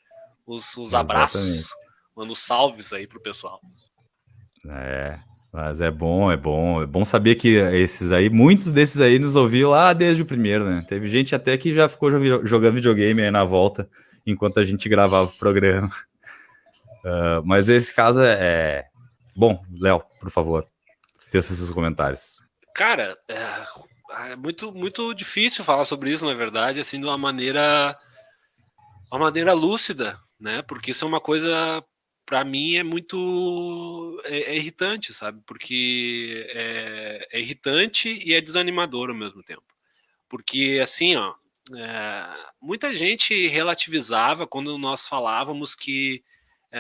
os, 0.46 0.78
os 0.78 0.94
abraços. 0.94 1.70
Manda 2.16 2.34
salves 2.34 2.94
aí 2.94 3.06
pro 3.06 3.22
pessoal. 3.22 3.62
É, 4.70 5.20
mas 5.58 5.82
é 5.82 5.90
bom, 5.90 6.32
é 6.32 6.38
bom. 6.38 6.84
É 6.84 6.86
bom 6.86 7.04
saber 7.04 7.34
que 7.34 7.56
esses 7.58 8.12
aí, 8.12 8.30
muitos 8.30 8.72
desses 8.72 9.02
aí 9.02 9.18
nos 9.18 9.36
ouviram 9.36 9.72
lá 9.72 9.92
desde 9.92 10.22
o 10.22 10.26
primeiro, 10.26 10.64
né? 10.64 10.86
Teve 10.88 11.08
gente 11.08 11.34
até 11.34 11.58
que 11.58 11.74
já 11.74 11.90
ficou 11.90 12.12
jogando 12.46 12.76
videogame 12.76 13.24
aí 13.24 13.32
na 13.32 13.44
volta 13.44 13.90
enquanto 14.24 14.60
a 14.60 14.64
gente 14.64 14.88
gravava 14.88 15.32
o 15.32 15.38
programa. 15.40 15.88
Uh, 17.04 17.42
mas 17.44 17.70
esse 17.70 17.92
caso 17.92 18.22
é. 18.22 18.38
é 18.40 18.86
bom, 19.36 19.60
Léo, 19.80 20.04
por 20.20 20.30
favor, 20.30 20.68
teça 21.32 21.56
seus 21.56 21.72
comentários. 21.72 22.40
Cara, 22.76 23.18
é, 23.28 23.66
é, 24.30 24.36
muito, 24.36 24.72
muito 24.72 25.12
difícil 25.16 25.64
falar 25.64 25.86
sobre 25.86 26.12
isso, 26.12 26.24
na 26.24 26.36
verdade, 26.36 26.80
assim, 26.82 27.00
de 27.00 27.08
uma 27.08 27.18
maneira, 27.18 27.98
uma 29.12 29.22
maneira 29.22 29.54
lúcida, 29.54 30.20
né? 30.40 30.62
Porque 30.62 30.92
isso 30.92 31.04
é 31.04 31.08
uma 31.08 31.20
coisa 31.20 31.84
para 32.28 32.44
mim 32.44 32.76
é 32.76 32.84
muito 32.84 34.22
é, 34.26 34.52
é, 34.52 34.56
irritante, 34.58 35.14
sabe? 35.14 35.42
Porque 35.48 36.46
é, 36.50 37.28
é, 37.32 37.40
irritante 37.40 38.10
e 38.22 38.34
é 38.34 38.42
desanimador 38.42 39.10
ao 39.10 39.16
mesmo 39.16 39.42
tempo. 39.42 39.64
Porque 40.28 40.78
assim, 40.84 41.16
ó, 41.16 41.34
é, 41.74 42.28
muita 42.62 42.94
gente 42.94 43.48
relativizava 43.48 44.46
quando 44.46 44.78
nós 44.78 45.08
falávamos 45.08 45.74
que 45.74 46.22
é, 46.70 46.80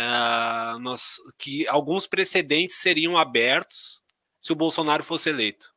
nós, 0.81 1.15
que 1.37 1.65
alguns 1.69 2.05
precedentes 2.05 2.75
seriam 2.75 3.17
abertos 3.17 4.01
se 4.41 4.51
o 4.51 4.55
Bolsonaro 4.55 5.01
fosse 5.01 5.29
eleito. 5.29 5.73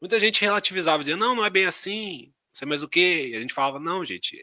Muita 0.00 0.18
gente 0.18 0.40
relativizava, 0.40 1.00
dizia, 1.00 1.18
não, 1.18 1.36
não 1.36 1.44
é 1.44 1.50
bem 1.50 1.66
assim, 1.66 2.28
não 2.28 2.54
sei 2.54 2.66
mais 2.66 2.82
o 2.82 2.88
quê. 2.88 3.28
E 3.28 3.36
a 3.36 3.40
gente 3.40 3.52
falava, 3.52 3.78
não, 3.78 4.02
gente, 4.06 4.42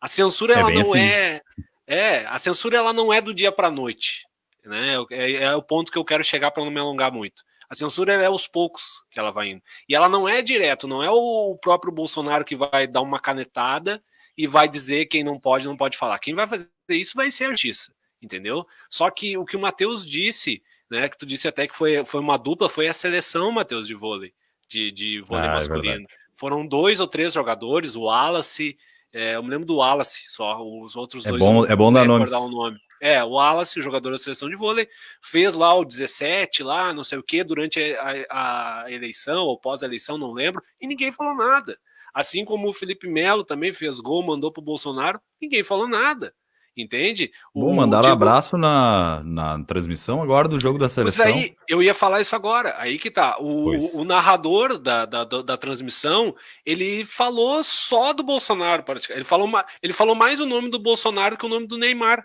a 0.00 0.06
censura 0.06 0.54
é 0.54 0.58
ela 0.60 0.70
não 0.70 0.80
assim. 0.80 1.00
é 1.00 1.42
é, 1.90 2.24
a 2.26 2.38
censura 2.38 2.76
ela 2.76 2.92
não 2.92 3.12
é 3.12 3.20
do 3.20 3.34
dia 3.34 3.50
para 3.50 3.66
a 3.66 3.70
noite, 3.70 4.24
né? 4.64 4.94
É, 5.10 5.32
é, 5.32 5.56
o 5.56 5.62
ponto 5.62 5.90
que 5.90 5.98
eu 5.98 6.04
quero 6.04 6.22
chegar 6.22 6.52
para 6.52 6.64
não 6.64 6.70
me 6.70 6.78
alongar 6.78 7.10
muito. 7.10 7.42
A 7.68 7.74
censura 7.74 8.12
é 8.12 8.26
aos 8.26 8.46
poucos 8.46 9.02
que 9.10 9.18
ela 9.18 9.32
vai 9.32 9.50
indo. 9.50 9.62
E 9.88 9.94
ela 9.96 10.08
não 10.08 10.28
é 10.28 10.40
direto, 10.40 10.86
não 10.86 11.02
é 11.02 11.10
o 11.10 11.58
próprio 11.60 11.92
Bolsonaro 11.92 12.44
que 12.44 12.54
vai 12.54 12.86
dar 12.86 13.00
uma 13.00 13.18
canetada 13.18 14.00
e 14.38 14.46
vai 14.46 14.68
dizer 14.68 15.06
quem 15.06 15.24
não 15.24 15.36
pode, 15.36 15.66
não 15.66 15.76
pode 15.76 15.98
falar. 15.98 16.20
Quem 16.20 16.32
vai 16.32 16.46
fazer 16.46 16.68
isso 16.90 17.16
vai 17.16 17.28
ser 17.28 17.46
a 17.46 17.50
justiça, 17.50 17.92
entendeu? 18.22 18.64
Só 18.88 19.10
que 19.10 19.36
o 19.36 19.44
que 19.44 19.56
o 19.56 19.60
Matheus 19.60 20.06
disse, 20.06 20.62
né, 20.88 21.08
que 21.08 21.18
tu 21.18 21.26
disse 21.26 21.48
até 21.48 21.66
que 21.66 21.74
foi, 21.74 22.04
foi 22.04 22.20
uma 22.20 22.36
dupla, 22.36 22.68
foi 22.68 22.86
a 22.86 22.92
seleção, 22.92 23.50
Matheus, 23.50 23.88
de 23.88 23.94
vôlei, 23.94 24.32
de, 24.68 24.92
de 24.92 25.22
vôlei 25.22 25.48
ah, 25.48 25.50
é 25.50 25.54
masculino. 25.54 26.06
É 26.08 26.14
Foram 26.36 26.64
dois 26.64 27.00
ou 27.00 27.08
três 27.08 27.34
jogadores, 27.34 27.96
o 27.96 28.02
Wallace, 28.02 28.78
é, 29.12 29.34
eu 29.34 29.42
me 29.42 29.50
lembro 29.50 29.66
do 29.66 29.76
Wallace 29.76 30.24
só, 30.28 30.62
os 30.62 30.96
outros 30.96 31.26
é 31.26 31.30
dois. 31.30 31.42
Bom, 31.42 31.64
é 31.66 31.74
bom 31.74 31.92
dar 31.92 32.04
nome. 32.04 32.24
nome. 32.30 32.78
É, 33.00 33.24
o 33.24 33.30
Wallace, 33.30 33.78
o 33.78 33.82
jogador 33.82 34.10
da 34.10 34.18
seleção 34.18 34.48
de 34.48 34.56
vôlei, 34.56 34.86
fez 35.22 35.54
lá 35.54 35.72
o 35.74 35.84
17, 35.84 36.62
lá, 36.62 36.92
não 36.92 37.02
sei 37.02 37.18
o 37.18 37.22
que, 37.22 37.42
durante 37.42 37.80
a, 38.28 38.84
a 38.84 38.92
eleição 38.92 39.44
ou 39.44 39.58
pós-eleição, 39.58 40.18
não 40.18 40.32
lembro, 40.32 40.62
e 40.78 40.86
ninguém 40.86 41.10
falou 41.10 41.34
nada. 41.34 41.78
Assim 42.12 42.44
como 42.44 42.68
o 42.68 42.72
Felipe 42.72 43.08
Melo 43.08 43.42
também 43.42 43.72
fez 43.72 44.00
gol, 44.00 44.22
mandou 44.22 44.52
pro 44.52 44.60
Bolsonaro, 44.60 45.20
ninguém 45.40 45.62
falou 45.62 45.88
nada. 45.88 46.34
Entende? 46.76 47.32
Bom, 47.54 47.74
mandaram 47.74 48.02
Diego... 48.02 48.14
abraço 48.14 48.56
na, 48.56 49.22
na 49.24 49.62
transmissão 49.64 50.22
agora 50.22 50.46
do 50.46 50.58
jogo 50.58 50.78
da 50.78 50.88
seleção. 50.88 51.26
Mas 51.26 51.34
aí, 51.34 51.56
eu 51.68 51.82
ia 51.82 51.92
falar 51.92 52.20
isso 52.20 52.34
agora. 52.36 52.74
Aí 52.78 52.98
que 52.98 53.10
tá. 53.10 53.36
O, 53.40 54.00
o 54.00 54.04
narrador 54.04 54.78
da, 54.78 55.04
da, 55.04 55.24
da, 55.24 55.56
transmissão, 55.56 56.34
ele 56.64 57.04
falou 57.04 57.64
só 57.64 58.12
do 58.12 58.22
Bolsonaro. 58.22 58.84
Ele 59.10 59.24
falou, 59.24 59.50
ele 59.82 59.92
falou 59.92 60.14
mais 60.14 60.38
o 60.38 60.46
nome 60.46 60.70
do 60.70 60.78
Bolsonaro 60.78 61.36
que 61.36 61.44
o 61.44 61.48
nome 61.48 61.66
do 61.66 61.76
Neymar 61.76 62.24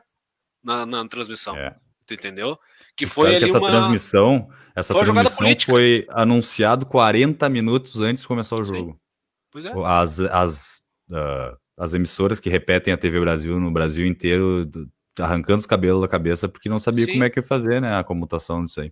na, 0.63 0.85
na 0.85 1.07
transmissão. 1.07 1.57
É. 1.57 1.75
Tu 2.05 2.13
entendeu? 2.13 2.57
Que 2.95 3.07
foi 3.07 3.35
ali 3.35 3.45
que 3.45 3.45
essa 3.45 3.57
uma... 3.57 3.69
transmissão, 3.69 4.47
essa 4.75 4.93
foi 4.93 5.03
transmissão 5.03 5.47
foi 5.65 6.05
anunciado 6.11 6.85
40 6.85 7.49
minutos 7.49 7.99
antes 7.99 8.21
de 8.21 8.27
começar 8.27 8.55
o 8.57 8.63
jogo. 8.63 8.91
Sim. 8.91 8.99
Pois 9.51 9.65
é. 9.65 9.71
As, 9.83 10.19
as 10.19 10.85
uh 11.09 11.64
as 11.77 11.93
emissoras 11.93 12.39
que 12.39 12.49
repetem 12.49 12.93
a 12.93 12.97
TV 12.97 13.19
Brasil 13.19 13.59
no 13.59 13.71
Brasil 13.71 14.05
inteiro, 14.05 14.69
arrancando 15.19 15.59
os 15.59 15.65
cabelos 15.65 16.01
da 16.01 16.07
cabeça, 16.07 16.47
porque 16.47 16.69
não 16.69 16.79
sabia 16.79 17.05
Sim. 17.05 17.13
como 17.13 17.23
é 17.23 17.29
que 17.29 17.39
ia 17.39 17.43
fazer, 17.43 17.81
né, 17.81 17.95
a 17.97 18.03
comutação 18.03 18.63
disso 18.63 18.81
aí. 18.81 18.91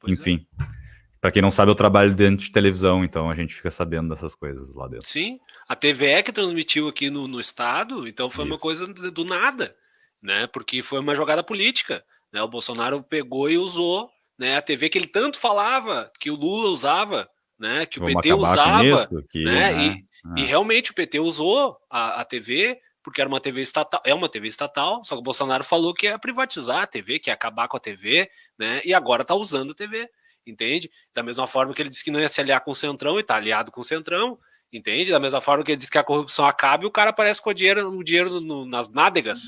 Pois 0.00 0.10
é. 0.10 0.14
Enfim. 0.14 0.46
É. 0.60 0.84
Para 1.20 1.30
quem 1.30 1.40
não 1.40 1.50
sabe, 1.50 1.70
eu 1.70 1.74
trabalho 1.74 2.14
dentro 2.14 2.44
de 2.44 2.52
televisão, 2.52 3.02
então 3.02 3.30
a 3.30 3.34
gente 3.34 3.54
fica 3.54 3.70
sabendo 3.70 4.10
dessas 4.10 4.34
coisas 4.34 4.74
lá 4.74 4.86
dentro. 4.86 5.08
Sim, 5.08 5.40
a 5.66 5.74
TVE 5.74 6.22
que 6.22 6.30
transmitiu 6.30 6.86
aqui 6.86 7.08
no, 7.08 7.26
no 7.26 7.40
estado, 7.40 8.06
então 8.06 8.28
foi 8.28 8.44
Isso. 8.44 8.52
uma 8.52 8.60
coisa 8.60 8.86
do 8.86 9.24
nada, 9.24 9.74
né? 10.22 10.46
Porque 10.46 10.82
foi 10.82 11.00
uma 11.00 11.14
jogada 11.14 11.42
política. 11.42 12.04
Né? 12.30 12.42
O 12.42 12.48
Bolsonaro 12.48 13.02
pegou 13.02 13.48
e 13.48 13.56
usou 13.56 14.10
né, 14.38 14.58
a 14.58 14.60
TV 14.60 14.90
que 14.90 14.98
ele 14.98 15.06
tanto 15.06 15.38
falava, 15.38 16.12
que 16.20 16.30
o 16.30 16.34
Lula 16.34 16.68
usava, 16.68 17.26
né? 17.58 17.86
Que 17.86 17.98
o 17.98 18.02
Vamos 18.02 18.16
PT 18.16 18.34
usava, 18.34 18.84
isso, 18.84 19.24
que, 19.30 19.44
né? 19.44 19.72
né? 19.72 19.86
E, 19.86 20.04
e 20.36 20.42
ah. 20.42 20.46
realmente 20.46 20.90
o 20.90 20.94
PT 20.94 21.20
usou 21.20 21.78
a, 21.90 22.20
a 22.20 22.24
TV 22.24 22.80
porque 23.04 23.20
era 23.20 23.28
uma 23.28 23.38
TV 23.38 23.60
estatal, 23.60 24.00
é 24.02 24.14
uma 24.14 24.30
TV 24.30 24.48
estatal, 24.48 25.04
só 25.04 25.14
que 25.14 25.20
o 25.20 25.22
Bolsonaro 25.22 25.62
falou 25.62 25.92
que 25.92 26.06
ia 26.06 26.18
privatizar 26.18 26.80
a 26.80 26.86
TV, 26.86 27.18
que 27.18 27.28
ia 27.28 27.34
acabar 27.34 27.68
com 27.68 27.76
a 27.76 27.80
TV, 27.80 28.30
né? 28.58 28.80
E 28.82 28.94
agora 28.94 29.20
está 29.20 29.34
usando 29.34 29.72
a 29.72 29.74
TV, 29.74 30.08
entende? 30.46 30.90
Da 31.12 31.22
mesma 31.22 31.46
forma 31.46 31.74
que 31.74 31.82
ele 31.82 31.90
disse 31.90 32.02
que 32.02 32.10
não 32.10 32.18
ia 32.18 32.30
se 32.30 32.40
aliar 32.40 32.62
com 32.62 32.70
o 32.70 32.74
Centrão 32.74 33.18
e 33.18 33.20
está 33.20 33.36
aliado 33.36 33.70
com 33.70 33.82
o 33.82 33.84
Centrão, 33.84 34.38
entende? 34.72 35.10
Da 35.10 35.20
mesma 35.20 35.42
forma 35.42 35.62
que 35.62 35.72
ele 35.72 35.78
disse 35.78 35.90
que 35.90 35.98
a 35.98 36.02
corrupção 36.02 36.46
acabe, 36.46 36.86
o 36.86 36.90
cara 36.90 37.10
aparece 37.10 37.42
com 37.42 37.50
o 37.50 37.54
dinheiro, 37.54 37.90
o 37.90 38.02
dinheiro 38.02 38.40
no, 38.40 38.64
nas 38.64 38.90
nádegas, 38.90 39.42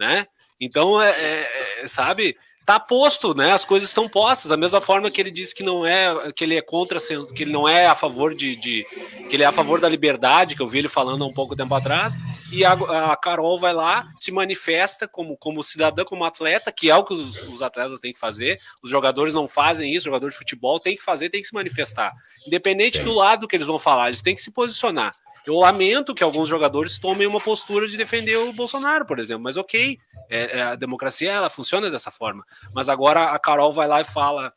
né? 0.00 0.26
Então, 0.58 1.00
é, 1.00 1.10
é, 1.10 1.82
é 1.82 1.88
sabe? 1.88 2.38
Tá 2.64 2.80
posto, 2.80 3.34
né? 3.34 3.52
As 3.52 3.64
coisas 3.64 3.88
estão 3.88 4.08
postas. 4.08 4.48
Da 4.48 4.56
mesma 4.56 4.80
forma 4.80 5.10
que 5.10 5.20
ele 5.20 5.30
disse 5.30 5.54
que 5.54 5.62
não 5.62 5.84
é, 5.84 6.32
que 6.32 6.44
ele 6.44 6.56
é 6.56 6.62
contra, 6.62 6.98
que 7.34 7.42
ele 7.42 7.52
não 7.52 7.68
é 7.68 7.86
a 7.86 7.94
favor 7.94 8.34
de, 8.34 8.56
de 8.56 8.84
que 9.28 9.36
ele 9.36 9.42
é 9.42 9.46
a 9.46 9.52
favor 9.52 9.80
da 9.80 9.88
liberdade, 9.88 10.54
que 10.54 10.62
eu 10.62 10.68
vi 10.68 10.78
ele 10.78 10.88
falando 10.88 11.24
há 11.24 11.26
um 11.26 11.32
pouco 11.32 11.54
tempo 11.54 11.74
atrás. 11.74 12.16
E 12.50 12.64
a, 12.64 12.72
a 12.72 13.16
Carol 13.16 13.58
vai 13.58 13.72
lá, 13.72 14.08
se 14.16 14.32
manifesta 14.32 15.06
como, 15.06 15.36
como 15.36 15.62
cidadã, 15.62 16.04
como 16.04 16.24
atleta, 16.24 16.72
que 16.72 16.90
é 16.90 16.96
o 16.96 17.04
que 17.04 17.14
os, 17.14 17.42
os 17.48 17.62
atletas 17.62 18.00
têm 18.00 18.12
que 18.12 18.18
fazer. 18.18 18.58
Os 18.82 18.90
jogadores 18.90 19.34
não 19.34 19.46
fazem 19.46 19.92
isso, 19.94 20.04
jogador 20.04 20.30
de 20.30 20.36
futebol 20.36 20.80
tem 20.80 20.96
que 20.96 21.02
fazer, 21.02 21.30
tem 21.30 21.42
que 21.42 21.48
se 21.48 21.54
manifestar. 21.54 22.12
Independente 22.46 23.02
do 23.02 23.12
lado 23.12 23.48
que 23.48 23.56
eles 23.56 23.66
vão 23.66 23.78
falar, 23.78 24.08
eles 24.08 24.22
têm 24.22 24.34
que 24.34 24.42
se 24.42 24.50
posicionar. 24.50 25.12
Eu 25.46 25.54
lamento 25.54 26.14
que 26.14 26.24
alguns 26.24 26.48
jogadores 26.48 26.98
tomem 26.98 27.26
uma 27.26 27.40
postura 27.40 27.86
de 27.86 27.96
defender 27.96 28.36
o 28.36 28.52
Bolsonaro, 28.52 29.04
por 29.04 29.18
exemplo, 29.18 29.42
mas 29.42 29.56
ok, 29.56 29.98
é, 30.30 30.58
é, 30.58 30.62
a 30.62 30.74
democracia 30.74 31.30
ela 31.30 31.50
funciona 31.50 31.90
dessa 31.90 32.10
forma. 32.10 32.44
Mas 32.72 32.88
agora 32.88 33.26
a 33.30 33.38
Carol 33.38 33.72
vai 33.72 33.86
lá 33.86 34.00
e 34.00 34.04
fala 34.04 34.52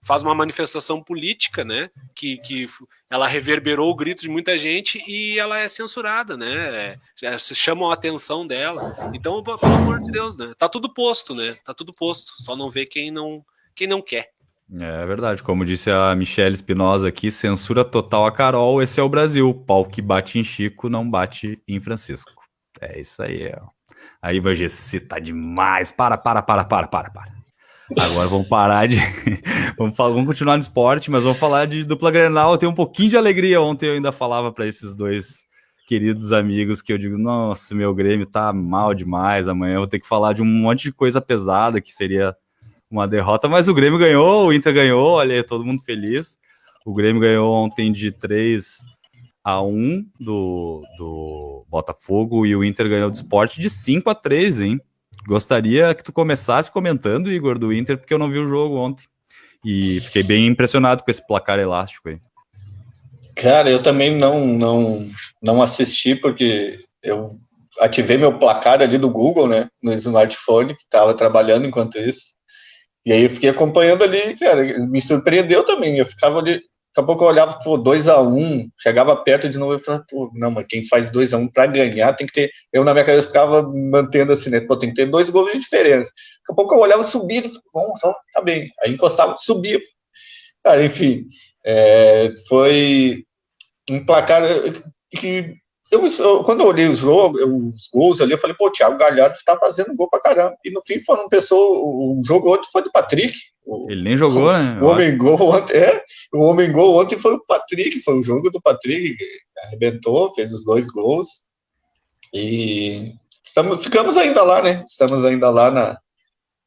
faz 0.00 0.22
uma 0.22 0.34
manifestação 0.34 1.02
política, 1.02 1.64
né? 1.64 1.90
Que, 2.14 2.38
que 2.38 2.66
ela 3.10 3.26
reverberou 3.26 3.90
o 3.90 3.94
grito 3.94 4.22
de 4.22 4.28
muita 4.28 4.56
gente 4.56 5.02
e 5.08 5.38
ela 5.38 5.58
é 5.58 5.68
censurada, 5.68 6.36
né? 6.36 6.98
É, 7.22 7.38
se 7.38 7.54
chamam 7.54 7.90
a 7.90 7.94
atenção 7.94 8.46
dela. 8.46 9.10
Então, 9.14 9.42
pelo 9.42 9.58
amor 9.62 10.00
de 10.00 10.10
Deus, 10.10 10.36
né? 10.36 10.52
Tá 10.56 10.68
tudo 10.68 10.92
posto, 10.92 11.34
né? 11.34 11.54
Tá 11.64 11.74
tudo 11.74 11.92
posto. 11.92 12.42
Só 12.42 12.56
não 12.56 12.70
vê 12.70 12.86
quem 12.86 13.10
não, 13.10 13.44
quem 13.74 13.86
não 13.86 14.00
quer. 14.00 14.31
É 14.80 15.04
verdade, 15.04 15.42
como 15.42 15.66
disse 15.66 15.90
a 15.90 16.14
Michelle 16.14 16.54
Espinosa 16.54 17.08
aqui, 17.08 17.30
censura 17.30 17.84
total 17.84 18.24
a 18.24 18.32
Carol, 18.32 18.82
esse 18.82 18.98
é 18.98 19.02
o 19.02 19.08
Brasil. 19.08 19.52
Pau 19.66 19.84
que 19.84 20.00
bate 20.00 20.38
em 20.38 20.44
Chico 20.44 20.88
não 20.88 21.08
bate 21.08 21.62
em 21.68 21.78
Francisco. 21.78 22.32
É 22.80 23.00
isso 23.00 23.22
aí. 23.22 23.52
Ó. 23.54 23.66
Aí, 24.20 24.40
Bagê, 24.40 24.68
você 24.68 24.98
tá 24.98 25.18
demais. 25.18 25.92
Para, 25.92 26.16
para, 26.16 26.42
para, 26.42 26.64
para, 26.64 26.88
para, 26.88 27.10
para. 27.10 27.32
Agora 27.98 28.28
vamos 28.28 28.48
parar 28.48 28.88
de. 28.88 28.96
vamos, 29.76 29.94
falar, 29.94 30.10
vamos 30.10 30.26
continuar 30.26 30.56
no 30.56 30.62
esporte, 30.62 31.10
mas 31.10 31.22
vamos 31.22 31.38
falar 31.38 31.66
de 31.66 31.84
dupla 31.84 32.10
Grenal. 32.10 32.52
Eu 32.52 32.58
tenho 32.58 32.72
um 32.72 32.74
pouquinho 32.74 33.10
de 33.10 33.16
alegria. 33.16 33.60
Ontem 33.60 33.88
eu 33.88 33.94
ainda 33.94 34.10
falava 34.10 34.50
para 34.50 34.66
esses 34.66 34.96
dois 34.96 35.46
queridos 35.86 36.32
amigos 36.32 36.80
que 36.80 36.92
eu 36.92 36.98
digo: 36.98 37.18
nossa, 37.18 37.74
meu 37.74 37.94
Grêmio 37.94 38.24
tá 38.24 38.52
mal 38.52 38.94
demais. 38.94 39.48
Amanhã 39.48 39.74
eu 39.74 39.80
vou 39.80 39.88
ter 39.88 40.00
que 40.00 40.08
falar 40.08 40.32
de 40.32 40.40
um 40.40 40.46
monte 40.46 40.84
de 40.84 40.92
coisa 40.92 41.20
pesada 41.20 41.80
que 41.80 41.92
seria 41.92 42.34
uma 42.92 43.08
derrota, 43.08 43.48
mas 43.48 43.68
o 43.68 43.74
Grêmio 43.74 43.98
ganhou, 43.98 44.46
o 44.46 44.52
Inter 44.52 44.74
ganhou, 44.74 45.12
olha, 45.12 45.42
todo 45.42 45.64
mundo 45.64 45.82
feliz. 45.82 46.38
O 46.84 46.92
Grêmio 46.92 47.20
ganhou 47.20 47.52
ontem 47.52 47.90
de 47.90 48.12
3 48.12 48.84
a 49.42 49.62
1 49.62 50.04
do, 50.20 50.82
do 50.98 51.66
Botafogo 51.68 52.44
e 52.44 52.54
o 52.54 52.64
Inter 52.64 52.88
ganhou 52.88 53.10
do 53.10 53.14
esporte 53.14 53.60
de 53.60 53.70
5 53.70 54.10
a 54.10 54.14
3, 54.14 54.60
hein? 54.60 54.80
Gostaria 55.26 55.94
que 55.94 56.04
tu 56.04 56.12
começasse 56.12 56.70
comentando, 56.70 57.30
Igor, 57.30 57.58
do 57.58 57.72
Inter, 57.72 57.96
porque 57.96 58.12
eu 58.12 58.18
não 58.18 58.30
vi 58.30 58.38
o 58.38 58.46
jogo 58.46 58.76
ontem. 58.76 59.04
E 59.64 60.00
fiquei 60.00 60.22
bem 60.22 60.46
impressionado 60.46 61.04
com 61.04 61.10
esse 61.10 61.24
placar 61.24 61.58
elástico 61.58 62.08
aí. 62.08 62.20
Cara, 63.36 63.70
eu 63.70 63.82
também 63.82 64.16
não, 64.16 64.46
não, 64.46 65.06
não 65.40 65.62
assisti, 65.62 66.14
porque 66.14 66.84
eu 67.02 67.38
ativei 67.80 68.18
meu 68.18 68.38
placar 68.38 68.82
ali 68.82 68.98
do 68.98 69.08
Google, 69.08 69.48
né, 69.48 69.68
no 69.82 69.92
smartphone, 69.94 70.76
que 70.76 70.82
estava 70.82 71.14
trabalhando 71.14 71.66
enquanto 71.66 71.98
isso. 71.98 72.34
E 73.04 73.12
aí 73.12 73.24
eu 73.24 73.30
fiquei 73.30 73.50
acompanhando 73.50 74.04
ali, 74.04 74.36
cara, 74.38 74.62
me 74.86 75.02
surpreendeu 75.02 75.64
também. 75.64 75.98
Eu 75.98 76.06
ficava 76.06 76.38
ali, 76.38 76.54
daqui 76.54 76.64
a 76.98 77.02
pouco 77.02 77.24
eu 77.24 77.28
olhava, 77.28 77.58
pô, 77.58 77.76
2x1, 77.76 78.32
um, 78.32 78.68
chegava 78.78 79.16
perto 79.16 79.48
de 79.48 79.58
novo 79.58 79.74
e 79.74 79.78
falava, 79.78 80.04
pô, 80.08 80.30
não, 80.34 80.50
mas 80.50 80.66
quem 80.68 80.86
faz 80.86 81.10
2x1 81.10 81.38
um 81.38 81.48
para 81.48 81.66
ganhar 81.66 82.12
tem 82.14 82.26
que 82.26 82.32
ter. 82.32 82.50
Eu 82.72 82.84
na 82.84 82.92
minha 82.92 83.04
cabeça 83.04 83.28
ficava 83.28 83.62
mantendo 83.62 84.32
assim, 84.32 84.50
né? 84.50 84.60
Pô, 84.60 84.76
tem 84.76 84.90
que 84.90 84.96
ter 84.96 85.06
dois 85.06 85.30
gols 85.30 85.52
de 85.52 85.58
diferença. 85.58 86.10
Daqui 86.10 86.52
a 86.52 86.54
pouco 86.54 86.74
eu 86.74 86.80
olhava 86.80 87.02
subir, 87.02 87.50
bom, 87.72 87.96
só 87.96 88.14
tá 88.34 88.42
bem. 88.42 88.68
Aí 88.82 88.92
encostava, 88.92 89.36
subia. 89.36 89.80
Cara, 90.64 90.84
enfim, 90.84 91.26
é, 91.64 92.32
foi 92.48 93.24
um 93.90 94.04
placar 94.04 94.42
que 95.10 95.56
eu, 95.92 96.06
eu, 96.06 96.42
quando 96.42 96.62
eu 96.62 96.68
olhei 96.68 96.88
os, 96.88 96.98
jogos, 96.98 97.38
os 97.42 97.88
gols 97.92 98.20
ali, 98.22 98.32
eu 98.32 98.38
falei, 98.38 98.56
pô, 98.56 98.68
o 98.68 98.72
Thiago 98.72 98.96
Galhardo 98.96 99.36
está 99.36 99.58
fazendo 99.58 99.94
gol 99.94 100.08
pra 100.08 100.20
caramba. 100.20 100.56
E 100.64 100.70
no 100.70 100.80
fim 100.80 100.98
foram 100.98 101.28
pessoas. 101.28 101.78
O 101.78 102.18
jogo 102.24 102.54
ontem 102.54 102.68
foi 102.72 102.82
do 102.82 102.90
Patrick. 102.90 103.36
Ele 103.88 104.02
nem 104.02 104.16
jogou, 104.16 104.48
o, 104.48 104.52
né? 104.52 104.80
O 104.80 104.86
homem 104.86 105.16
gol 105.18 105.38
ontem, 105.38 105.76
é, 105.76 106.02
o 106.32 106.40
homem 106.40 106.72
gol 106.72 106.98
ontem 106.98 107.18
foi 107.18 107.34
o 107.34 107.44
Patrick, 107.46 108.00
foi 108.00 108.18
o 108.18 108.22
jogo 108.22 108.50
do 108.50 108.60
Patrick, 108.60 109.16
arrebentou, 109.66 110.34
fez 110.34 110.50
os 110.52 110.64
dois 110.64 110.88
gols. 110.88 111.28
E 112.32 113.12
estamos, 113.44 113.84
ficamos 113.84 114.16
ainda 114.16 114.42
lá, 114.42 114.62
né? 114.62 114.82
Estamos 114.86 115.24
ainda 115.26 115.50
lá 115.50 115.70
na, 115.70 115.98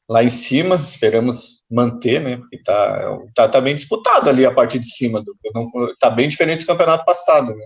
lá 0.07 0.23
em 0.23 0.29
cima, 0.29 0.75
esperamos 0.75 1.61
manter, 1.69 2.21
né? 2.21 2.37
Porque 2.37 2.61
tá, 2.63 3.17
tá, 3.33 3.49
tá 3.49 3.61
bem 3.61 3.75
disputado 3.75 4.29
ali 4.29 4.45
a 4.45 4.53
parte 4.53 4.77
de 4.77 4.85
cima, 4.85 5.21
do, 5.21 5.35
não, 5.53 5.65
tá 5.99 6.09
bem 6.09 6.29
diferente 6.29 6.61
do 6.61 6.67
campeonato 6.67 7.05
passado, 7.05 7.47
né? 7.47 7.65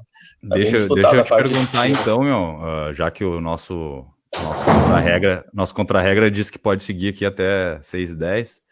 Tá 0.49 0.55
deixa, 0.55 0.87
deixa 0.87 1.15
eu 1.15 1.23
te 1.23 1.29
perguntar 1.29 1.89
então, 1.89 2.23
meu, 2.23 2.59
uh, 2.59 2.93
já 2.93 3.11
que 3.11 3.23
o 3.23 3.41
nosso 3.41 4.05
nosso 4.41 4.65
contra-regra 4.65 5.45
nosso 5.53 5.75
contra-regra 5.75 6.31
diz 6.31 6.49
que 6.49 6.59
pode 6.59 6.83
seguir 6.83 7.09
aqui 7.09 7.25
até 7.25 7.79
6 7.81 8.11
e 8.11 8.15
10. 8.15 8.69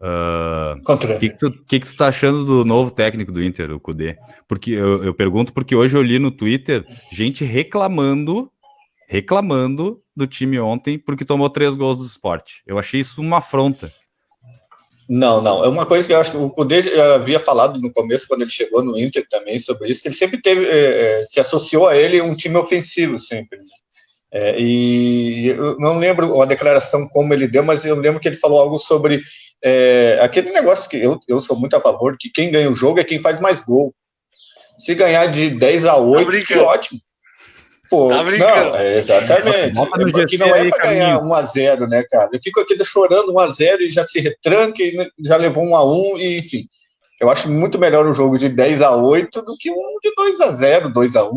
O 0.00 0.06
uh, 0.06 0.98
que, 0.98 1.18
que, 1.18 1.38
tu, 1.38 1.50
que, 1.66 1.80
que 1.80 1.86
tu 1.86 1.96
tá 1.96 2.08
achando 2.08 2.44
do 2.44 2.64
novo 2.64 2.90
técnico 2.90 3.30
do 3.30 3.42
Inter, 3.42 3.70
o 3.70 3.80
Kudê? 3.80 4.16
Porque 4.46 4.72
eu, 4.72 5.04
eu 5.04 5.14
pergunto 5.14 5.52
porque 5.52 5.74
hoje 5.74 5.96
eu 5.96 6.02
li 6.02 6.18
no 6.18 6.30
Twitter 6.30 6.84
gente 7.12 7.44
reclamando 7.44 8.50
reclamando 9.06 10.00
do 10.16 10.26
time 10.26 10.58
ontem 10.58 10.98
porque 10.98 11.24
tomou 11.24 11.50
três 11.50 11.74
gols 11.74 11.98
do 11.98 12.06
esporte. 12.06 12.62
Eu 12.66 12.78
achei 12.78 13.00
isso 13.00 13.20
uma 13.20 13.38
afronta. 13.38 13.90
Não, 15.08 15.40
não. 15.42 15.64
É 15.64 15.68
uma 15.68 15.84
coisa 15.84 16.06
que 16.06 16.14
eu 16.14 16.18
acho 16.18 16.30
que 16.30 16.36
o 16.36 16.50
Cudê 16.50 16.80
já 16.80 17.16
havia 17.16 17.38
falado 17.38 17.80
no 17.80 17.92
começo, 17.92 18.26
quando 18.26 18.42
ele 18.42 18.50
chegou 18.50 18.82
no 18.82 18.98
Inter 18.98 19.26
também, 19.28 19.58
sobre 19.58 19.90
isso, 19.90 20.02
que 20.02 20.08
ele 20.08 20.14
sempre 20.14 20.40
teve, 20.40 20.66
é, 20.66 21.24
se 21.26 21.40
associou 21.40 21.86
a 21.86 21.96
ele 21.96 22.22
um 22.22 22.34
time 22.34 22.56
ofensivo 22.56 23.18
sempre. 23.18 23.58
Né? 23.58 23.64
É, 24.32 24.58
e 24.58 25.48
eu 25.48 25.78
não 25.78 25.98
lembro 25.98 26.40
a 26.40 26.46
declaração 26.46 27.06
como 27.08 27.32
ele 27.32 27.46
deu, 27.46 27.62
mas 27.62 27.84
eu 27.84 27.94
lembro 27.94 28.18
que 28.18 28.28
ele 28.28 28.36
falou 28.36 28.58
algo 28.60 28.78
sobre 28.78 29.22
é, 29.62 30.18
aquele 30.20 30.50
negócio 30.50 30.88
que 30.88 30.96
eu, 30.96 31.20
eu 31.28 31.40
sou 31.40 31.56
muito 31.56 31.76
a 31.76 31.80
favor, 31.80 32.16
que 32.18 32.30
quem 32.30 32.50
ganha 32.50 32.68
o 32.68 32.74
jogo 32.74 32.98
é 32.98 33.04
quem 33.04 33.18
faz 33.18 33.38
mais 33.38 33.62
gol. 33.62 33.94
Se 34.78 34.94
ganhar 34.94 35.26
de 35.26 35.50
10 35.50 35.84
a 35.84 35.96
8, 35.96 36.30
tá 36.30 36.46
que 36.46 36.54
ótimo. 36.58 37.00
Pô, 37.90 38.08
tá 38.08 38.22
não, 38.22 38.76
é 38.76 38.98
exatamente. 38.98 39.78
É 39.78 40.26
que 40.26 40.38
não 40.38 40.54
é 40.54 40.68
para 40.70 40.84
ganhar 40.84 41.20
1x0, 41.20 41.88
né, 41.88 42.02
cara? 42.10 42.30
Eu 42.32 42.40
fico 42.42 42.60
aqui 42.60 42.82
chorando 42.84 43.32
1x0 43.32 43.80
e 43.80 43.92
já 43.92 44.04
se 44.04 44.20
retranca 44.20 44.82
e 44.82 45.10
já 45.20 45.36
levou 45.36 45.64
1x1, 45.64 46.20
e 46.20 46.38
enfim. 46.38 46.68
Eu 47.20 47.30
acho 47.30 47.48
muito 47.48 47.78
melhor 47.78 48.06
um 48.06 48.12
jogo 48.12 48.38
de 48.38 48.48
10 48.48 48.82
a 48.82 48.96
8 48.96 49.42
do 49.42 49.56
que 49.56 49.70
um 49.70 49.98
de 50.02 50.12
2 50.16 50.40
a 50.40 50.50
0 50.50 50.88
2 50.92 51.16
a 51.16 51.24
1 51.24 51.34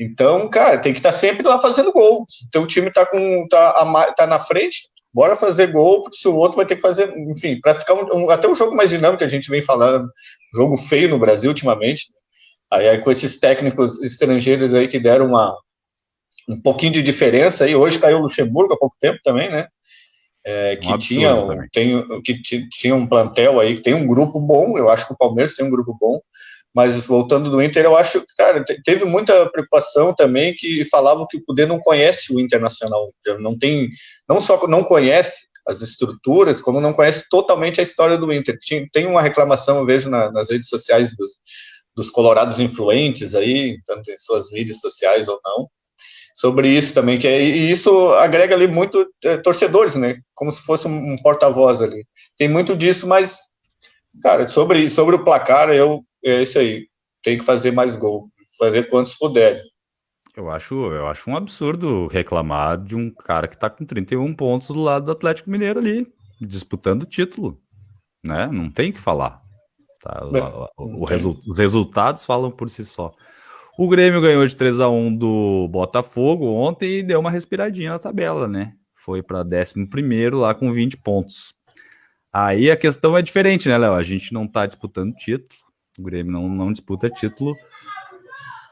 Então, 0.00 0.48
cara, 0.48 0.78
tem 0.78 0.92
que 0.92 0.98
estar 0.98 1.12
tá 1.12 1.18
sempre 1.18 1.46
lá 1.46 1.58
fazendo 1.58 1.92
gol. 1.92 2.24
Então 2.48 2.62
o 2.62 2.66
time 2.66 2.90
tá, 2.90 3.04
com, 3.04 3.46
tá, 3.50 4.12
tá 4.16 4.26
na 4.26 4.38
frente, 4.38 4.88
bora 5.12 5.36
fazer 5.36 5.66
gol, 5.68 6.00
porque 6.00 6.16
se 6.16 6.28
o 6.28 6.36
outro 6.36 6.56
vai 6.56 6.66
ter 6.66 6.76
que 6.76 6.82
fazer, 6.82 7.12
enfim, 7.28 7.60
para 7.60 7.74
ficar 7.74 7.94
um, 7.94 8.24
um, 8.24 8.30
até 8.30 8.48
um 8.48 8.54
jogo 8.54 8.74
mais 8.74 8.90
dinâmico 8.90 9.18
que 9.18 9.24
a 9.24 9.28
gente 9.28 9.50
vem 9.50 9.60
falando, 9.60 10.08
jogo 10.54 10.76
feio 10.76 11.08
no 11.08 11.18
Brasil 11.18 11.50
ultimamente, 11.50 12.06
Aí, 12.72 12.88
aí, 12.88 12.98
com 12.98 13.10
esses 13.10 13.36
técnicos 13.36 14.00
estrangeiros 14.00 14.72
aí 14.72 14.88
que 14.88 14.98
deram 14.98 15.26
uma, 15.26 15.54
um 16.48 16.58
pouquinho 16.58 16.92
de 16.92 17.02
diferença 17.02 17.64
aí, 17.64 17.76
hoje 17.76 17.98
caiu 17.98 18.18
o 18.18 18.22
Luxemburgo 18.22 18.72
há 18.72 18.78
pouco 18.78 18.96
tempo 18.98 19.18
também, 19.22 19.50
né? 19.50 19.68
É, 20.44 20.76
que, 20.76 20.88
um 20.88 20.98
tinha, 20.98 21.34
tem, 21.72 22.02
que 22.22 22.68
tinha 22.70 22.94
um 22.94 23.06
plantel 23.06 23.60
aí, 23.60 23.76
que 23.76 23.82
tem 23.82 23.94
um 23.94 24.06
grupo 24.06 24.40
bom, 24.40 24.76
eu 24.76 24.88
acho 24.88 25.06
que 25.06 25.12
o 25.12 25.16
Palmeiras 25.16 25.54
tem 25.54 25.64
um 25.64 25.70
grupo 25.70 25.96
bom, 26.00 26.18
mas 26.74 26.96
voltando 27.04 27.50
do 27.50 27.62
Inter, 27.62 27.84
eu 27.84 27.94
acho 27.94 28.20
que, 28.20 28.34
cara, 28.36 28.64
teve 28.84 29.04
muita 29.04 29.48
preocupação 29.50 30.14
também 30.14 30.54
que 30.54 30.84
falavam 30.86 31.26
que 31.28 31.36
o 31.36 31.44
poder 31.44 31.68
não 31.68 31.78
conhece 31.78 32.34
o 32.34 32.40
Internacional, 32.40 33.12
não 33.38 33.56
tem, 33.56 33.88
não 34.26 34.40
só 34.40 34.66
não 34.66 34.82
conhece 34.82 35.46
as 35.68 35.80
estruturas, 35.80 36.60
como 36.60 36.80
não 36.80 36.92
conhece 36.92 37.26
totalmente 37.30 37.78
a 37.78 37.84
história 37.84 38.16
do 38.18 38.32
Inter. 38.32 38.58
Tem 38.92 39.06
uma 39.06 39.22
reclamação, 39.22 39.78
eu 39.78 39.86
vejo 39.86 40.10
na, 40.10 40.32
nas 40.32 40.50
redes 40.50 40.68
sociais 40.68 41.14
dos, 41.14 41.38
dos 41.94 42.10
colorados 42.10 42.58
influentes 42.58 43.34
aí, 43.34 43.78
tanto 43.84 44.10
em 44.10 44.16
suas 44.16 44.50
mídias 44.50 44.80
sociais 44.80 45.28
ou 45.28 45.40
não, 45.44 45.68
sobre 46.34 46.68
isso 46.68 46.94
também, 46.94 47.18
que 47.18 47.26
é, 47.26 47.42
e 47.42 47.70
isso 47.70 48.12
agrega 48.14 48.54
ali 48.54 48.66
muito 48.66 49.06
é, 49.24 49.36
torcedores, 49.36 49.94
né, 49.94 50.18
como 50.34 50.50
se 50.50 50.62
fosse 50.62 50.88
um, 50.88 51.12
um 51.12 51.16
porta-voz 51.22 51.80
ali. 51.80 52.04
Tem 52.38 52.48
muito 52.48 52.76
disso, 52.76 53.06
mas, 53.06 53.40
cara, 54.22 54.48
sobre, 54.48 54.88
sobre 54.88 55.16
o 55.16 55.24
placar, 55.24 55.68
eu, 55.70 56.02
é 56.24 56.42
isso 56.42 56.58
aí, 56.58 56.86
tem 57.22 57.38
que 57.38 57.44
fazer 57.44 57.70
mais 57.72 57.96
gol, 57.96 58.26
fazer 58.58 58.88
quantos 58.88 59.14
puderem. 59.14 59.62
Eu 60.34 60.50
acho, 60.50 60.74
eu 60.74 61.06
acho 61.06 61.28
um 61.28 61.36
absurdo 61.36 62.06
reclamar 62.06 62.82
de 62.82 62.96
um 62.96 63.10
cara 63.10 63.46
que 63.46 63.58
tá 63.58 63.68
com 63.68 63.84
31 63.84 64.34
pontos 64.34 64.68
do 64.68 64.80
lado 64.80 65.04
do 65.04 65.12
Atlético 65.12 65.50
Mineiro 65.50 65.78
ali, 65.78 66.10
disputando 66.40 67.02
o 67.02 67.06
título, 67.06 67.60
né? 68.24 68.46
Não 68.46 68.70
tem 68.70 68.90
que 68.90 68.98
falar. 68.98 69.41
Tá? 70.02 70.26
O, 70.76 71.02
o 71.02 71.04
resu 71.04 71.40
os 71.46 71.58
resultados 71.58 72.24
falam 72.24 72.50
por 72.50 72.68
si 72.68 72.84
só. 72.84 73.14
O 73.78 73.88
Grêmio 73.88 74.20
ganhou 74.20 74.44
de 74.44 74.54
3 74.54 74.80
a 74.80 74.88
1 74.88 75.16
do 75.16 75.68
Botafogo 75.68 76.46
ontem 76.46 76.98
e 76.98 77.02
deu 77.02 77.20
uma 77.20 77.30
respiradinha 77.30 77.90
na 77.90 77.98
tabela, 77.98 78.46
né? 78.46 78.74
Foi 78.94 79.22
para 79.22 79.40
11 79.40 80.30
lá 80.32 80.54
com 80.54 80.72
20 80.72 80.98
pontos. 80.98 81.54
Aí 82.32 82.70
a 82.70 82.76
questão 82.76 83.16
é 83.16 83.22
diferente, 83.22 83.68
né, 83.68 83.78
Léo? 83.78 83.94
A 83.94 84.02
gente 84.02 84.32
não 84.32 84.46
tá 84.46 84.66
disputando 84.66 85.14
título. 85.14 85.60
O 85.98 86.02
Grêmio 86.02 86.32
não, 86.32 86.48
não 86.48 86.72
disputa 86.72 87.08
título. 87.08 87.52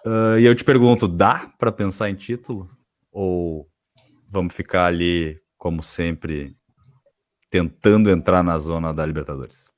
Uh, 0.07 0.39
e 0.39 0.45
eu 0.45 0.55
te 0.55 0.65
pergunto: 0.65 1.07
dá 1.07 1.51
para 1.59 1.71
pensar 1.71 2.11
em 2.11 2.15
título? 2.15 2.71
Ou 3.13 3.69
vamos 4.29 4.55
ficar 4.55 4.87
ali, 4.87 5.41
como 5.59 5.83
sempre, 5.83 6.57
tentando 7.51 8.11
entrar 8.11 8.43
na 8.43 8.57
zona 8.59 8.95
da 8.95 9.05
Libertadores? 9.05 9.71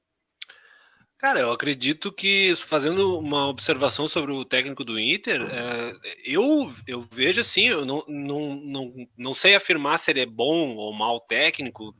Cara, 1.22 1.38
eu 1.38 1.52
acredito 1.52 2.10
que, 2.10 2.52
fazendo 2.56 3.16
uma 3.16 3.46
observação 3.46 4.08
sobre 4.08 4.32
o 4.32 4.44
técnico 4.44 4.82
do 4.82 4.98
Inter, 4.98 5.40
é, 5.42 5.92
eu, 6.24 6.68
eu 6.84 7.00
vejo 7.12 7.40
assim, 7.40 7.68
eu 7.68 7.86
não, 7.86 8.04
não, 8.08 8.56
não, 8.56 9.08
não 9.16 9.32
sei 9.32 9.54
afirmar 9.54 10.00
se 10.00 10.10
ele 10.10 10.18
é 10.22 10.26
bom 10.26 10.74
ou 10.74 10.92
mau 10.92 11.20
técnico, 11.20 11.94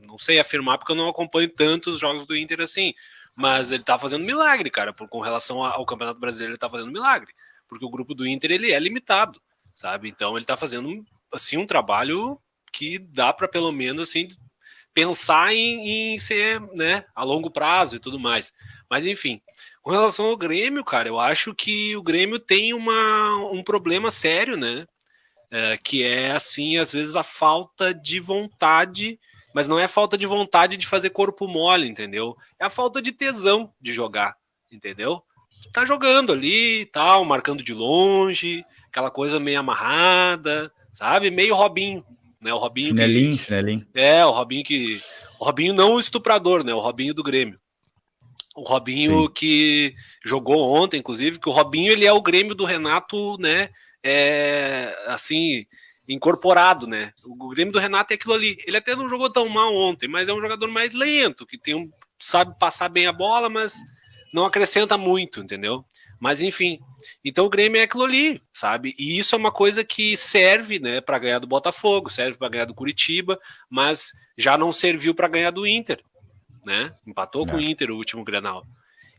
não 0.00 0.18
sei 0.18 0.40
afirmar 0.40 0.78
porque 0.78 0.90
eu 0.90 0.96
não 0.96 1.06
acompanho 1.06 1.50
tantos 1.50 2.00
jogos 2.00 2.26
do 2.26 2.34
Inter 2.34 2.62
assim. 2.62 2.94
Mas 3.36 3.72
ele 3.72 3.84
tá 3.84 3.98
fazendo 3.98 4.24
milagre, 4.24 4.70
cara. 4.70 4.90
Por, 4.90 5.06
com 5.06 5.20
relação 5.20 5.62
ao 5.62 5.84
Campeonato 5.84 6.18
Brasileiro, 6.18 6.52
ele 6.52 6.58
tá 6.58 6.70
fazendo 6.70 6.90
milagre. 6.90 7.34
Porque 7.68 7.84
o 7.84 7.90
grupo 7.90 8.14
do 8.14 8.26
Inter 8.26 8.52
ele 8.52 8.72
é 8.72 8.80
limitado, 8.80 9.38
sabe? 9.74 10.08
Então 10.08 10.34
ele 10.34 10.46
tá 10.46 10.56
fazendo 10.56 11.04
assim 11.30 11.58
um 11.58 11.66
trabalho 11.66 12.40
que 12.72 12.98
dá 12.98 13.34
para 13.34 13.46
pelo 13.46 13.70
menos 13.70 14.08
assim 14.08 14.28
pensar 14.94 15.54
em, 15.54 16.14
em, 16.14 16.18
ser, 16.18 16.60
né, 16.74 17.04
a 17.14 17.24
longo 17.24 17.50
prazo 17.50 17.96
e 17.96 17.98
tudo 17.98 18.18
mais. 18.18 18.52
Mas 18.90 19.06
enfim, 19.06 19.40
com 19.82 19.90
relação 19.90 20.26
ao 20.26 20.36
Grêmio, 20.36 20.84
cara, 20.84 21.08
eu 21.08 21.18
acho 21.18 21.54
que 21.54 21.96
o 21.96 22.02
Grêmio 22.02 22.38
tem 22.38 22.74
uma, 22.74 23.36
um 23.50 23.62
problema 23.62 24.10
sério, 24.10 24.56
né? 24.56 24.86
É, 25.50 25.76
que 25.76 26.02
é 26.02 26.32
assim, 26.32 26.78
às 26.78 26.92
vezes 26.92 27.14
a 27.14 27.22
falta 27.22 27.92
de 27.92 28.18
vontade 28.18 29.18
mas 29.52 29.68
não 29.68 29.78
é 29.78 29.86
falta 29.86 30.16
de 30.16 30.26
vontade 30.26 30.76
de 30.76 30.86
fazer 30.86 31.10
corpo 31.10 31.46
mole, 31.46 31.86
entendeu? 31.86 32.36
É 32.58 32.64
a 32.64 32.70
falta 32.70 33.02
de 33.02 33.12
tesão 33.12 33.72
de 33.80 33.92
jogar, 33.92 34.36
entendeu? 34.70 35.22
Tu 35.62 35.70
tá 35.70 35.84
jogando 35.84 36.32
ali 36.32 36.86
tal, 36.86 37.24
marcando 37.24 37.62
de 37.62 37.74
longe, 37.74 38.64
aquela 38.88 39.10
coisa 39.10 39.38
meio 39.38 39.60
amarrada, 39.60 40.72
sabe? 40.92 41.30
Meio 41.30 41.54
Robinho, 41.54 42.04
né? 42.42 42.52
O 42.52 42.58
Robinho. 42.58 42.88
Chinelinho, 42.88 43.36
que... 43.36 43.44
chinelinho. 43.44 43.86
É, 43.94 44.24
o 44.26 44.30
Robinho 44.30 44.64
que. 44.64 45.00
O 45.38 45.44
Robinho 45.44 45.72
não 45.72 45.94
o 45.94 46.00
estuprador, 46.00 46.64
né? 46.64 46.74
O 46.74 46.80
Robinho 46.80 47.14
do 47.14 47.22
Grêmio. 47.22 47.58
O 48.54 48.62
Robinho 48.62 49.22
Sim. 49.22 49.32
que 49.34 49.94
jogou 50.24 50.74
ontem, 50.74 50.98
inclusive, 50.98 51.38
que 51.38 51.48
o 51.48 51.52
Robinho 51.52 51.90
ele 51.90 52.04
é 52.04 52.12
o 52.12 52.20
Grêmio 52.20 52.54
do 52.54 52.64
Renato, 52.64 53.38
né? 53.38 53.70
É, 54.04 54.94
assim, 55.06 55.64
incorporado, 56.08 56.86
né? 56.86 57.12
O 57.24 57.48
Grêmio 57.48 57.72
do 57.72 57.78
Renato 57.78 58.12
é 58.12 58.16
aquilo 58.16 58.34
ali. 58.34 58.58
Ele 58.66 58.76
até 58.76 58.94
não 58.94 59.08
jogou 59.08 59.30
tão 59.30 59.48
mal 59.48 59.74
ontem, 59.74 60.08
mas 60.08 60.28
é 60.28 60.34
um 60.34 60.40
jogador 60.40 60.68
mais 60.68 60.92
lento, 60.92 61.46
que 61.46 61.56
tem 61.56 61.74
um, 61.74 61.88
sabe 62.20 62.58
passar 62.58 62.88
bem 62.88 63.06
a 63.06 63.12
bola, 63.12 63.48
mas 63.48 63.80
não 64.34 64.44
acrescenta 64.44 64.98
muito, 64.98 65.40
entendeu? 65.40 65.84
Mas 66.22 66.40
enfim, 66.40 66.78
então 67.24 67.46
o 67.46 67.50
Grêmio 67.50 67.80
é 67.80 67.82
aquilo 67.82 68.04
ali, 68.04 68.40
sabe? 68.54 68.94
E 68.96 69.18
isso 69.18 69.34
é 69.34 69.38
uma 69.38 69.50
coisa 69.50 69.82
que 69.82 70.16
serve, 70.16 70.78
né, 70.78 71.00
para 71.00 71.18
ganhar 71.18 71.40
do 71.40 71.48
Botafogo, 71.48 72.08
serve 72.08 72.38
para 72.38 72.48
ganhar 72.48 72.64
do 72.64 72.76
Curitiba, 72.76 73.36
mas 73.68 74.12
já 74.38 74.56
não 74.56 74.70
serviu 74.70 75.16
para 75.16 75.26
ganhar 75.26 75.50
do 75.50 75.66
Inter, 75.66 76.00
né? 76.64 76.94
Empatou 77.04 77.44
com 77.44 77.56
o 77.56 77.60
Inter 77.60 77.90
o 77.90 77.96
último 77.96 78.22
Grenal. 78.22 78.64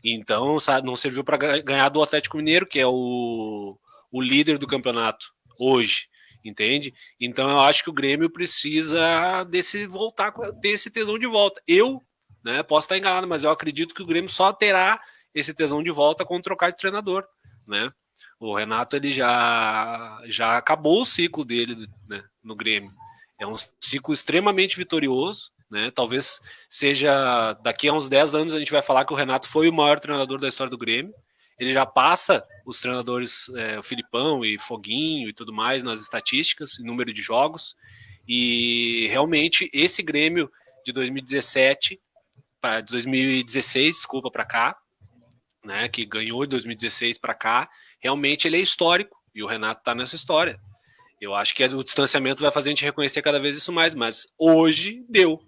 Então, 0.02 0.58
sabe, 0.58 0.86
não 0.86 0.96
serviu 0.96 1.22
para 1.22 1.60
ganhar 1.60 1.90
do 1.90 2.02
Atlético 2.02 2.38
Mineiro, 2.38 2.66
que 2.66 2.80
é 2.80 2.86
o, 2.86 3.78
o 4.10 4.22
líder 4.22 4.56
do 4.56 4.66
campeonato 4.66 5.26
hoje 5.58 6.08
entende? 6.42 6.92
Então 7.18 7.50
eu 7.50 7.60
acho 7.60 7.82
que 7.82 7.88
o 7.88 7.94
Grêmio 7.94 8.28
precisa 8.28 9.44
desse 9.44 9.86
voltar, 9.86 10.30
ter 10.60 10.70
esse 10.70 10.90
tesão 10.90 11.18
de 11.18 11.26
volta. 11.26 11.62
Eu, 11.66 12.02
né, 12.44 12.62
posso 12.62 12.84
estar 12.84 12.98
enganado, 12.98 13.26
mas 13.26 13.44
eu 13.44 13.50
acredito 13.50 13.94
que 13.94 14.02
o 14.02 14.06
Grêmio 14.06 14.28
só 14.28 14.52
terá 14.52 15.00
esse 15.34 15.54
tesão 15.54 15.82
de 15.82 15.90
volta 15.90 16.24
quando 16.24 16.42
trocar 16.42 16.70
de 16.70 16.76
treinador, 16.76 17.26
né? 17.66 17.90
O 18.38 18.54
Renato 18.54 18.96
ele 18.96 19.10
já 19.10 20.20
já 20.26 20.56
acabou 20.56 21.02
o 21.02 21.06
ciclo 21.06 21.44
dele 21.44 21.86
né, 22.08 22.22
no 22.42 22.54
Grêmio. 22.54 22.90
É 23.38 23.46
um 23.46 23.56
ciclo 23.80 24.14
extremamente 24.14 24.76
vitorioso, 24.76 25.50
né? 25.70 25.90
Talvez 25.90 26.40
seja 26.68 27.54
daqui 27.54 27.88
a 27.88 27.92
uns 27.92 28.08
10 28.08 28.34
anos 28.34 28.54
a 28.54 28.58
gente 28.58 28.72
vai 28.72 28.82
falar 28.82 29.04
que 29.04 29.12
o 29.12 29.16
Renato 29.16 29.48
foi 29.48 29.68
o 29.68 29.72
maior 29.72 29.98
treinador 29.98 30.38
da 30.38 30.48
história 30.48 30.70
do 30.70 30.78
Grêmio 30.78 31.12
ele 31.58 31.72
já 31.72 31.86
passa 31.86 32.44
os 32.66 32.80
treinadores, 32.80 33.48
é, 33.56 33.78
o 33.78 33.82
Filipão 33.82 34.44
e 34.44 34.58
Foguinho 34.58 35.28
e 35.28 35.32
tudo 35.32 35.52
mais 35.52 35.84
nas 35.84 36.00
estatísticas, 36.00 36.78
número 36.80 37.12
de 37.12 37.22
jogos. 37.22 37.76
E 38.26 39.06
realmente 39.08 39.70
esse 39.72 40.02
Grêmio 40.02 40.50
de 40.84 40.92
2017 40.92 42.00
para 42.60 42.80
2016, 42.80 43.96
desculpa, 43.96 44.30
para 44.30 44.44
cá, 44.44 44.76
né, 45.64 45.88
que 45.88 46.04
ganhou 46.04 46.44
de 46.44 46.50
2016 46.50 47.18
para 47.18 47.34
cá, 47.34 47.68
realmente 48.00 48.46
ele 48.46 48.56
é 48.56 48.60
histórico 48.60 49.16
e 49.34 49.42
o 49.42 49.46
Renato 49.46 49.80
está 49.80 49.94
nessa 49.94 50.14
história. 50.14 50.58
Eu 51.20 51.34
acho 51.34 51.54
que 51.54 51.64
o 51.64 51.82
distanciamento 51.82 52.42
vai 52.42 52.50
fazer 52.50 52.68
a 52.68 52.72
gente 52.72 52.84
reconhecer 52.84 53.22
cada 53.22 53.40
vez 53.40 53.56
isso 53.56 53.72
mais, 53.72 53.94
mas 53.94 54.26
hoje 54.38 55.04
deu. 55.08 55.40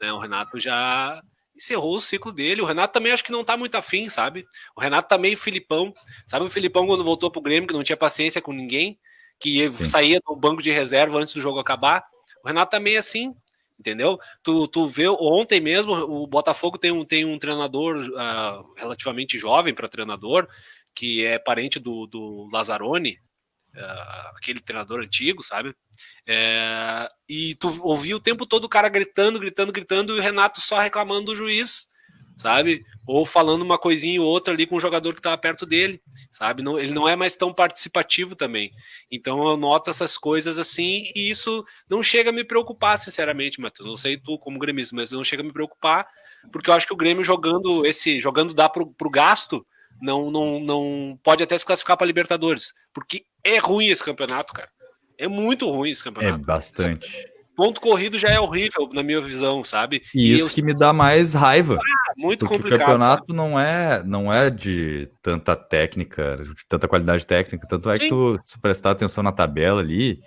Né, 0.00 0.12
o 0.12 0.18
Renato 0.18 0.60
já 0.60 1.20
encerrou 1.56 1.96
o 1.96 2.00
ciclo 2.00 2.32
dele. 2.32 2.60
O 2.60 2.66
Renato 2.66 2.92
também 2.92 3.12
acho 3.12 3.24
que 3.24 3.32
não 3.32 3.42
tá 3.42 3.56
muito 3.56 3.74
afim, 3.76 4.08
sabe? 4.08 4.46
O 4.76 4.80
Renato 4.80 5.08
tá 5.08 5.18
meio 5.18 5.36
Filipão. 5.36 5.92
Sabe 6.26 6.44
o 6.44 6.50
Filipão 6.50 6.86
quando 6.86 7.02
voltou 7.02 7.30
pro 7.30 7.40
Grêmio, 7.40 7.66
que 7.66 7.74
não 7.74 7.82
tinha 7.82 7.96
paciência 7.96 8.42
com 8.42 8.52
ninguém, 8.52 8.98
que 9.40 9.68
Sim. 9.70 9.86
saía 9.86 10.20
do 10.24 10.36
banco 10.36 10.62
de 10.62 10.70
reserva 10.70 11.18
antes 11.18 11.34
do 11.34 11.40
jogo 11.40 11.58
acabar? 11.58 12.04
O 12.44 12.46
Renato 12.46 12.70
tá 12.70 12.78
meio 12.78 12.98
assim, 12.98 13.34
entendeu? 13.78 14.18
Tu, 14.42 14.66
tu 14.68 14.86
vê, 14.88 15.08
ontem 15.08 15.60
mesmo, 15.60 15.92
o 15.92 16.26
Botafogo 16.26 16.78
tem 16.78 16.90
um, 16.90 17.04
tem 17.04 17.24
um 17.24 17.38
treinador 17.38 17.96
uh, 17.98 18.74
relativamente 18.76 19.38
jovem 19.38 19.74
para 19.74 19.88
treinador, 19.88 20.48
que 20.94 21.24
é 21.24 21.38
parente 21.38 21.78
do, 21.78 22.06
do 22.06 22.48
Lazzaroni, 22.52 23.18
uh, 23.74 24.36
aquele 24.36 24.60
treinador 24.60 25.00
antigo, 25.00 25.42
sabe? 25.42 25.74
É, 26.26 27.08
e 27.28 27.54
tu 27.56 27.68
ouvia 27.82 28.16
o 28.16 28.20
tempo 28.20 28.46
todo 28.46 28.64
o 28.64 28.68
cara 28.68 28.88
gritando, 28.88 29.38
gritando, 29.38 29.72
gritando, 29.72 30.16
e 30.16 30.18
o 30.18 30.22
Renato 30.22 30.60
só 30.60 30.78
reclamando 30.78 31.26
do 31.26 31.36
juiz, 31.36 31.88
sabe? 32.36 32.84
Ou 33.06 33.24
falando 33.24 33.62
uma 33.62 33.78
coisinha 33.78 34.20
ou 34.20 34.28
outra 34.28 34.52
ali 34.52 34.66
com 34.66 34.76
o 34.76 34.80
jogador 34.80 35.14
que 35.14 35.20
estava 35.20 35.38
perto 35.38 35.64
dele, 35.64 36.00
sabe? 36.30 36.62
Não, 36.62 36.78
ele 36.78 36.92
não 36.92 37.08
é 37.08 37.16
mais 37.16 37.34
tão 37.34 37.52
participativo 37.52 38.36
também. 38.36 38.70
Então 39.10 39.48
eu 39.48 39.56
noto 39.56 39.90
essas 39.90 40.18
coisas 40.18 40.58
assim, 40.58 41.10
e 41.14 41.30
isso 41.30 41.64
não 41.88 42.02
chega 42.02 42.30
a 42.30 42.32
me 42.32 42.44
preocupar, 42.44 42.98
sinceramente, 42.98 43.60
Matheus. 43.60 43.88
Não 43.88 43.96
sei 43.96 44.18
tu 44.18 44.38
como 44.38 44.58
gremista, 44.58 44.94
mas 44.94 45.10
não 45.10 45.24
chega 45.24 45.42
a 45.42 45.46
me 45.46 45.52
preocupar, 45.52 46.06
porque 46.52 46.68
eu 46.68 46.74
acho 46.74 46.86
que 46.86 46.92
o 46.92 46.96
Grêmio 46.96 47.24
jogando 47.24 47.86
esse, 47.86 48.20
jogando 48.20 48.52
dá 48.52 48.68
pro, 48.68 48.86
pro 48.92 49.10
gasto, 49.10 49.66
não, 50.00 50.30
não, 50.30 50.60
não 50.60 51.18
pode 51.22 51.42
até 51.42 51.56
se 51.56 51.64
classificar 51.64 51.96
para 51.96 52.06
Libertadores, 52.06 52.72
porque 52.92 53.24
é 53.42 53.56
ruim 53.56 53.88
esse 53.88 54.04
campeonato, 54.04 54.52
cara. 54.52 54.70
É 55.18 55.26
muito 55.26 55.70
ruim 55.70 55.90
esse 55.90 56.04
campeonato. 56.04 56.34
É 56.34 56.44
bastante. 56.44 57.35
Ponto 57.56 57.80
corrido 57.80 58.18
já 58.18 58.28
é 58.28 58.38
horrível, 58.38 58.88
na 58.92 59.02
minha 59.02 59.20
visão, 59.20 59.64
sabe? 59.64 60.02
E, 60.14 60.30
e 60.30 60.34
isso 60.34 60.48
eu... 60.48 60.50
que 60.50 60.62
me 60.62 60.74
dá 60.74 60.92
mais 60.92 61.32
raiva. 61.32 61.78
Ah, 61.80 62.12
muito 62.16 62.40
porque 62.40 62.56
complicado. 62.56 62.80
O 62.80 62.84
campeonato 62.84 63.34
não 63.34 63.58
é, 63.58 64.02
não 64.04 64.32
é 64.32 64.50
de 64.50 65.08
tanta 65.22 65.56
técnica, 65.56 66.36
de 66.36 66.66
tanta 66.68 66.86
qualidade 66.86 67.26
técnica. 67.26 67.66
Tanto 67.66 67.90
é 67.90 67.94
Sim. 67.94 68.00
que 68.00 68.08
tu, 68.10 68.38
se 68.44 68.60
prestar 68.60 68.90
atenção 68.90 69.24
na 69.24 69.32
tabela 69.32 69.80
ali, 69.80 70.20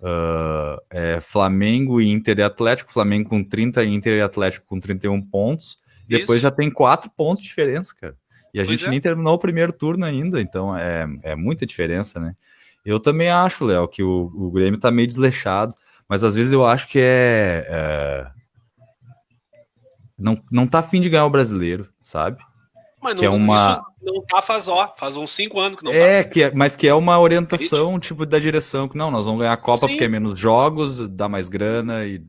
uh, 0.00 0.78
é 0.90 1.20
Flamengo, 1.22 2.02
Inter 2.02 2.38
e 2.38 2.42
Atlético. 2.42 2.92
Flamengo 2.92 3.30
com 3.30 3.42
30, 3.42 3.84
Inter 3.86 4.18
e 4.18 4.20
Atlético 4.20 4.66
com 4.66 4.78
31 4.78 5.22
pontos. 5.22 5.78
Depois 6.06 6.36
isso. 6.36 6.42
já 6.42 6.50
tem 6.50 6.70
quatro 6.70 7.10
pontos 7.16 7.42
de 7.42 7.48
diferença, 7.48 7.94
cara. 7.98 8.14
E 8.52 8.60
a 8.60 8.64
pois 8.64 8.78
gente 8.78 8.86
é. 8.86 8.90
nem 8.90 9.00
terminou 9.00 9.34
o 9.34 9.38
primeiro 9.38 9.72
turno 9.72 10.04
ainda, 10.04 10.40
então 10.40 10.76
é, 10.76 11.06
é 11.22 11.34
muita 11.34 11.64
diferença, 11.64 12.20
né? 12.20 12.34
Eu 12.84 12.98
também 13.00 13.28
acho, 13.28 13.64
Léo, 13.64 13.86
que 13.88 14.02
o, 14.02 14.30
o 14.34 14.50
Grêmio 14.50 14.80
tá 14.80 14.90
meio 14.90 15.06
desleixado, 15.06 15.74
mas 16.08 16.24
às 16.24 16.34
vezes 16.34 16.52
eu 16.52 16.64
acho 16.64 16.88
que 16.88 16.98
é, 16.98 17.66
é... 17.68 18.26
não, 20.18 20.42
não 20.50 20.66
tá 20.66 20.78
afim 20.78 21.00
de 21.00 21.10
ganhar 21.10 21.26
o 21.26 21.30
brasileiro, 21.30 21.88
sabe? 22.00 22.38
Mas 23.00 23.14
não, 23.14 23.20
que 23.20 23.26
é 23.26 23.30
uma... 23.30 23.84
não 24.02 24.22
tá 24.22 24.40
faz, 24.40 24.66
ó, 24.68 24.92
faz 24.96 25.16
uns 25.16 25.30
cinco 25.30 25.60
anos 25.60 25.78
que 25.78 25.84
não 25.84 25.92
é, 25.92 26.22
tá. 26.22 26.30
Que 26.30 26.42
é, 26.44 26.52
mas 26.52 26.74
que 26.74 26.88
é 26.88 26.94
uma 26.94 27.18
orientação, 27.20 28.00
tipo, 28.00 28.24
da 28.24 28.38
direção, 28.38 28.88
que 28.88 28.96
não, 28.96 29.10
nós 29.10 29.26
vamos 29.26 29.40
ganhar 29.40 29.52
a 29.52 29.56
Copa 29.58 29.86
Sim. 29.86 29.92
porque 29.92 30.04
é 30.04 30.08
menos 30.08 30.38
jogos, 30.38 31.08
dá 31.08 31.28
mais 31.28 31.48
grana 31.48 32.04
e 32.04 32.22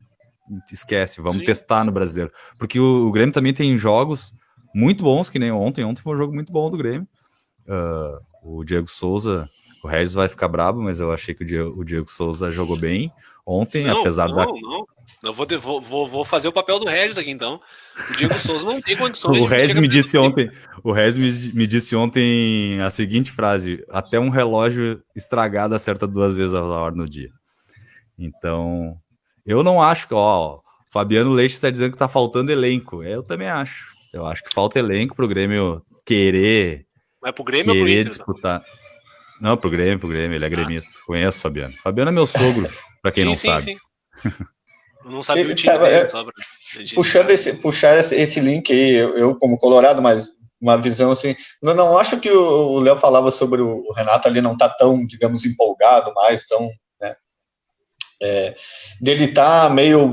esquece, 0.70 1.20
vamos 1.20 1.38
Sim. 1.38 1.44
testar 1.44 1.84
no 1.84 1.92
brasileiro. 1.92 2.32
Porque 2.58 2.78
o, 2.78 3.08
o 3.08 3.10
Grêmio 3.10 3.32
também 3.32 3.54
tem 3.54 3.76
jogos 3.76 4.34
muito 4.74 5.02
bons, 5.02 5.30
que 5.30 5.38
nem 5.38 5.50
ontem. 5.50 5.84
Ontem 5.84 6.02
foi 6.02 6.14
um 6.14 6.18
jogo 6.18 6.34
muito 6.34 6.52
bom 6.52 6.70
do 6.70 6.76
Grêmio. 6.76 7.08
Uh, 7.66 8.58
o 8.58 8.64
Diego 8.64 8.86
Souza, 8.88 9.48
o 9.82 9.88
Regis 9.88 10.12
vai 10.12 10.28
ficar 10.28 10.48
brabo, 10.48 10.80
mas 10.82 11.00
eu 11.00 11.12
achei 11.12 11.34
que 11.34 11.44
o 11.44 11.46
Diego, 11.46 11.80
o 11.80 11.84
Diego 11.84 12.08
Souza 12.08 12.50
jogou 12.50 12.78
bem 12.78 13.12
ontem, 13.50 13.84
não, 13.84 14.00
apesar 14.00 14.28
não, 14.28 14.36
da. 14.36 14.46
Não, 14.46 14.86
eu 15.22 15.32
vou, 15.60 15.80
vou, 15.80 16.06
vou, 16.06 16.24
fazer 16.24 16.48
o 16.48 16.52
papel 16.52 16.78
do 16.78 16.86
Regis 16.86 17.18
aqui 17.18 17.30
então. 17.30 17.60
O 18.10 18.16
Diego 18.16 18.34
Souza 18.34 18.64
não 18.64 18.80
tem 18.80 18.96
condições 18.96 19.36
o 19.38 19.44
Regis 19.44 19.76
me 19.76 19.88
disse 19.88 20.16
ontem, 20.16 20.50
O 20.82 20.92
Regis 20.92 21.52
me, 21.52 21.66
disse 21.66 21.94
ontem 21.94 22.80
a 22.80 22.88
seguinte 22.88 23.30
frase: 23.30 23.84
até 23.90 24.18
um 24.18 24.30
relógio 24.30 25.02
estragado 25.14 25.74
acerta 25.74 26.06
duas 26.06 26.34
vezes 26.34 26.54
a 26.54 26.62
hora 26.62 26.94
no 26.94 27.08
dia. 27.08 27.28
Então, 28.18 28.96
eu 29.44 29.62
não 29.62 29.82
acho 29.82 30.06
que, 30.08 30.14
ó, 30.14 30.60
Fabiano 30.90 31.32
Leite 31.32 31.54
está 31.54 31.70
dizendo 31.70 31.90
que 31.90 31.96
está 31.96 32.08
faltando 32.08 32.50
elenco. 32.52 33.02
Eu 33.02 33.22
também 33.22 33.48
acho. 33.48 33.90
Eu 34.12 34.26
acho 34.26 34.42
que 34.42 34.52
falta 34.52 34.78
elenco 34.78 35.14
para 35.14 35.24
o 35.24 35.28
Grêmio 35.28 35.82
querer. 36.04 36.86
Mas 37.22 37.32
pro 37.32 37.44
Grêmio 37.44 37.72
querer 37.72 38.00
Inter, 38.00 38.08
disputar. 38.08 38.62
Não? 39.40 39.56
pro 39.56 39.70
Grêmio, 39.70 39.98
pro 39.98 40.08
Grêmio, 40.08 40.36
ele 40.36 40.44
é 40.44 40.46
ah. 40.46 40.50
gremista. 40.50 40.90
Ah. 40.94 41.06
Conheço 41.06 41.38
o 41.38 41.40
Fabiano. 41.40 41.74
Fabiano 41.82 42.10
é 42.10 42.12
meu 42.12 42.26
sogro, 42.26 42.68
para 43.02 43.12
quem 43.12 43.24
sim, 43.24 43.28
não 43.28 43.34
sim, 43.34 43.48
sabe. 43.48 43.62
Sim. 43.62 44.30
Não 45.04 45.22
sabia 45.22 45.44
o 45.44 45.54
time 45.54 45.72
tava, 45.72 45.88
dele, 45.88 45.96
é, 45.96 46.94
puxando 46.94 47.30
esse, 47.30 47.54
puxar 47.54 47.96
esse 47.96 48.38
link 48.38 48.70
aí, 48.70 48.96
eu, 48.96 49.16
eu, 49.16 49.36
como 49.36 49.56
colorado, 49.56 50.02
mas 50.02 50.28
uma 50.60 50.76
visão 50.76 51.10
assim, 51.10 51.34
eu 51.62 51.74
não 51.74 51.96
acho 51.96 52.20
que 52.20 52.30
o 52.30 52.78
Léo 52.80 52.98
falava 52.98 53.30
sobre 53.30 53.62
o 53.62 53.90
Renato 53.92 54.28
ali 54.28 54.42
não 54.42 54.56
tá 54.56 54.68
tão, 54.68 55.06
digamos, 55.06 55.46
empolgado 55.46 56.12
mais, 56.12 56.46
tão, 56.46 56.68
né? 57.00 57.14
é, 58.22 58.54
dele 59.00 59.24
estar 59.24 59.68
tá 59.68 59.74
meio, 59.74 60.06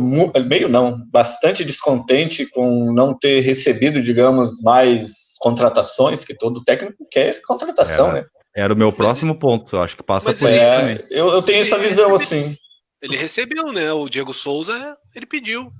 meio 0.46 0.70
não, 0.70 0.98
bastante 1.12 1.66
descontente 1.66 2.46
com 2.46 2.94
não 2.94 3.14
ter 3.18 3.42
recebido, 3.42 4.02
digamos, 4.02 4.62
mais 4.62 5.36
contratações, 5.40 6.24
que 6.24 6.34
todo 6.34 6.64
técnico 6.64 7.06
quer 7.12 7.42
contratação, 7.42 8.08
era, 8.08 8.22
né? 8.22 8.26
Era 8.56 8.74
o 8.74 8.78
meu 8.78 8.94
próximo 8.94 9.38
ponto, 9.38 9.76
eu 9.76 9.84
acho 9.84 9.98
que 9.98 10.04
passa 10.04 10.34
por 10.34 10.50
é, 10.50 10.56
isso 10.56 10.66
também. 10.66 11.08
Eu, 11.12 11.28
eu 11.28 11.42
tenho 11.42 11.62
essa 11.62 11.78
visão, 11.78 12.16
assim. 12.16 12.56
Ele 13.02 13.16
recebeu, 13.16 13.72
né? 13.72 13.92
O 13.92 14.10
Diego 14.10 14.34
Souza, 14.34 14.98
ele 15.14 15.26
pediu. 15.26 15.72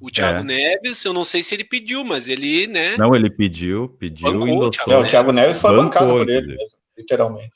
O 0.00 0.10
Thiago 0.10 0.40
é. 0.40 0.44
Neves, 0.44 1.04
eu 1.04 1.12
não 1.12 1.24
sei 1.24 1.42
se 1.42 1.54
ele 1.54 1.64
pediu, 1.64 2.04
mas 2.04 2.28
ele, 2.28 2.66
né? 2.66 2.96
Não, 2.96 3.14
ele 3.14 3.28
pediu, 3.28 3.88
pediu 3.98 4.32
Bancou, 4.32 4.48
endossou. 4.48 4.92
É, 4.92 4.98
o 4.98 5.06
Thiago 5.06 5.32
Neves 5.32 5.60
foi 5.60 5.76
bancado 5.76 6.10
por 6.12 6.28
ele 6.28 6.56
mesmo, 6.56 6.78
literalmente. 6.96 7.52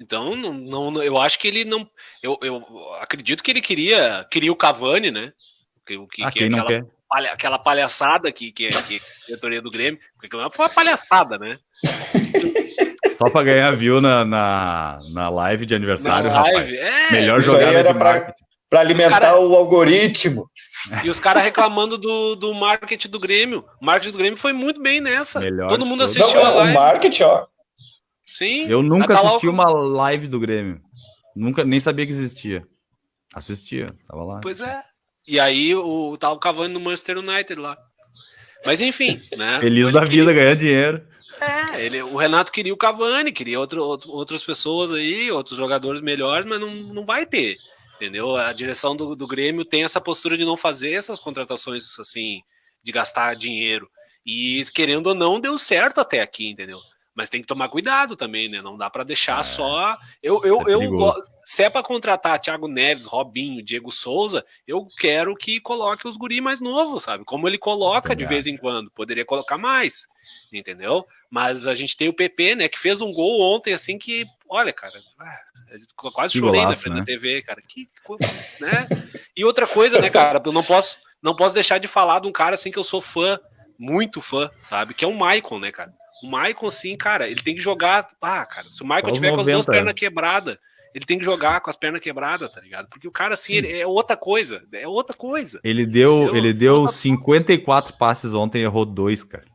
Então, 0.00 0.36
não, 0.36 0.52
não, 0.52 1.02
eu 1.02 1.18
acho 1.18 1.38
que 1.38 1.48
ele 1.48 1.64
não. 1.64 1.88
Eu, 2.22 2.38
eu 2.42 2.64
acredito 3.00 3.42
que 3.42 3.50
ele 3.50 3.60
queria, 3.60 4.26
queria 4.30 4.52
o 4.52 4.56
Cavani, 4.56 5.10
né? 5.10 5.32
Que, 5.86 5.98
que, 6.08 6.24
ah, 6.24 6.30
que 6.30 6.38
quem 6.40 6.48
não 6.48 6.64
quer? 6.66 6.84
Palha, 7.08 7.32
aquela 7.32 7.58
palhaçada 7.58 8.30
que, 8.30 8.52
que, 8.52 8.68
que 8.68 8.76
a 8.76 9.26
diretoria 9.26 9.62
do 9.62 9.70
Grêmio. 9.70 9.98
Porque 10.20 10.36
não 10.36 10.50
foi 10.50 10.66
uma 10.66 10.74
palhaçada, 10.74 11.38
né? 11.38 11.58
Só 13.18 13.28
para 13.28 13.42
ganhar 13.42 13.72
view 13.72 14.00
na, 14.00 14.24
na, 14.24 14.96
na 15.10 15.28
live 15.28 15.66
de 15.66 15.74
aniversário, 15.74 16.30
na 16.30 16.40
live, 16.42 16.76
é. 16.76 17.10
Melhor 17.10 17.40
jogada 17.40 17.76
era 17.76 17.92
para 17.92 18.32
alimentar 18.80 19.20
cara... 19.20 19.40
o 19.40 19.56
algoritmo. 19.56 20.48
E 21.02 21.10
os 21.10 21.18
caras 21.18 21.42
reclamando 21.42 21.98
do, 21.98 22.36
do 22.36 22.54
marketing 22.54 23.08
do 23.08 23.18
Grêmio. 23.18 23.64
O 23.82 23.84
marketing 23.84 24.12
do 24.12 24.18
Grêmio 24.18 24.36
foi 24.36 24.52
muito 24.52 24.80
bem 24.80 25.00
nessa. 25.00 25.40
Melhor 25.40 25.68
Todo 25.68 25.84
mundo 25.84 26.04
assistiu 26.04 26.40
não, 26.40 26.46
a 26.46 26.50
live. 26.50 26.70
O 26.70 26.74
marketing, 26.74 27.22
ó. 27.24 27.46
Sim. 28.24 28.68
Eu 28.68 28.84
nunca 28.84 29.14
assisti 29.14 29.48
uma 29.48 29.68
live 29.68 30.28
do 30.28 30.38
Grêmio. 30.38 30.80
Nunca, 31.34 31.64
nem 31.64 31.80
sabia 31.80 32.06
que 32.06 32.12
existia. 32.12 32.62
Assistia, 33.34 33.92
tava 34.06 34.22
lá. 34.22 34.40
Pois 34.40 34.60
é. 34.60 34.80
E 35.26 35.40
aí 35.40 35.74
o 35.74 36.16
tava 36.16 36.34
o 36.34 36.38
Cavani 36.38 36.72
no 36.72 36.78
Manchester 36.78 37.18
United 37.18 37.60
lá. 37.60 37.76
Mas 38.64 38.80
enfim, 38.80 39.20
né? 39.36 39.58
Feliz 39.58 39.90
da 39.90 40.04
vida, 40.04 40.32
ganhar 40.32 40.54
dinheiro. 40.54 41.02
É, 41.40 41.84
ele, 41.84 42.02
o 42.02 42.16
Renato 42.16 42.52
queria 42.52 42.74
o 42.74 42.76
Cavani, 42.76 43.32
queria 43.32 43.58
outro, 43.60 43.82
outro, 43.82 44.10
outras 44.12 44.42
pessoas 44.42 44.90
aí, 44.90 45.30
outros 45.30 45.56
jogadores 45.56 46.00
melhores, 46.00 46.46
mas 46.46 46.60
não, 46.60 46.68
não 46.68 47.04
vai 47.04 47.24
ter. 47.26 47.56
Entendeu? 47.96 48.36
A 48.36 48.52
direção 48.52 48.94
do, 48.94 49.16
do 49.16 49.26
Grêmio 49.26 49.64
tem 49.64 49.82
essa 49.82 50.00
postura 50.00 50.36
de 50.36 50.44
não 50.44 50.56
fazer 50.56 50.92
essas 50.92 51.18
contratações 51.18 51.98
assim, 51.98 52.42
de 52.82 52.92
gastar 52.92 53.34
dinheiro. 53.34 53.90
E 54.24 54.62
querendo 54.74 55.08
ou 55.08 55.14
não, 55.14 55.40
deu 55.40 55.58
certo 55.58 56.00
até 56.00 56.20
aqui, 56.20 56.48
entendeu? 56.48 56.78
Mas 57.14 57.28
tem 57.28 57.40
que 57.40 57.48
tomar 57.48 57.68
cuidado 57.68 58.14
também, 58.14 58.48
né? 58.48 58.62
Não 58.62 58.76
dá 58.76 58.88
para 58.88 59.02
deixar 59.02 59.40
é, 59.40 59.42
só. 59.42 59.98
Eu, 60.22 60.44
eu, 60.44 60.60
é 60.68 60.74
eu, 60.74 61.12
se 61.44 61.64
é 61.64 61.70
para 61.70 61.82
contratar 61.82 62.38
Thiago 62.38 62.68
Neves, 62.68 63.06
Robinho, 63.06 63.64
Diego 63.64 63.90
Souza, 63.90 64.44
eu 64.66 64.86
quero 65.00 65.34
que 65.34 65.60
coloque 65.60 66.06
os 66.06 66.16
guri 66.16 66.40
mais 66.40 66.60
novos, 66.60 67.02
sabe? 67.02 67.24
Como 67.24 67.48
ele 67.48 67.58
coloca 67.58 68.14
de 68.14 68.24
vez 68.24 68.46
em 68.46 68.56
quando. 68.56 68.90
Poderia 68.90 69.24
colocar 69.24 69.58
mais, 69.58 70.06
entendeu? 70.52 71.04
Mas 71.30 71.66
a 71.66 71.74
gente 71.74 71.96
tem 71.96 72.08
o 72.08 72.14
PP, 72.14 72.54
né? 72.54 72.68
Que 72.68 72.78
fez 72.78 73.00
um 73.00 73.12
gol 73.12 73.40
ontem, 73.54 73.74
assim, 73.74 73.98
que, 73.98 74.24
olha, 74.48 74.72
cara, 74.72 74.94
ah, 75.20 75.38
quase 76.12 76.32
que 76.32 76.38
chorei 76.38 76.60
golaço, 76.60 76.68
na 76.68 76.82
frente 76.82 76.94
né? 76.94 77.00
da 77.00 77.06
TV, 77.06 77.42
cara. 77.42 77.60
Que, 77.66 77.88
né? 78.60 78.88
E 79.36 79.44
outra 79.44 79.66
coisa, 79.66 80.00
né, 80.00 80.08
cara? 80.08 80.40
Eu 80.44 80.52
não 80.52 80.64
posso, 80.64 80.96
não 81.22 81.36
posso 81.36 81.54
deixar 81.54 81.78
de 81.78 81.86
falar 81.86 82.20
de 82.20 82.26
um 82.26 82.32
cara 82.32 82.54
assim 82.54 82.70
que 82.70 82.78
eu 82.78 82.84
sou 82.84 83.00
fã, 83.00 83.38
muito 83.78 84.20
fã, 84.20 84.50
sabe? 84.68 84.94
Que 84.94 85.04
é 85.04 85.08
o 85.08 85.14
Maicon, 85.14 85.58
né, 85.58 85.70
cara? 85.70 85.92
O 86.22 86.26
Maicon, 86.26 86.70
sim, 86.70 86.96
cara, 86.96 87.28
ele 87.28 87.42
tem 87.42 87.54
que 87.54 87.60
jogar. 87.60 88.08
Ah, 88.20 88.44
cara, 88.44 88.66
se 88.72 88.82
o 88.82 88.86
Maicon 88.86 89.12
tiver 89.12 89.30
90, 89.30 89.36
com 89.36 89.50
as 89.50 89.54
duas 89.54 89.76
pernas 89.76 89.94
quebradas, 89.94 90.58
ele 90.94 91.04
tem 91.04 91.18
que 91.18 91.24
jogar 91.24 91.60
com 91.60 91.70
as 91.70 91.76
pernas 91.76 92.00
quebradas, 92.00 92.50
tá 92.50 92.60
ligado? 92.60 92.88
Porque 92.88 93.06
o 93.06 93.12
cara, 93.12 93.34
assim, 93.34 93.58
é 93.58 93.86
outra 93.86 94.16
coisa. 94.16 94.64
É 94.72 94.88
outra 94.88 95.14
coisa. 95.14 95.60
Ele 95.62 95.86
deu, 95.86 96.34
ele 96.34 96.52
deu 96.52 96.88
54 96.88 97.94
passes 97.96 98.34
ontem 98.34 98.60
e 98.60 98.64
errou 98.64 98.84
dois, 98.84 99.22
cara. 99.22 99.44
Tá 99.44 99.50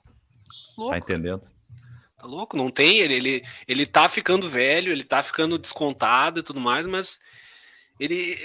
louco. 0.77 0.91
Tá 0.91 0.97
entendendo? 0.97 1.41
Tá 2.23 2.29
louco? 2.29 2.55
Não 2.55 2.71
tem. 2.71 2.99
Ele, 2.99 3.15
ele, 3.15 3.43
ele 3.67 3.85
tá 3.85 4.07
ficando 4.07 4.49
velho, 4.49 4.93
ele 4.93 5.03
tá 5.03 5.21
ficando 5.21 5.57
descontado 5.57 6.39
e 6.39 6.43
tudo 6.43 6.57
mais, 6.57 6.87
mas 6.87 7.19
ele, 7.99 8.37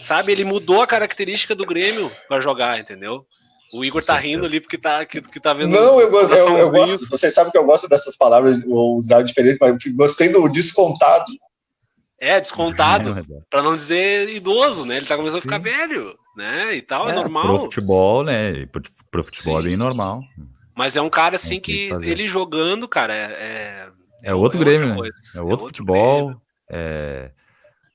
sabe, 0.00 0.30
ele 0.30 0.44
mudou 0.44 0.80
a 0.80 0.86
característica 0.86 1.52
do 1.52 1.66
Grêmio 1.66 2.08
para 2.28 2.40
jogar, 2.40 2.78
entendeu? 2.78 3.26
O 3.74 3.84
Igor 3.84 4.04
tá 4.04 4.16
rindo 4.16 4.46
ali 4.46 4.60
porque 4.60 4.78
tá, 4.78 5.04
que, 5.04 5.20
que 5.20 5.40
tá 5.40 5.52
vendo. 5.52 5.72
Não, 5.72 6.00
eu, 6.00 6.08
gosto, 6.08 6.32
eu, 6.34 6.56
eu 6.56 6.70
gosto. 6.70 7.10
Você 7.10 7.28
sabe 7.32 7.50
que 7.50 7.58
eu 7.58 7.64
gosto 7.64 7.88
dessas 7.88 8.16
palavras, 8.16 8.62
vou 8.62 8.94
usar 8.96 9.22
diferente, 9.22 9.58
mas 9.60 9.84
gostei 9.86 10.28
do 10.28 10.48
descontado. 10.48 11.26
É, 12.20 12.40
descontado. 12.40 13.26
para 13.50 13.60
não 13.60 13.74
dizer 13.74 14.28
idoso, 14.28 14.84
né? 14.84 14.98
Ele 14.98 15.06
tá 15.06 15.16
começando 15.16 15.40
a 15.40 15.42
ficar 15.42 15.56
Sim. 15.56 15.62
velho, 15.62 16.16
né? 16.36 16.76
E 16.76 16.80
tal, 16.80 17.08
é, 17.08 17.10
é 17.10 17.14
normal. 17.16 17.42
Pro 17.42 17.58
futebol, 17.64 18.22
né? 18.22 18.66
Pro, 18.66 18.82
pro 19.10 19.24
futebol 19.24 19.54
Sim. 19.54 19.66
é 19.66 19.68
bem 19.70 19.76
normal. 19.76 20.22
Mas 20.76 20.94
é 20.94 21.00
um 21.00 21.10
cara 21.10 21.36
assim 21.36 21.58
que, 21.58 21.96
que 21.98 22.08
ele 22.08 22.28
jogando, 22.28 22.86
cara, 22.86 23.14
é. 23.14 23.88
É, 24.22 24.30
é 24.30 24.34
outro 24.34 24.60
é 24.60 24.64
Grêmio, 24.64 24.88
né? 24.88 24.94
É 24.94 24.96
outro, 24.96 25.12
é 25.36 25.42
outro 25.42 25.66
futebol. 25.66 26.42
É 26.68 27.30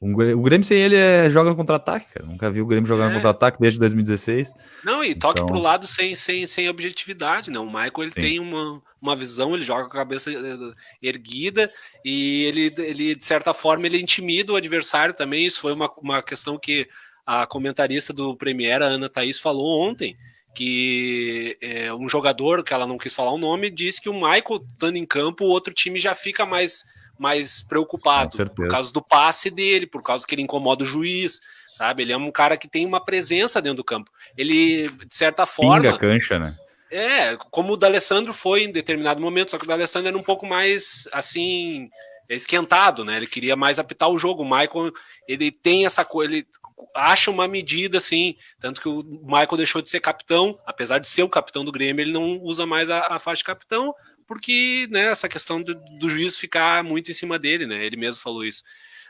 um, 0.01 0.13
o 0.13 0.41
Grêmio 0.41 0.65
sem 0.65 0.79
ele 0.79 0.95
é, 0.95 1.29
joga 1.29 1.51
no 1.51 1.55
contra-ataque, 1.55 2.11
cara. 2.11 2.25
Nunca 2.25 2.49
vi 2.49 2.59
o 2.59 2.65
Grêmio 2.65 2.87
jogar 2.87 3.07
no 3.07 3.13
contra-ataque 3.13 3.59
desde 3.61 3.79
2016. 3.79 4.51
Não, 4.83 5.03
e 5.03 5.13
toque 5.13 5.39
então... 5.39 5.45
pro 5.45 5.61
lado 5.61 5.85
sem, 5.85 6.15
sem, 6.15 6.47
sem 6.47 6.67
objetividade, 6.67 7.51
né? 7.51 7.59
O 7.59 7.67
Michael 7.67 7.91
ele 7.99 8.11
tem 8.11 8.39
uma, 8.39 8.81
uma 8.99 9.15
visão, 9.15 9.53
ele 9.53 9.63
joga 9.63 9.83
com 9.83 9.95
a 9.95 9.99
cabeça 9.99 10.31
eh, 10.31 10.73
erguida 11.03 11.71
e 12.03 12.45
ele, 12.45 12.73
ele, 12.79 13.15
de 13.15 13.23
certa 13.23 13.53
forma, 13.53 13.85
ele 13.85 14.01
intimida 14.01 14.51
o 14.51 14.55
adversário 14.55 15.13
também. 15.13 15.45
Isso 15.45 15.61
foi 15.61 15.71
uma, 15.71 15.87
uma 15.97 16.23
questão 16.23 16.57
que 16.57 16.89
a 17.23 17.45
comentarista 17.45 18.11
do 18.11 18.35
Premier, 18.35 18.81
a 18.81 18.85
Ana 18.85 19.07
Thaís, 19.07 19.39
falou 19.39 19.87
ontem. 19.87 20.17
Que 20.53 21.57
é, 21.61 21.93
um 21.93 22.09
jogador, 22.09 22.63
que 22.63 22.73
ela 22.73 22.85
não 22.85 22.97
quis 22.97 23.13
falar 23.13 23.31
o 23.31 23.37
nome, 23.37 23.69
disse 23.69 24.01
que 24.01 24.09
o 24.09 24.13
Michael 24.13 24.65
estando 24.69 24.97
em 24.97 25.05
campo, 25.05 25.45
o 25.45 25.49
outro 25.49 25.73
time 25.73 25.99
já 25.99 26.13
fica 26.13 26.45
mais 26.45 26.83
mais 27.17 27.61
preocupado 27.61 28.35
por 28.55 28.67
causa 28.67 28.91
do 28.91 28.99
passe 28.99 29.51
dele, 29.51 29.85
por 29.85 30.01
causa 30.01 30.25
que 30.25 30.33
ele 30.33 30.41
incomoda 30.41 30.83
o 30.83 30.87
juiz, 30.87 31.39
sabe? 31.75 32.01
Ele 32.01 32.11
é 32.11 32.17
um 32.17 32.31
cara 32.31 32.57
que 32.57 32.67
tem 32.67 32.83
uma 32.83 33.03
presença 33.03 33.61
dentro 33.61 33.77
do 33.77 33.83
campo. 33.83 34.09
Ele, 34.35 34.89
de 34.89 35.15
certa 35.15 35.45
forma. 35.45 35.79
Pinga 35.79 35.97
cancha, 35.99 36.39
né? 36.39 36.57
É, 36.89 37.37
como 37.51 37.73
o 37.73 37.77
D'Alessandro 37.77 38.33
foi 38.33 38.63
em 38.63 38.71
determinado 38.71 39.21
momento, 39.21 39.51
só 39.51 39.59
que 39.59 39.65
o 39.65 39.67
D'Alessandro 39.67 40.07
era 40.09 40.17
um 40.17 40.23
pouco 40.23 40.47
mais 40.47 41.07
assim 41.11 41.89
esquentado, 42.27 43.05
né? 43.05 43.17
Ele 43.17 43.27
queria 43.27 43.55
mais 43.55 43.77
apitar 43.77 44.09
o 44.09 44.17
jogo. 44.17 44.43
O 44.43 44.49
Michael, 44.49 44.91
ele 45.27 45.51
tem 45.51 45.85
essa 45.85 46.03
coisa, 46.03 46.33
ele 46.33 46.47
acha 46.95 47.31
uma 47.31 47.47
medida 47.47 47.97
assim, 47.97 48.35
tanto 48.59 48.81
que 48.81 48.89
o 48.89 49.03
Michael 49.23 49.57
deixou 49.57 49.81
de 49.81 49.89
ser 49.89 49.99
capitão, 49.99 50.59
apesar 50.65 50.99
de 50.99 51.07
ser 51.07 51.23
o 51.23 51.29
capitão 51.29 51.63
do 51.63 51.71
Grêmio, 51.71 52.03
ele 52.03 52.11
não 52.11 52.39
usa 52.41 52.65
mais 52.65 52.89
a, 52.89 53.15
a 53.15 53.19
faixa 53.19 53.39
de 53.39 53.45
capitão, 53.45 53.93
porque 54.27 54.87
né, 54.89 55.07
essa 55.07 55.27
questão 55.27 55.61
do, 55.61 55.75
do, 55.75 56.09
juiz 56.09 56.37
ficar 56.37 56.83
muito 56.83 57.11
em 57.11 57.13
cima 57.13 57.37
dele, 57.37 57.65
né? 57.65 57.85
Ele 57.85 57.97
mesmo 57.97 58.21
falou 58.21 58.45
isso. 58.45 58.63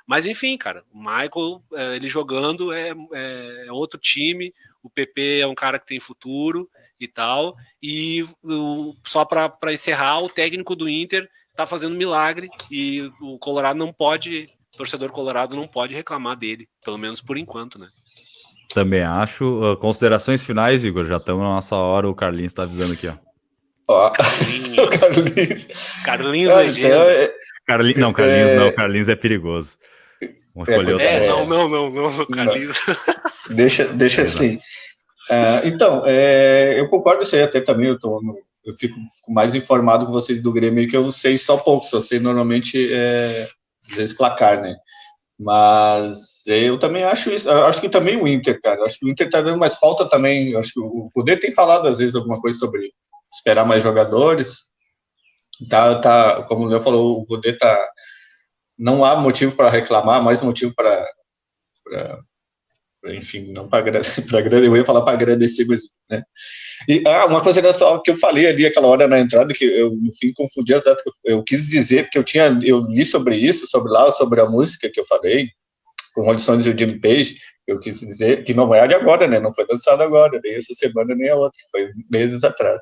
Mas 0.08 0.26
enfim, 0.26 0.58
cara, 0.58 0.84
o 0.92 0.98
Michael, 0.98 1.64
é, 1.74 1.96
ele 1.96 2.08
jogando 2.08 2.74
é, 2.74 2.90
é, 2.90 3.66
é, 3.68 3.72
outro 3.72 4.00
time, 4.00 4.54
o 4.82 4.90
PP 4.90 5.42
é 5.42 5.48
um 5.48 5.54
cara 5.54 5.78
que 5.78 5.86
tem 5.86 6.00
futuro 6.00 6.70
e 7.00 7.08
tal. 7.08 7.56
E 7.82 8.26
o, 8.44 8.96
só 9.06 9.24
para 9.24 9.72
encerrar, 9.72 10.24
o 10.24 10.30
técnico 10.30 10.76
do 10.76 10.90
Inter 10.90 11.30
tá 11.56 11.68
fazendo 11.68 11.96
milagre 11.96 12.50
e 12.72 13.12
o 13.22 13.38
Colorado 13.38 13.78
não 13.78 13.94
pode, 13.94 14.50
torcedor 14.78 15.12
colorado 15.12 15.56
não 15.56 15.68
pode 15.68 15.94
reclamar 15.94 16.38
dele, 16.38 16.68
pelo 16.84 16.98
menos 16.98 17.22
por 17.22 17.38
enquanto, 17.38 17.78
né? 17.78 17.88
Também 18.74 19.02
acho. 19.02 19.46
Uh, 19.46 19.78
considerações 19.78 20.44
finais, 20.44 20.86
Igor, 20.86 21.06
já 21.06 21.18
estamos 21.18 21.44
na 21.44 21.50
nossa 21.50 21.76
hora, 21.76 22.08
o 22.08 22.16
Carlinhos 22.16 22.52
está 22.52 22.64
avisando 22.64 22.94
aqui, 22.94 23.08
ó. 23.08 23.14
Ó. 23.88 24.10
Carlinhos. 24.10 24.90
Carlinhos. 25.00 25.68
Carlinhos 26.06 26.54
legenda. 26.54 26.88
Então, 26.88 27.04
é... 27.04 27.34
Carlinhos, 27.68 27.98
não, 27.98 28.14
Carlinhos 28.14 28.50
é... 28.50 28.56
não, 28.56 28.72
Carlinhos 28.72 29.10
é 29.10 29.16
perigoso. 29.16 29.78
Vamos 30.54 30.70
escolher 30.70 30.92
é, 30.92 30.94
outro. 30.94 31.08
É, 31.08 31.28
não, 31.28 31.46
não, 31.46 31.70
não, 31.70 32.12
não, 32.12 32.26
Carlinhos. 32.28 32.78
Não. 32.88 32.96
Deixa, 33.56 33.86
deixa 33.86 34.22
assim. 34.22 34.56
Uh, 35.30 35.66
então, 35.66 36.04
é, 36.06 36.80
eu 36.80 36.88
concordo 36.88 37.24
isso 37.24 37.36
aí 37.36 37.42
até 37.42 37.60
também, 37.60 37.88
eu, 37.88 38.00
tô 38.00 38.22
no, 38.22 38.34
eu 38.64 38.76
fico 38.78 38.96
mais 39.28 39.54
informado 39.56 40.06
com 40.06 40.12
vocês 40.12 40.42
do 40.42 40.54
Grêmio, 40.54 40.88
que 40.88 40.96
eu 40.96 41.12
sei 41.12 41.38
só 41.38 41.58
pouco, 41.58 41.86
só 41.86 42.00
sei 42.00 42.20
normalmente, 42.20 42.90
vezes, 43.96 44.16
placar, 44.16 44.62
né? 44.62 44.76
Mas 45.40 46.46
eu 46.46 46.78
também 46.78 47.04
acho 47.04 47.32
isso. 47.32 47.50
acho 47.50 47.82
que 47.82 47.90
também 47.90 48.16
o 48.16 48.28
Inter, 48.28 48.62
cara. 48.62 48.86
Acho 48.86 49.00
que 49.00 49.06
o 49.06 49.10
Inter 49.10 49.30
tá 49.30 49.42
dando 49.42 49.58
mais 49.58 49.76
falta 49.76 50.08
também. 50.08 50.56
Acho 50.56 50.74
que 50.74 50.80
o 50.80 51.10
Poder 51.14 51.40
tem 51.40 51.52
falado 51.52 51.88
às 51.88 51.98
vezes 51.98 52.16
alguma 52.16 52.40
coisa 52.40 52.60
sobre 52.60 52.92
esperar 53.34 53.66
mais 53.66 53.82
jogadores. 53.84 54.70
Tá, 55.70 56.00
tá, 56.00 56.44
como 56.44 56.66
o 56.66 56.68
Léo 56.68 56.82
falou, 56.82 57.20
o 57.20 57.26
Godê 57.26 57.58
tá. 57.58 57.90
Não 58.78 59.04
há 59.04 59.16
motivo 59.16 59.56
para 59.56 59.70
reclamar, 59.70 60.24
mais 60.24 60.42
motivo 60.42 60.74
para. 60.76 61.08
Enfim, 63.06 63.52
não 63.52 63.68
para 63.68 63.80
agradecer, 64.32 64.66
eu 64.66 64.78
ia 64.78 64.86
falar 64.86 65.02
para 65.02 65.14
agradecer, 65.14 65.66
mas, 65.66 65.82
né? 66.10 66.24
E 66.88 67.04
ah, 67.08 67.26
uma 67.26 67.42
coisa 67.42 67.74
só 67.74 68.00
que 68.00 68.12
eu 68.12 68.16
falei 68.16 68.48
ali 68.48 68.66
aquela 68.66 68.88
hora 68.88 69.08
na 69.08 69.20
entrada, 69.20 69.54
que 69.54 69.66
eu 69.66 69.92
no 69.92 70.12
fim 70.14 70.32
confundi 70.34 70.74
as 70.74 70.84
datas, 70.84 71.04
eu, 71.26 71.38
eu 71.38 71.44
quis 71.44 71.68
dizer, 71.68 72.04
porque 72.04 72.18
eu 72.18 72.24
tinha, 72.24 72.60
eu 72.64 72.82
li 72.82 73.06
sobre 73.06 73.36
isso, 73.36 73.68
sobre 73.68 73.92
lá, 73.92 74.12
sobre 74.12 74.42
a 74.42 74.46
música 74.46 74.90
que 74.90 75.00
eu 75.00 75.06
falei, 75.06 75.50
com 76.14 76.24
condições 76.24 76.66
do 76.66 76.78
Jimmy 76.78 77.00
Page, 77.00 77.38
eu 77.68 77.80
quis 77.80 78.00
dizer 78.02 78.44
que 78.44 78.54
não 78.54 78.74
é 78.74 78.88
de 78.88 78.96
agora, 78.96 79.28
né? 79.28 79.40
Não 79.40 79.54
foi 79.54 79.66
lançado 79.70 80.02
agora, 80.02 80.40
nem 80.44 80.56
essa 80.56 80.74
semana, 80.74 81.16
nem 81.16 81.30
a 81.30 81.36
outra, 81.36 81.60
foi 81.72 81.90
meses 82.12 82.44
atrás. 82.44 82.82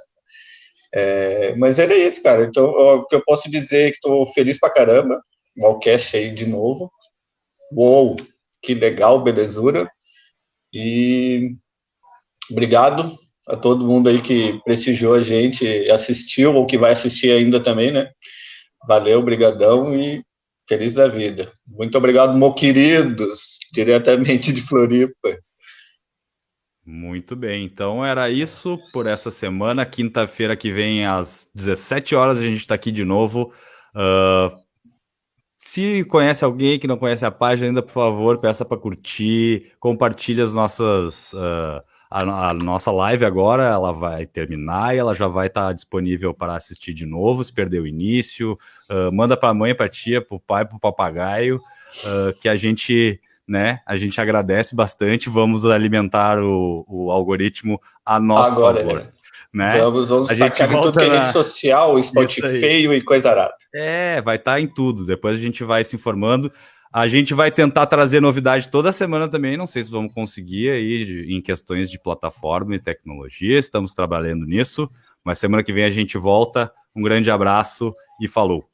É, 0.94 1.56
mas 1.56 1.78
era 1.80 1.96
isso, 1.96 2.22
cara. 2.24 2.44
Então, 2.44 2.66
o 2.66 3.06
que 3.06 3.16
eu 3.16 3.24
posso 3.24 3.50
dizer 3.50 3.88
é 3.88 3.92
que 3.92 3.98
estou 3.98 4.26
feliz 4.34 4.60
pra 4.60 4.72
caramba. 4.72 5.22
O 5.58 5.66
Alcast 5.66 6.16
aí 6.18 6.32
de 6.32 6.48
novo. 6.48 6.92
Uou, 7.72 8.16
que 8.62 8.74
legal, 8.74 9.22
belezura. 9.22 9.90
E 10.74 11.56
obrigado 12.50 13.18
a 13.48 13.56
todo 13.56 13.86
mundo 13.86 14.10
aí 14.10 14.22
que 14.22 14.60
prestigiou 14.64 15.16
a 15.16 15.22
gente, 15.22 15.66
assistiu 15.92 16.54
ou 16.54 16.66
que 16.66 16.78
vai 16.78 16.92
assistir 16.92 17.32
ainda 17.32 17.60
também, 17.60 17.92
né? 17.92 18.10
Valeu, 18.88 19.22
brigadão 19.24 19.96
e 19.96 20.24
feliz 20.68 20.94
da 20.94 21.08
vida. 21.08 21.52
Muito 21.68 21.98
obrigado, 21.98 22.38
meus 22.38 22.54
queridos, 22.54 23.58
diretamente 23.74 24.54
de 24.54 24.62
Floripa. 24.62 25.38
Muito 26.86 27.36
bem, 27.36 27.66
então 27.66 28.04
era 28.06 28.30
isso 28.30 28.80
por 28.92 29.06
essa 29.06 29.30
semana. 29.30 29.86
Quinta-feira 29.86 30.56
que 30.56 30.72
vem, 30.72 31.06
às 31.06 31.50
17 31.54 32.16
horas, 32.16 32.40
a 32.40 32.42
gente 32.42 32.62
está 32.62 32.76
aqui 32.76 32.92
de 32.92 33.04
novo. 33.04 33.54
Uh, 33.96 34.56
se 35.60 36.06
conhece 36.06 36.46
alguém 36.46 36.80
que 36.80 36.88
não 36.88 36.98
conhece 36.98 37.26
a 37.26 37.32
página 37.32 37.68
ainda, 37.68 37.82
por 37.82 37.92
favor, 37.92 38.38
peça 38.38 38.64
para 38.64 38.78
curtir, 38.78 39.74
compartilhe 39.80 40.42
as 40.42 40.54
nossas. 40.54 41.34
Uh, 41.34 41.84
a, 42.10 42.50
a, 42.50 42.54
nossa 42.54 42.92
live 42.92 43.24
agora 43.24 43.64
ela 43.64 43.92
vai 43.92 44.26
terminar 44.26 44.96
e 44.96 44.98
ela 44.98 45.14
já 45.14 45.28
vai 45.28 45.46
estar 45.46 45.68
tá 45.68 45.74
disponível 45.74 46.34
para 46.34 46.56
assistir 46.56 46.94
de 46.94 47.06
novo, 47.06 47.44
se 47.44 47.54
perder 47.54 47.82
o 47.82 47.88
início. 47.88 48.54
Uh, 48.90 49.12
manda 49.14 49.36
para 49.36 49.50
a 49.50 49.54
mãe, 49.54 49.76
para 49.76 49.86
a 49.86 49.90
tia, 49.90 50.22
para 50.22 50.38
o 50.38 50.40
pai, 50.40 50.66
para 50.66 50.78
o 50.78 50.80
papagaio, 50.80 51.62
que 52.42 52.48
a 52.48 52.56
gente 52.56 53.20
né? 53.50 53.82
A 53.86 53.98
gente 53.98 54.22
agradece 54.22 54.76
bastante. 54.76 55.28
Vamos 55.28 55.66
alimentar 55.66 56.38
o, 56.40 56.86
o 56.88 57.12
algoritmo 57.12 57.82
a 58.06 58.20
nosso 58.20 58.52
Agora, 58.52 58.78
favor. 58.78 59.00
Né? 59.00 59.10
Né? 59.54 59.80
Vamos, 59.80 60.10
vamos 60.10 60.30
a 60.30 60.36
gente 60.36 60.64
volta 60.68 60.92
tudo 60.92 61.00
que 61.00 61.06
é 61.06 61.18
rede 61.18 61.32
social, 61.32 61.98
esporte 61.98 62.42
feio 62.42 62.94
e 62.94 63.02
coisa 63.02 63.32
arada. 63.32 63.56
É, 63.74 64.22
vai 64.22 64.36
estar 64.36 64.54
tá 64.54 64.62
em 64.62 64.68
tudo. 64.68 65.06
Depois 65.06 65.36
a 65.36 65.40
gente 65.40 65.64
vai 65.64 65.84
se 65.84 65.96
informando. 65.96 66.52
A 66.92 67.08
gente 67.08 67.36
vai 67.36 67.52
tentar 67.52 67.86
trazer 67.86 68.20
novidade 68.20 68.70
toda 68.70 68.92
semana 68.92 69.28
também. 69.28 69.56
Não 69.56 69.68
sei 69.68 69.84
se 69.84 69.92
vamos 69.92 70.14
conseguir 70.14 70.72
aí 70.72 71.26
em 71.30 71.42
questões 71.42 71.90
de 71.90 72.00
plataforma 72.00 72.76
e 72.76 72.80
tecnologia. 72.80 73.58
Estamos 73.60 73.94
trabalhando 73.94 74.46
nisso. 74.46 74.90
Mas 75.24 75.40
semana 75.40 75.64
que 75.64 75.74
vem 75.74 75.84
a 75.84 75.90
gente 75.90 76.18
volta. 76.18 76.72
Um 76.96 77.02
grande 77.02 77.30
abraço 77.30 77.94
e 78.22 78.28
falou. 78.28 78.68